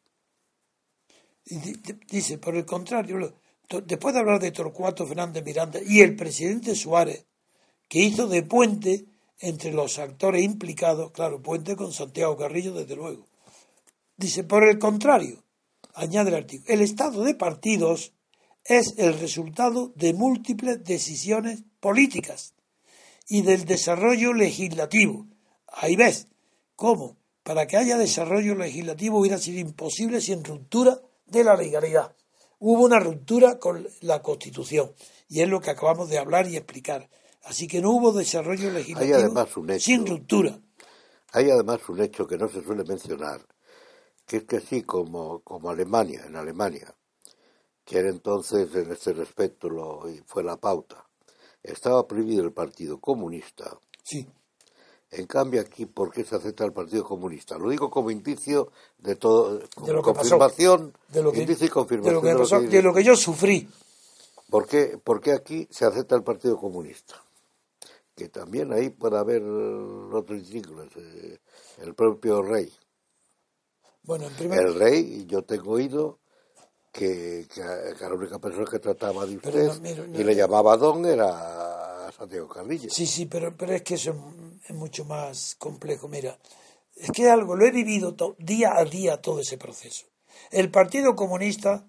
[2.09, 3.19] Dice, por el contrario,
[3.81, 7.27] después de hablar de Torcuato Fernández Miranda y el presidente Suárez,
[7.89, 9.07] que hizo de puente
[9.39, 13.27] entre los actores implicados, claro, puente con Santiago Carrillo, desde luego.
[14.16, 15.43] Dice, por el contrario,
[15.94, 18.12] añade el artículo, el estado de partidos
[18.65, 22.55] es el resultado de múltiples decisiones políticas
[23.28, 25.27] y del desarrollo legislativo.
[25.66, 26.28] Ahí ves
[26.77, 32.15] cómo para que haya desarrollo legislativo hubiera sido imposible sin ruptura de la legalidad.
[32.65, 34.93] Hubo una ruptura con la Constitución
[35.29, 37.11] y es lo que acabamos de hablar y explicar.
[37.43, 39.85] Así que no hubo desarrollo legislativo además un hecho.
[39.85, 40.61] sin ruptura.
[41.33, 43.45] Hay además un hecho que no se suele mencionar,
[44.25, 46.95] que es que sí, como, como Alemania, en Alemania,
[47.85, 51.05] que era entonces en este respecto lo, fue la pauta,
[51.65, 53.77] estaba prohibido el Partido Comunista.
[54.05, 54.29] Sí,
[55.13, 57.59] En cambio aquí, ¿por qué se acepta el Partido Comunista?
[57.59, 60.39] Lo digo como indicio de todo, como de lo que pasó.
[60.39, 62.77] confirmación, De lo que, indicio y de confirmación lo que pasó, dice.
[62.77, 63.69] de lo que yo sufrí.
[64.49, 67.23] ¿Por qué, por qué aquí se acepta el Partido Comunista?
[68.15, 71.39] Que también ahí puede haber otros siglos, eh,
[71.83, 72.73] el propio rey.
[74.05, 76.21] Bueno, en primer El rey, yo tengo oído
[76.91, 80.77] que, que, la única persona que trataba de usted no, mira, no, y le llamaba
[80.79, 81.82] don era
[82.90, 84.15] Sí, sí, pero, pero es que eso
[84.69, 86.09] es, mucho más complejo.
[86.09, 86.39] Mira,
[86.97, 90.07] es que algo, lo he vivido día a día todo ese proceso.
[90.51, 91.86] El Partido Comunista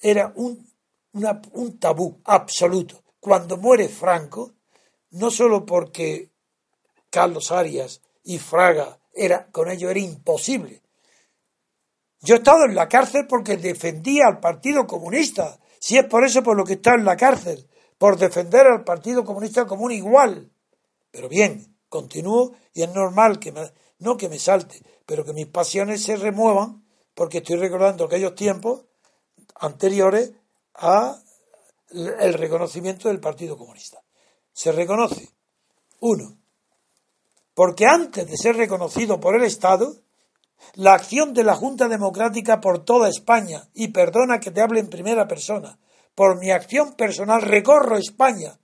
[0.00, 0.68] era un,
[1.12, 3.02] una- un tabú absoluto.
[3.20, 4.52] Cuando muere Franco,
[5.10, 6.30] no solo porque
[7.10, 10.80] Carlos Arias y Fraga era, con ello era imposible.
[12.20, 15.58] Yo he estado en la cárcel porque defendía al Partido Comunista.
[15.78, 17.68] Si es por eso por lo que he estado en la cárcel,
[18.02, 20.50] por defender al Partido Comunista como un igual.
[21.12, 23.70] Pero bien, continúo y es normal que me,
[24.00, 26.84] no que me salte, pero que mis pasiones se remuevan
[27.14, 28.86] porque estoy recordando aquellos tiempos
[29.54, 30.32] anteriores
[30.74, 31.16] a
[31.92, 34.02] el reconocimiento del Partido Comunista.
[34.52, 35.28] Se reconoce,
[36.00, 36.36] uno,
[37.54, 39.94] porque antes de ser reconocido por el Estado,
[40.74, 44.90] la acción de la Junta Democrática por toda España, y perdona que te hable en
[44.90, 45.78] primera persona,
[46.14, 48.58] por mi acción personal recorro España,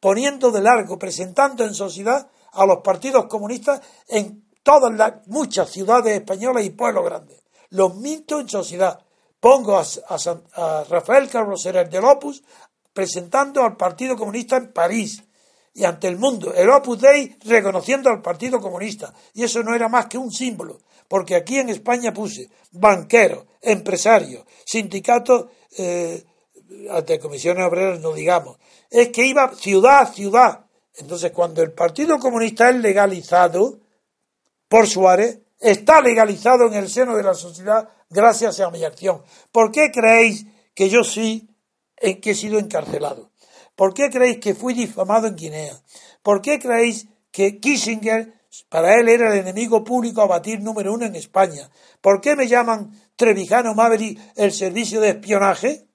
[0.00, 6.14] poniendo de largo, presentando en sociedad a los partidos comunistas en todas las muchas ciudades
[6.14, 7.42] españolas y pueblos grandes.
[7.70, 9.00] Los minto en sociedad.
[9.40, 12.42] Pongo a, a San- a Rafael del Opus
[12.92, 15.22] presentando al Partido Comunista en París
[15.74, 16.54] y ante el mundo.
[16.54, 19.12] El Opus Dei reconociendo al Partido Comunista.
[19.34, 24.44] Y eso no era más que un símbolo, porque aquí en España puse banqueros, empresarios,
[24.64, 25.46] sindicatos
[25.76, 26.24] eh,
[27.06, 28.58] de comisiones obreras, no digamos.
[28.90, 30.66] Es que iba ciudad a ciudad.
[30.96, 33.80] Entonces, cuando el Partido Comunista es legalizado
[34.68, 39.22] por Suárez, está legalizado en el seno de la sociedad gracias a mi acción.
[39.50, 41.48] ¿Por qué creéis que yo sí
[41.96, 43.30] eh, que he sido encarcelado?
[43.74, 45.80] ¿Por qué creéis que fui difamado en Guinea?
[46.22, 48.32] ¿Por qué creéis que Kissinger,
[48.68, 51.68] para él era el enemigo público a batir número uno en España?
[52.00, 55.86] ¿Por qué me llaman Trevijano Maverick el servicio de espionaje?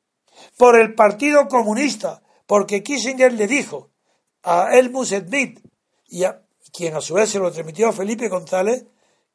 [0.59, 3.91] Por el Partido Comunista, porque Kissinger le dijo
[4.43, 5.61] a Elmus Smith,
[6.09, 6.41] y a,
[6.73, 8.85] quien a su vez se lo transmitió a Felipe González,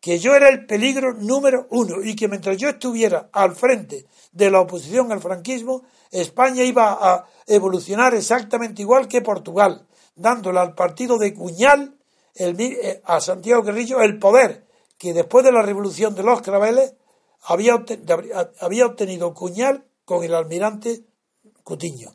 [0.01, 4.51] que yo era el peligro número uno y que mientras yo estuviera al frente de
[4.51, 9.87] la oposición al franquismo, España iba a evolucionar exactamente igual que Portugal,
[10.17, 11.97] dándole al partido de Cuñal,
[12.35, 14.67] eh, a Santiago Guerrillo, el poder
[14.99, 16.97] que después de la revolución de los claveles
[17.45, 17.77] había
[18.85, 21.03] obtenido Cuñal con el almirante
[21.65, 22.15] Cutiño.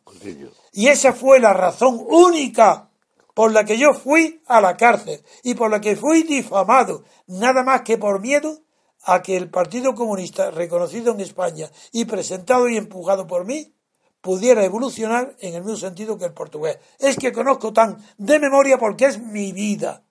[0.74, 2.90] Y esa fue la razón única
[3.34, 7.64] por la que yo fui a la cárcel y por la que fui difamado, nada
[7.64, 8.60] más que por miedo
[9.04, 13.74] a que el Partido Comunista, reconocido en España y presentado y empujado por mí,
[14.22, 16.78] pudiera evolucionar en el mismo sentido que el portugués.
[17.00, 20.04] Es que conozco tan de memoria porque es mi vida.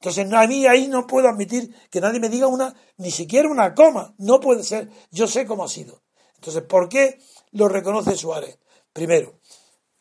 [0.00, 3.74] Entonces a mí ahí no puedo admitir que nadie me diga una, ni siquiera una
[3.74, 4.14] coma.
[4.18, 4.88] No puede ser.
[5.10, 6.02] Yo sé cómo ha sido.
[6.36, 7.18] Entonces, ¿por qué
[7.52, 8.58] lo reconoce Suárez?
[8.96, 9.34] Primero,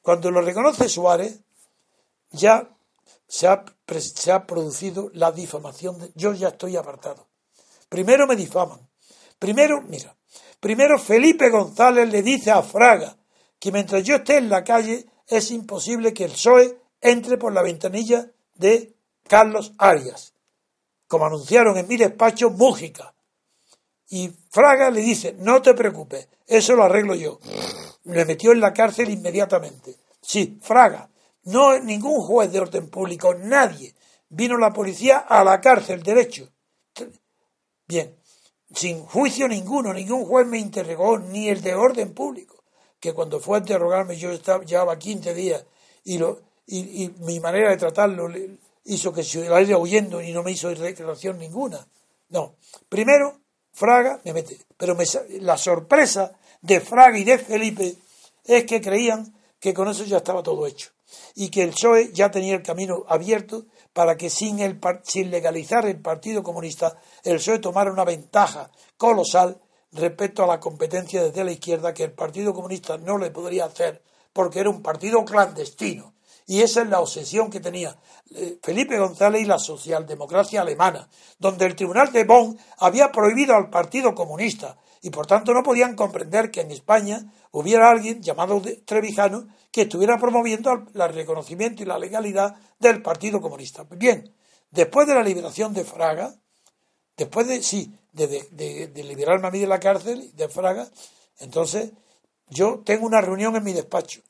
[0.02, 1.42] cuando lo reconoce Suárez,
[2.32, 2.70] ya
[3.28, 3.66] se ha,
[4.00, 6.00] se ha producido la difamación.
[6.00, 7.28] De, yo ya estoy apartado.
[7.90, 8.80] Primero me difaman.
[9.38, 10.16] Primero, mira,
[10.62, 13.18] primero Felipe González le dice a Fraga,
[13.60, 17.64] que mientras yo esté en la calle es imposible que el PSOE entre por la
[17.64, 18.96] ventanilla de
[19.28, 20.36] Carlos Arias,
[21.06, 23.14] como anunciaron en mi despacho Mújica.
[24.08, 27.42] Y Fraga le dice, no te preocupes, eso lo arreglo yo.
[28.06, 29.96] Le metió en la cárcel inmediatamente.
[30.22, 31.10] Sí, Fraga,
[31.44, 33.94] no ningún juez de orden público, nadie.
[34.30, 36.50] Vino la policía a la cárcel, derecho.
[37.88, 38.16] Bien,
[38.74, 42.56] sin juicio ninguno, ningún juez me interrogó, ni el de orden público
[43.06, 45.64] que cuando fue a interrogarme yo estaba, llevaba 15 días
[46.04, 48.28] y, lo, y, mi manera de tratarlo
[48.84, 51.88] hizo que se iba huyendo y no me hizo declaración ninguna.
[52.30, 52.56] No,
[52.90, 53.42] primero
[53.72, 54.98] Fraga me mete, pero
[55.42, 56.32] la sorpresa
[56.66, 57.96] de Fraga y de Felipe
[58.44, 60.90] es que creían que con eso ya estaba todo hecho
[61.36, 65.86] y que el PSOE ya tenía el camino abierto para que sin, el, sin legalizar
[65.86, 69.62] el Partido Comunista el PSOE tomara una ventaja colosal
[69.92, 74.02] respecto a la competencia desde la izquierda que el Partido Comunista no le podría hacer
[74.34, 76.14] porque era un partido clandestino.
[76.48, 77.98] Y esa es la obsesión que tenía
[78.36, 81.08] eh, Felipe González y la socialdemocracia alemana,
[81.40, 85.96] donde el Tribunal de Bonn había prohibido al Partido Comunista y por tanto no podían
[85.96, 92.00] comprender que en España hubiera alguien llamado Trevijano que estuviera promoviendo el reconocimiento y la
[92.00, 93.84] legalidad del Partido Comunista.
[93.84, 94.34] Bien,
[94.72, 96.34] después de la liberación de Fraga,
[97.16, 100.90] después de, sí, de, liberarme a mí de la cárcel, de Fraga,
[101.38, 101.92] entonces
[102.50, 104.22] yo tengo una reunión en mi despacho,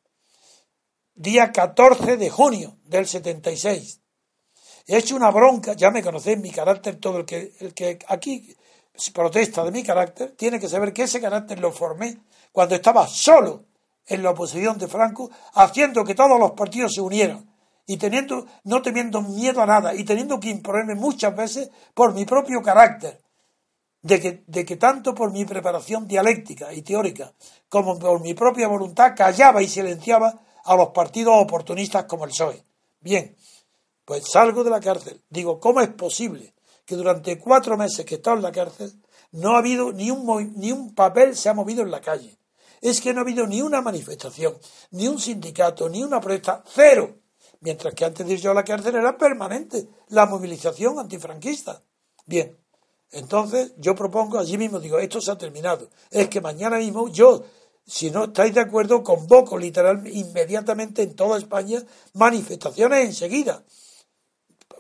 [1.13, 4.01] día 14 de junio del 76.
[4.87, 8.57] He hecho una bronca, ya me conocéis mi carácter, todo el que, el que aquí
[9.13, 12.17] protesta de mi carácter, tiene que saber que ese carácter lo formé
[12.51, 13.65] cuando estaba solo
[14.07, 17.49] en la oposición de Franco, haciendo que todos los partidos se unieran
[17.87, 22.25] y teniendo, no teniendo miedo a nada y teniendo que imponerme muchas veces por mi
[22.25, 23.21] propio carácter,
[24.01, 27.33] de que, de que tanto por mi preparación dialéctica y teórica
[27.69, 32.63] como por mi propia voluntad callaba y silenciaba a los partidos oportunistas como el PSOE.
[32.99, 33.35] Bien,
[34.03, 35.21] pues salgo de la cárcel.
[35.29, 36.54] Digo, ¿cómo es posible
[36.85, 38.93] que durante cuatro meses que he estado en la cárcel
[39.31, 42.37] no ha habido ni un, ni un papel se ha movido en la calle?
[42.81, 44.57] Es que no ha habido ni una manifestación,
[44.91, 47.17] ni un sindicato, ni una protesta, cero.
[47.61, 51.81] Mientras que antes de ir yo a la cárcel era permanente la movilización antifranquista.
[52.25, 52.57] Bien,
[53.11, 55.89] entonces, yo propongo, allí mismo digo, esto se ha terminado.
[56.11, 57.43] Es que mañana mismo yo,
[57.85, 61.81] si no estáis de acuerdo, convoco literalmente, inmediatamente en toda España,
[62.13, 63.63] manifestaciones enseguida,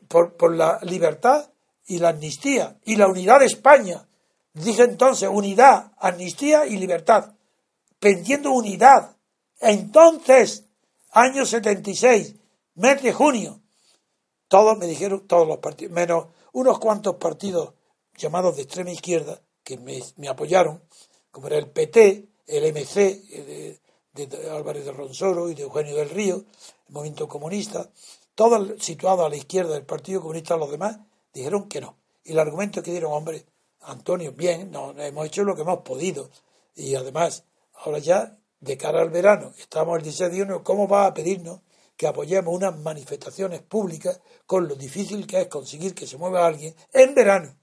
[0.07, 1.49] por, por la libertad
[1.87, 4.07] y la amnistía y la unidad de España.
[4.53, 7.33] Dije entonces, unidad, amnistía y libertad.
[7.99, 9.15] Pendiendo unidad.
[9.59, 10.65] Entonces,
[11.11, 12.35] año 76,
[12.75, 13.61] mes de junio,
[14.47, 17.73] todos me dijeron, todos los partidos, menos unos cuantos partidos
[18.17, 20.81] llamados de extrema izquierda que me, apoyaron,
[21.31, 23.79] como era el PT, el MC de,
[24.13, 26.45] de Álvarez de Ronsoro y de Eugenio del Río,
[26.87, 27.89] el movimiento comunista,
[28.35, 30.99] todos situados a la izquierda del Partido Comunista, los demás
[31.39, 31.97] dijeron que no.
[32.23, 33.45] Y el argumento que dieron, hombre,
[33.81, 36.29] Antonio, bien, no, hemos hecho lo que hemos podido.
[36.75, 37.43] Y además,
[37.73, 41.61] ahora ya, de cara al verano, estamos el 16 de junio, ¿cómo va a pedirnos
[41.95, 46.75] que apoyemos unas manifestaciones públicas con lo difícil que es conseguir que se mueva alguien
[46.93, 47.55] en verano?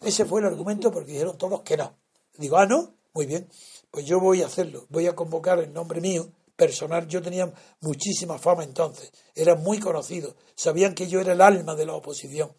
[0.00, 1.94] Ese fue el argumento porque dijeron todos que no.
[2.36, 3.48] Digo, ah, no, muy bien,
[3.90, 7.06] pues yo voy a hacerlo, voy a convocar en nombre mío personal.
[7.06, 11.86] Yo tenía muchísima fama entonces, era muy conocido, sabían que yo era el alma de
[11.86, 12.50] la oposición.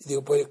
[0.00, 0.46] Y digo, pues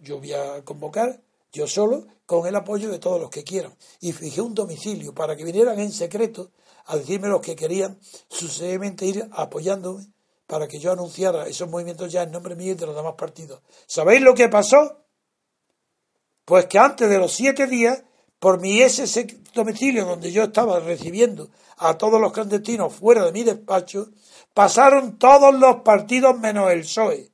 [0.00, 1.20] yo voy a convocar
[1.56, 3.74] yo solo, con el apoyo de todos los que quieran.
[4.00, 6.50] Y fijé un domicilio para que vinieran en secreto
[6.86, 7.98] a decirme los que querían
[8.28, 10.06] sucesivamente ir apoyándome
[10.46, 13.62] para que yo anunciara esos movimientos ya en nombre mío y de los demás partidos.
[13.86, 15.02] ¿Sabéis lo que pasó?
[16.44, 18.02] Pues que antes de los siete días,
[18.38, 21.48] por mi ese domicilio donde yo estaba recibiendo
[21.78, 24.10] a todos los clandestinos fuera de mi despacho,
[24.54, 27.30] pasaron todos los partidos menos el PSOE.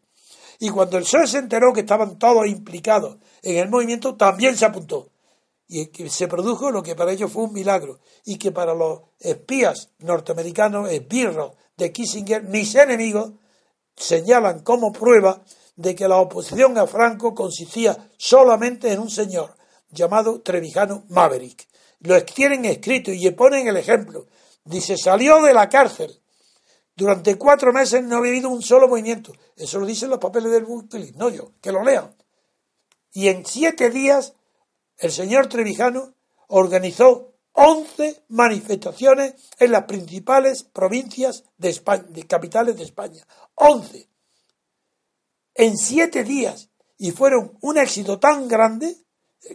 [0.65, 4.65] Y cuando el PSOE se enteró que estaban todos implicados en el movimiento, también se
[4.65, 5.11] apuntó.
[5.67, 7.99] Y se produjo lo que para ellos fue un milagro.
[8.25, 13.33] Y que para los espías norteamericanos, esbirros de Kissinger, mis enemigos,
[13.97, 15.43] señalan como prueba
[15.75, 19.57] de que la oposición a Franco consistía solamente en un señor
[19.91, 21.67] llamado Trevijano Maverick.
[21.99, 24.29] Lo tienen escrito y ponen el ejemplo.
[24.65, 26.22] Dice, salió de la cárcel
[26.95, 29.33] durante cuatro meses no había habido un solo movimiento.
[29.57, 32.15] Eso lo dicen los papeles del Wikileaks, no yo, que lo lean.
[33.13, 34.35] Y en siete días
[34.99, 36.15] el señor Trevijano
[36.49, 43.27] organizó once manifestaciones en las principales provincias de España, de capitales de España.
[43.55, 44.09] Once.
[45.55, 46.71] En siete días.
[46.99, 48.97] Y fueron un éxito tan grande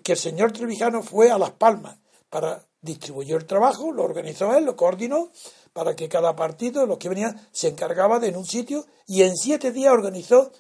[0.04, 1.98] que el señor Trevijano fue a Las Palmas
[2.30, 5.32] para distribuyó el trabajo, lo organizó él, lo coordinó,
[5.78, 9.38] para que cada partido, los que venían, se encargaba de en un sitio y en
[9.38, 10.52] siete días organizó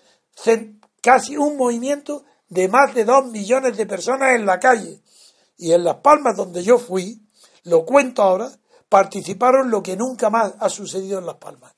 [1.01, 5.01] casi un movimiento de más de dos millones de personas en la calle.
[5.57, 7.19] Y en Las Palmas, donde yo fui,
[7.63, 8.51] lo cuento ahora,
[8.89, 11.73] participaron lo que nunca más ha sucedido en Las Palmas.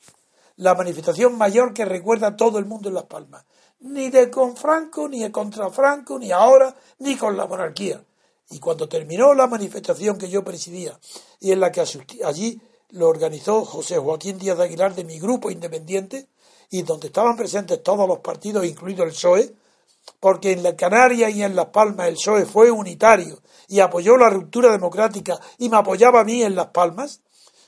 [0.57, 3.45] La manifestación mayor que recuerda a todo el mundo en Las Palmas.
[3.79, 8.03] Ni de con Franco, ni de contra Franco, ni ahora, ni con la monarquía.
[8.49, 10.99] Y cuando terminó la manifestación que yo presidía
[11.39, 11.81] y en la que
[12.25, 12.61] allí
[12.91, 16.27] lo organizó José Joaquín Díaz de Aguilar de mi grupo independiente
[16.69, 19.53] y donde estaban presentes todos los partidos, incluido el PSOE,
[20.19, 24.29] porque en la Canaria y en Las Palmas el PSOE fue unitario y apoyó la
[24.29, 27.21] ruptura democrática y me apoyaba a mí en Las Palmas.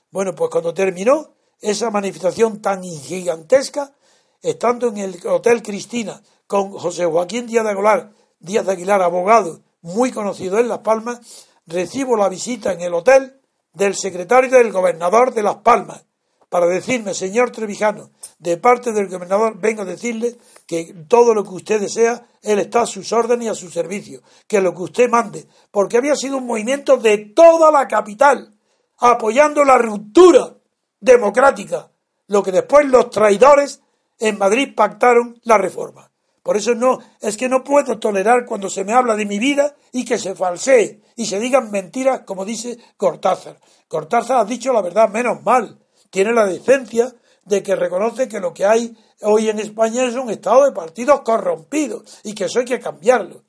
[0.10, 3.94] Bueno, pues cuando terminó esa manifestación tan gigantesca,
[4.42, 9.62] estando en el Hotel Cristina con José Joaquín Díaz de Aguilar, Díaz de Aguilar, abogado,
[9.82, 11.20] muy conocido en Las Palmas,
[11.68, 13.41] recibo la visita en el hotel
[13.74, 16.06] del secretario del gobernador de Las Palmas
[16.52, 20.36] para decirme, señor Trevijano, de parte del gobernador vengo a decirle
[20.68, 24.22] que todo lo que usted desea, él está a sus órdenes y a su servicio,
[24.48, 28.54] que lo que usted mande, porque había sido un movimiento de toda la capital,
[29.00, 30.58] apoyando la ruptura
[31.00, 31.90] democrática,
[32.28, 33.82] lo que después los traidores
[34.20, 36.11] en Madrid pactaron la reforma.
[36.44, 39.76] Por eso no, es que no puedo tolerar cuando se me habla de mi vida
[39.92, 43.60] y que se falsee y se digan mentiras, como dice Cortázar.
[43.88, 45.78] Cortázar ha dicho la verdad, menos mal.
[46.10, 47.14] Tiene la decencia
[47.46, 51.22] de que reconoce que lo que hay hoy en España es un estado de partidos
[51.22, 53.44] corrompidos y que eso hay que cambiarlo.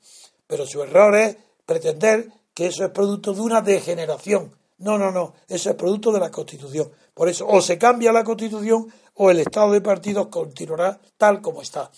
[0.45, 4.55] Pero su error es pretender que eso es producto de una degeneración.
[4.77, 6.91] No, no, no, eso es producto de la Constitución.
[7.13, 11.61] Por eso o se cambia la Constitución o el estado de partidos continuará tal como
[11.61, 11.89] está.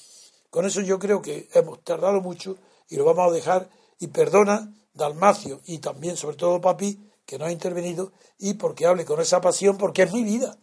[0.55, 2.55] Con eso yo creo que hemos tardado mucho
[2.87, 3.69] y lo vamos a dejar.
[3.99, 9.03] Y perdona, Dalmacio, y también sobre todo Papi, que no ha intervenido, y porque hable
[9.03, 10.57] con esa pasión, porque es mi vida.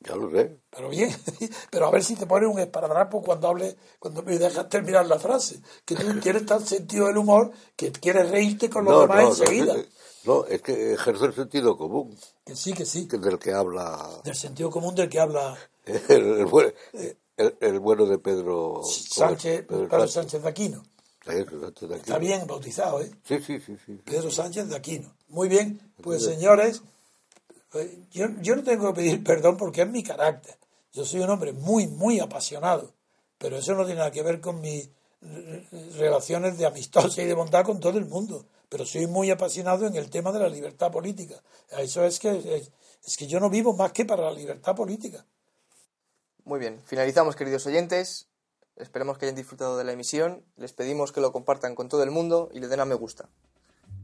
[0.00, 0.60] Ya lo sé.
[0.70, 1.14] Pero bien,
[1.70, 5.18] pero a ver si te pones un esparadrapo cuando hable, cuando me dejas terminar la
[5.18, 5.60] frase.
[5.84, 9.76] Que tú tienes tal sentido del humor que quieres reírte con los demás enseguida.
[10.24, 12.18] No, es que ejerce el sentido común.
[12.46, 13.06] Que sí, que sí.
[13.06, 14.22] Que del que habla.
[14.24, 15.54] Del sentido común del que habla.
[15.84, 17.18] el, el,
[17.80, 20.82] bueno de Pedro Sánchez, Pedro, Sánchez de Aquino.
[21.26, 21.94] Aquino.
[21.94, 23.10] Está bien bautizado, ¿eh?
[23.24, 23.92] Sí, sí, sí, sí.
[24.04, 25.16] Pedro Sánchez de Aquino.
[25.28, 26.82] Muy bien, pues señores,
[27.74, 30.56] eh, yo, yo no tengo que pedir perdón porque es mi carácter.
[30.92, 32.92] Yo soy un hombre muy, muy apasionado,
[33.38, 34.90] pero eso no tiene nada que ver con mis
[35.96, 38.46] relaciones de amistosa y de bondad con todo el mundo.
[38.68, 41.42] Pero soy muy apasionado en el tema de la libertad política.
[41.78, 42.70] Eso es que,
[43.04, 45.24] es que yo no vivo más que para la libertad política.
[46.44, 48.28] Muy bien, finalizamos queridos oyentes.
[48.76, 50.44] Esperemos que hayan disfrutado de la emisión.
[50.56, 53.30] Les pedimos que lo compartan con todo el mundo y le den a me gusta.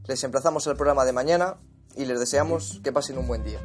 [0.07, 1.59] Les emplazamos al programa de mañana
[1.95, 3.59] y les deseamos que pasen un buen día.